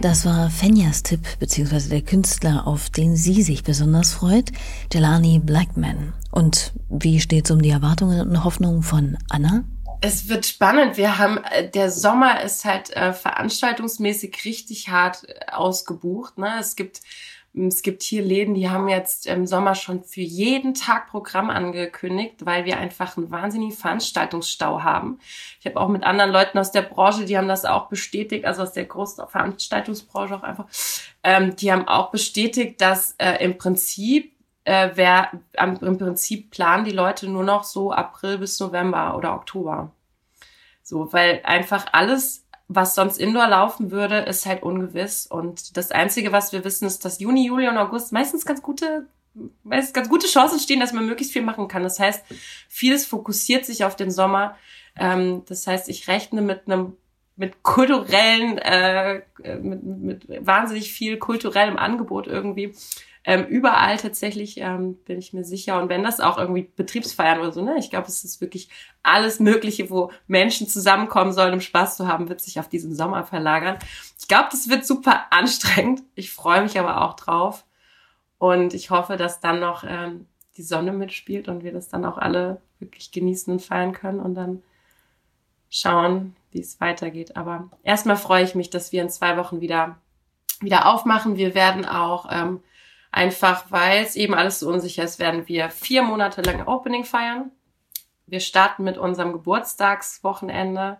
Das 0.00 0.24
war 0.24 0.50
Fenjas 0.50 1.02
Tipp, 1.02 1.20
beziehungsweise 1.38 1.90
der 1.90 2.02
Künstler, 2.02 2.66
auf 2.66 2.90
den 2.90 3.16
sie 3.16 3.42
sich 3.42 3.64
besonders 3.64 4.12
freut, 4.12 4.50
Jelani 4.92 5.38
Blackman. 5.38 6.12
Und 6.30 6.72
wie 6.88 7.20
steht's 7.20 7.50
um 7.50 7.62
die 7.62 7.70
Erwartungen 7.70 8.28
und 8.28 8.44
Hoffnungen 8.44 8.82
von 8.82 9.18
Anna? 9.28 9.64
Es 10.02 10.28
wird 10.28 10.46
spannend. 10.46 10.96
Wir 10.96 11.18
haben, 11.18 11.38
äh, 11.44 11.68
der 11.68 11.90
Sommer 11.90 12.42
ist 12.42 12.64
halt 12.64 12.90
äh, 12.96 13.12
veranstaltungsmäßig 13.12 14.44
richtig 14.44 14.88
hart 14.88 15.28
äh, 15.28 15.52
ausgebucht. 15.52 16.38
Ne? 16.38 16.56
Es 16.58 16.74
gibt 16.74 17.02
es 17.52 17.82
gibt 17.82 18.02
hier 18.02 18.22
Läden, 18.22 18.54
die 18.54 18.70
haben 18.70 18.88
jetzt 18.88 19.26
im 19.26 19.46
Sommer 19.46 19.74
schon 19.74 20.04
für 20.04 20.20
jeden 20.20 20.74
Tag 20.74 21.08
Programm 21.08 21.50
angekündigt, 21.50 22.46
weil 22.46 22.64
wir 22.64 22.78
einfach 22.78 23.16
einen 23.16 23.30
wahnsinnigen 23.30 23.76
Veranstaltungsstau 23.76 24.82
haben. 24.82 25.18
Ich 25.58 25.66
habe 25.66 25.80
auch 25.80 25.88
mit 25.88 26.04
anderen 26.04 26.30
Leuten 26.30 26.58
aus 26.58 26.70
der 26.70 26.82
Branche, 26.82 27.24
die 27.24 27.36
haben 27.36 27.48
das 27.48 27.64
auch 27.64 27.88
bestätigt, 27.88 28.44
also 28.44 28.62
aus 28.62 28.72
der 28.72 28.84
großen 28.84 29.26
Veranstaltungsbranche 29.26 30.36
auch 30.36 30.42
einfach, 30.42 30.66
ähm, 31.24 31.56
die 31.56 31.72
haben 31.72 31.88
auch 31.88 32.10
bestätigt, 32.10 32.80
dass 32.80 33.16
äh, 33.18 33.44
im 33.44 33.58
Prinzip 33.58 34.32
äh, 34.64 34.90
wer 34.94 35.30
ähm, 35.54 35.78
im 35.80 35.98
Prinzip 35.98 36.50
planen 36.50 36.84
die 36.84 36.90
Leute 36.92 37.28
nur 37.28 37.42
noch 37.42 37.64
so 37.64 37.92
April 37.92 38.38
bis 38.38 38.60
November 38.60 39.16
oder 39.16 39.34
Oktober. 39.34 39.90
So, 40.82 41.12
weil 41.12 41.40
einfach 41.44 41.86
alles 41.92 42.44
was 42.72 42.94
sonst 42.94 43.18
indoor 43.18 43.48
laufen 43.48 43.90
würde, 43.90 44.18
ist 44.20 44.46
halt 44.46 44.62
ungewiss. 44.62 45.26
Und 45.26 45.76
das 45.76 45.90
Einzige, 45.90 46.30
was 46.30 46.52
wir 46.52 46.64
wissen, 46.64 46.86
ist, 46.86 47.04
dass 47.04 47.18
Juni, 47.18 47.44
Juli 47.44 47.68
und 47.68 47.76
August 47.76 48.12
meistens 48.12 48.46
ganz 48.46 48.62
gute, 48.62 49.08
meistens 49.64 49.92
ganz 49.92 50.08
gute 50.08 50.28
Chancen 50.28 50.60
stehen, 50.60 50.78
dass 50.78 50.92
man 50.92 51.04
möglichst 51.04 51.32
viel 51.32 51.42
machen 51.42 51.66
kann. 51.66 51.82
Das 51.82 51.98
heißt, 51.98 52.24
vieles 52.68 53.06
fokussiert 53.06 53.66
sich 53.66 53.84
auf 53.84 53.96
den 53.96 54.12
Sommer. 54.12 54.56
Ähm, 54.96 55.42
das 55.48 55.66
heißt, 55.66 55.88
ich 55.88 56.06
rechne 56.06 56.42
mit 56.42 56.66
einem 56.66 56.96
mit 57.34 57.62
kulturellen, 57.62 58.58
äh, 58.58 59.22
mit, 59.60 59.82
mit 59.82 60.46
wahnsinnig 60.46 60.92
viel 60.92 61.16
kulturellem 61.16 61.76
Angebot 61.76 62.28
irgendwie 62.28 62.74
ähm, 63.24 63.44
überall 63.46 63.98
tatsächlich, 63.98 64.58
ähm, 64.58 64.94
bin 65.04 65.18
ich 65.18 65.32
mir 65.32 65.44
sicher. 65.44 65.80
Und 65.80 65.88
wenn 65.88 66.02
das 66.02 66.20
auch 66.20 66.38
irgendwie 66.38 66.70
Betriebsfeiern 66.74 67.40
oder 67.40 67.52
so, 67.52 67.62
ne, 67.62 67.76
ich 67.78 67.90
glaube, 67.90 68.08
es 68.08 68.24
ist 68.24 68.40
wirklich 68.40 68.70
alles 69.02 69.40
Mögliche, 69.40 69.90
wo 69.90 70.10
Menschen 70.26 70.68
zusammenkommen 70.68 71.32
sollen, 71.32 71.52
um 71.52 71.60
Spaß 71.60 71.96
zu 71.96 72.08
haben, 72.08 72.28
wird 72.28 72.40
sich 72.40 72.58
auf 72.58 72.68
diesen 72.68 72.94
Sommer 72.94 73.24
verlagern. 73.24 73.78
Ich 74.18 74.26
glaube, 74.26 74.48
das 74.50 74.68
wird 74.68 74.86
super 74.86 75.26
anstrengend. 75.30 76.02
Ich 76.14 76.32
freue 76.32 76.62
mich 76.62 76.78
aber 76.78 77.02
auch 77.02 77.14
drauf. 77.14 77.64
Und 78.38 78.72
ich 78.72 78.90
hoffe, 78.90 79.18
dass 79.18 79.40
dann 79.40 79.60
noch 79.60 79.84
ähm, 79.86 80.26
die 80.56 80.62
Sonne 80.62 80.92
mitspielt 80.92 81.48
und 81.48 81.62
wir 81.62 81.72
das 81.72 81.88
dann 81.88 82.06
auch 82.06 82.16
alle 82.16 82.62
wirklich 82.78 83.12
genießen 83.12 83.52
und 83.52 83.60
feiern 83.60 83.92
können 83.92 84.20
und 84.20 84.34
dann 84.34 84.62
schauen, 85.68 86.34
wie 86.50 86.60
es 86.60 86.80
weitergeht. 86.80 87.36
Aber 87.36 87.68
erstmal 87.82 88.16
freue 88.16 88.44
ich 88.44 88.54
mich, 88.54 88.70
dass 88.70 88.92
wir 88.92 89.02
in 89.02 89.10
zwei 89.10 89.36
Wochen 89.36 89.60
wieder 89.60 89.98
wieder 90.60 90.86
aufmachen. 90.86 91.36
Wir 91.36 91.54
werden 91.54 91.84
auch 91.86 92.26
ähm, 92.30 92.60
Einfach 93.12 93.70
weil 93.70 94.04
es 94.04 94.14
eben 94.14 94.34
alles 94.34 94.60
so 94.60 94.68
unsicher 94.68 95.02
ist, 95.02 95.18
werden 95.18 95.48
wir 95.48 95.70
vier 95.70 96.02
Monate 96.02 96.42
lang 96.42 96.66
Opening 96.66 97.04
feiern. 97.04 97.50
Wir 98.26 98.40
starten 98.40 98.84
mit 98.84 98.98
unserem 98.98 99.32
Geburtstagswochenende 99.32 100.98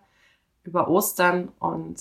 über 0.64 0.88
Ostern 0.88 1.52
und 1.60 2.00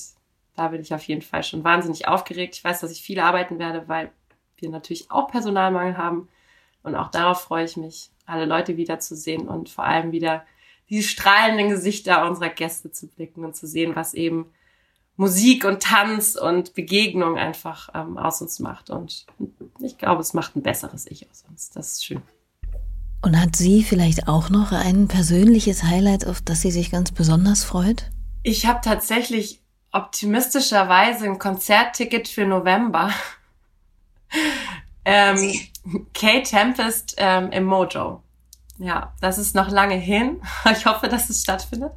da 0.55 0.69
bin 0.69 0.81
ich 0.81 0.93
auf 0.93 1.03
jeden 1.03 1.21
Fall 1.21 1.43
schon 1.43 1.63
wahnsinnig 1.63 2.07
aufgeregt. 2.07 2.55
Ich 2.55 2.63
weiß, 2.63 2.81
dass 2.81 2.91
ich 2.91 3.01
viel 3.01 3.19
arbeiten 3.19 3.59
werde, 3.59 3.87
weil 3.87 4.11
wir 4.57 4.69
natürlich 4.69 5.09
auch 5.11 5.29
Personalmangel 5.29 5.97
haben. 5.97 6.27
Und 6.83 6.95
auch 6.95 7.11
darauf 7.11 7.41
freue 7.41 7.65
ich 7.65 7.77
mich, 7.77 8.09
alle 8.25 8.45
Leute 8.45 8.77
wiederzusehen 8.77 9.47
und 9.47 9.69
vor 9.69 9.85
allem 9.85 10.11
wieder 10.11 10.45
die 10.89 11.03
strahlenden 11.03 11.69
Gesichter 11.69 12.27
unserer 12.27 12.49
Gäste 12.49 12.91
zu 12.91 13.07
blicken 13.07 13.45
und 13.45 13.55
zu 13.55 13.67
sehen, 13.67 13.95
was 13.95 14.13
eben 14.13 14.51
Musik 15.19 15.65
und 15.65 15.83
Tanz 15.83 16.37
und 16.37 16.73
Begegnung 16.75 17.37
einfach 17.37 17.89
ähm, 17.93 18.17
aus 18.17 18.41
uns 18.41 18.59
macht. 18.59 18.89
Und 18.89 19.25
ich 19.81 19.97
glaube, 19.97 20.21
es 20.21 20.33
macht 20.33 20.55
ein 20.55 20.61
besseres 20.61 21.05
Ich 21.07 21.29
aus 21.29 21.43
uns. 21.49 21.71
Das 21.71 21.91
ist 21.91 22.05
schön. 22.05 22.21
Und 23.21 23.37
hat 23.37 23.53
sie 23.53 23.83
vielleicht 23.83 24.29
auch 24.29 24.49
noch 24.49 24.71
ein 24.71 25.09
persönliches 25.09 25.83
Highlight, 25.83 26.25
auf 26.25 26.39
das 26.39 26.61
sie 26.61 26.71
sich 26.71 26.89
ganz 26.89 27.11
besonders 27.11 27.65
freut? 27.65 28.09
Ich 28.43 28.65
habe 28.65 28.79
tatsächlich 28.81 29.59
optimistischerweise 29.91 31.25
ein 31.25 31.37
Konzertticket 31.37 32.29
für 32.29 32.45
November. 32.45 33.11
ähm, 35.03 35.53
Kate 36.13 36.43
Tempest 36.43 37.15
ähm, 37.17 37.51
im 37.51 37.65
Mojo. 37.65 38.23
Ja, 38.77 39.11
das 39.19 39.37
ist 39.37 39.53
noch 39.53 39.69
lange 39.69 39.95
hin. 39.95 40.41
Ich 40.71 40.85
hoffe, 40.85 41.09
dass 41.09 41.29
es 41.29 41.41
stattfindet. 41.41 41.91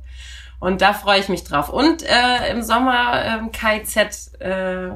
Und 0.63 0.81
da 0.81 0.93
freue 0.93 1.19
ich 1.19 1.29
mich 1.29 1.43
drauf. 1.43 1.71
Und 1.71 2.05
äh, 2.05 2.49
im 2.53 2.63
Sommer 2.63 3.21
ähm, 3.25 3.51
KZ, 3.51 4.41
äh, 4.41 4.91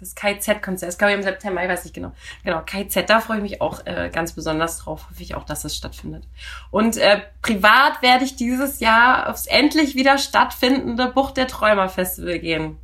das 0.00 0.14
KZ-Konzert, 0.14 0.88
das 0.88 0.96
glaube 0.96 1.12
ich 1.12 1.18
im 1.18 1.22
September, 1.22 1.62
ich 1.62 1.68
weiß 1.68 1.84
nicht 1.84 1.92
genau. 1.92 2.12
Genau, 2.44 2.62
KZ, 2.64 3.10
da 3.10 3.20
freue 3.20 3.36
ich 3.36 3.42
mich 3.42 3.60
auch 3.60 3.84
äh, 3.84 4.08
ganz 4.10 4.32
besonders 4.32 4.78
drauf. 4.78 5.10
Hoffe 5.10 5.22
ich 5.22 5.34
auch, 5.34 5.44
dass 5.44 5.66
es 5.66 5.76
stattfindet. 5.76 6.24
Und 6.70 6.96
äh, 6.96 7.20
privat 7.42 8.00
werde 8.00 8.24
ich 8.24 8.36
dieses 8.36 8.80
Jahr 8.80 9.28
aufs 9.28 9.44
endlich 9.44 9.96
wieder 9.96 10.16
stattfindende 10.16 11.08
Bucht 11.08 11.36
der 11.36 11.46
Träumer 11.46 11.90
Festival 11.90 12.38
gehen. 12.38 12.78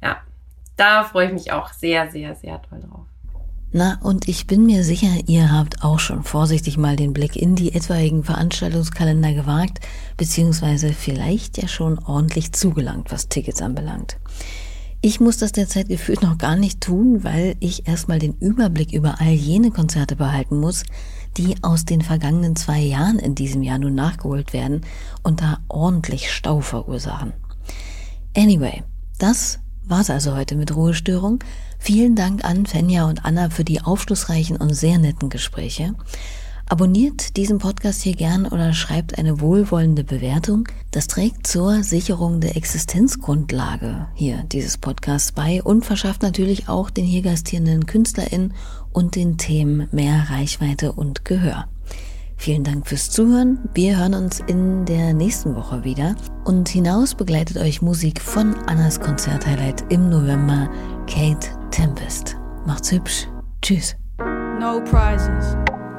Ja, 0.00 0.18
da 0.76 1.02
freue 1.02 1.26
ich 1.26 1.32
mich 1.32 1.50
auch 1.50 1.72
sehr, 1.72 2.08
sehr, 2.12 2.36
sehr 2.36 2.62
toll 2.62 2.84
drauf. 2.88 3.01
Na, 3.74 3.98
und 4.02 4.28
ich 4.28 4.46
bin 4.46 4.66
mir 4.66 4.84
sicher, 4.84 5.08
ihr 5.26 5.50
habt 5.50 5.82
auch 5.82 5.98
schon 5.98 6.24
vorsichtig 6.24 6.76
mal 6.76 6.94
den 6.94 7.14
Blick 7.14 7.36
in 7.36 7.54
die 7.56 7.74
etwaigen 7.74 8.22
Veranstaltungskalender 8.22 9.32
gewagt, 9.32 9.80
beziehungsweise 10.18 10.92
vielleicht 10.92 11.56
ja 11.56 11.66
schon 11.68 11.98
ordentlich 11.98 12.52
zugelangt, 12.52 13.10
was 13.10 13.28
Tickets 13.28 13.62
anbelangt. 13.62 14.18
Ich 15.00 15.20
muss 15.20 15.38
das 15.38 15.52
derzeit 15.52 15.88
gefühlt 15.88 16.22
noch 16.22 16.36
gar 16.36 16.56
nicht 16.56 16.82
tun, 16.82 17.24
weil 17.24 17.56
ich 17.60 17.88
erstmal 17.88 18.18
den 18.18 18.34
Überblick 18.34 18.92
über 18.92 19.20
all 19.22 19.32
jene 19.32 19.70
Konzerte 19.70 20.16
behalten 20.16 20.60
muss, 20.60 20.84
die 21.38 21.54
aus 21.62 21.86
den 21.86 22.02
vergangenen 22.02 22.56
zwei 22.56 22.78
Jahren 22.78 23.18
in 23.18 23.34
diesem 23.34 23.62
Jahr 23.62 23.78
nun 23.78 23.94
nachgeholt 23.94 24.52
werden 24.52 24.82
und 25.22 25.40
da 25.40 25.60
ordentlich 25.68 26.30
Stau 26.30 26.60
verursachen. 26.60 27.32
Anyway, 28.36 28.82
das 29.18 29.60
war's 29.84 30.10
also 30.10 30.36
heute 30.36 30.56
mit 30.56 30.76
Ruhestörung. 30.76 31.42
Vielen 31.84 32.14
Dank 32.14 32.44
an 32.44 32.64
Fenja 32.64 33.08
und 33.08 33.24
Anna 33.24 33.50
für 33.50 33.64
die 33.64 33.80
aufschlussreichen 33.80 34.56
und 34.56 34.72
sehr 34.72 34.98
netten 34.98 35.30
Gespräche. 35.30 35.96
Abonniert 36.68 37.36
diesen 37.36 37.58
Podcast 37.58 38.02
hier 38.02 38.14
gern 38.14 38.46
oder 38.46 38.72
schreibt 38.72 39.18
eine 39.18 39.40
wohlwollende 39.40 40.04
Bewertung. 40.04 40.68
Das 40.92 41.08
trägt 41.08 41.44
zur 41.44 41.82
Sicherung 41.82 42.40
der 42.40 42.56
Existenzgrundlage 42.56 44.06
hier 44.14 44.44
dieses 44.52 44.78
Podcasts 44.78 45.32
bei 45.32 45.60
und 45.60 45.84
verschafft 45.84 46.22
natürlich 46.22 46.68
auch 46.68 46.88
den 46.88 47.04
hier 47.04 47.22
gastierenden 47.22 47.84
KünstlerInnen 47.86 48.54
und 48.92 49.16
den 49.16 49.36
Themen 49.36 49.88
mehr 49.90 50.30
Reichweite 50.30 50.92
und 50.92 51.24
Gehör. 51.24 51.66
Vielen 52.36 52.62
Dank 52.62 52.86
fürs 52.86 53.10
Zuhören. 53.10 53.58
Wir 53.74 53.98
hören 53.98 54.14
uns 54.14 54.38
in 54.38 54.84
der 54.84 55.14
nächsten 55.14 55.56
Woche 55.56 55.82
wieder. 55.82 56.14
Und 56.44 56.68
hinaus 56.68 57.16
begleitet 57.16 57.56
euch 57.56 57.82
Musik 57.82 58.20
von 58.20 58.54
Annas 58.66 59.00
Konzerthighlight 59.00 59.92
im 59.92 60.10
November, 60.10 60.70
Kate 61.08 61.60
Tempest. 61.72 62.36
Macht's 62.66 62.90
hübsch. 62.90 63.26
Tschüss. 63.62 63.94
No 64.60 64.82
prizes. 64.82 65.56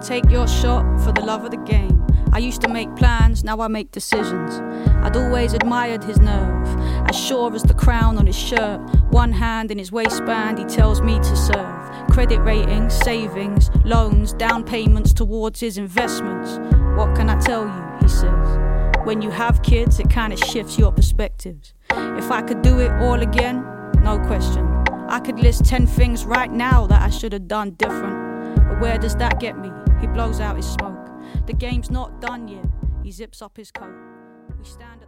Take 0.07 0.29
your 0.29 0.47
shot 0.47 0.85
for 1.01 1.11
the 1.11 1.25
love 1.25 1.43
of 1.43 1.49
the 1.49 1.57
game. 1.65 2.05
I 2.31 2.37
used 2.37 2.61
to 2.61 2.69
make 2.69 2.95
plans, 2.95 3.43
now 3.43 3.59
I 3.59 3.67
make 3.67 3.91
decisions. 3.91 4.61
I'd 5.03 5.17
always 5.17 5.53
admired 5.53 6.03
his 6.03 6.19
nerve, 6.19 6.67
as 7.09 7.15
sure 7.15 7.53
as 7.55 7.63
the 7.63 7.73
crown 7.73 8.17
on 8.19 8.27
his 8.27 8.37
shirt. 8.37 8.79
One 9.09 9.31
hand 9.31 9.71
in 9.71 9.79
his 9.79 9.91
waistband, 9.91 10.59
he 10.59 10.65
tells 10.65 11.01
me 11.01 11.17
to 11.17 11.35
serve. 11.35 12.07
Credit 12.11 12.39
ratings, 12.41 12.93
savings, 12.93 13.71
loans, 13.83 14.33
down 14.33 14.63
payments 14.63 15.11
towards 15.11 15.59
his 15.59 15.79
investments. 15.79 16.59
What 16.97 17.15
can 17.15 17.29
I 17.29 17.39
tell 17.39 17.65
you? 17.65 17.97
He 17.99 18.07
says. 18.07 18.57
When 19.05 19.23
you 19.23 19.31
have 19.31 19.63
kids, 19.63 19.99
it 19.99 20.09
kind 20.09 20.33
of 20.33 20.39
shifts 20.39 20.77
your 20.77 20.91
perspectives. 20.91 21.73
If 21.89 22.29
I 22.29 22.43
could 22.43 22.61
do 22.61 22.79
it 22.79 22.91
all 23.01 23.21
again, 23.21 23.65
no 24.03 24.19
question. 24.19 24.72
I 25.07 25.19
could 25.19 25.39
list 25.39 25.65
10 25.65 25.85
things 25.85 26.25
right 26.25 26.51
now 26.51 26.87
that 26.87 27.01
I 27.01 27.09
should 27.09 27.33
have 27.33 27.47
done 27.47 27.71
different. 27.71 28.55
But 28.55 28.79
where 28.79 28.97
does 28.97 29.15
that 29.17 29.39
get 29.39 29.57
me? 29.57 29.71
He 30.01 30.07
blows 30.07 30.39
out 30.39 30.55
his 30.55 30.67
smoke. 30.67 31.09
The 31.45 31.53
game's 31.53 31.91
not 31.91 32.19
done 32.21 32.47
yet. 32.47 32.65
He 33.03 33.11
zips 33.11 33.41
up 33.41 33.57
his 33.57 33.71
coat. 33.71 33.93
We 34.57 34.65
stand 34.65 35.02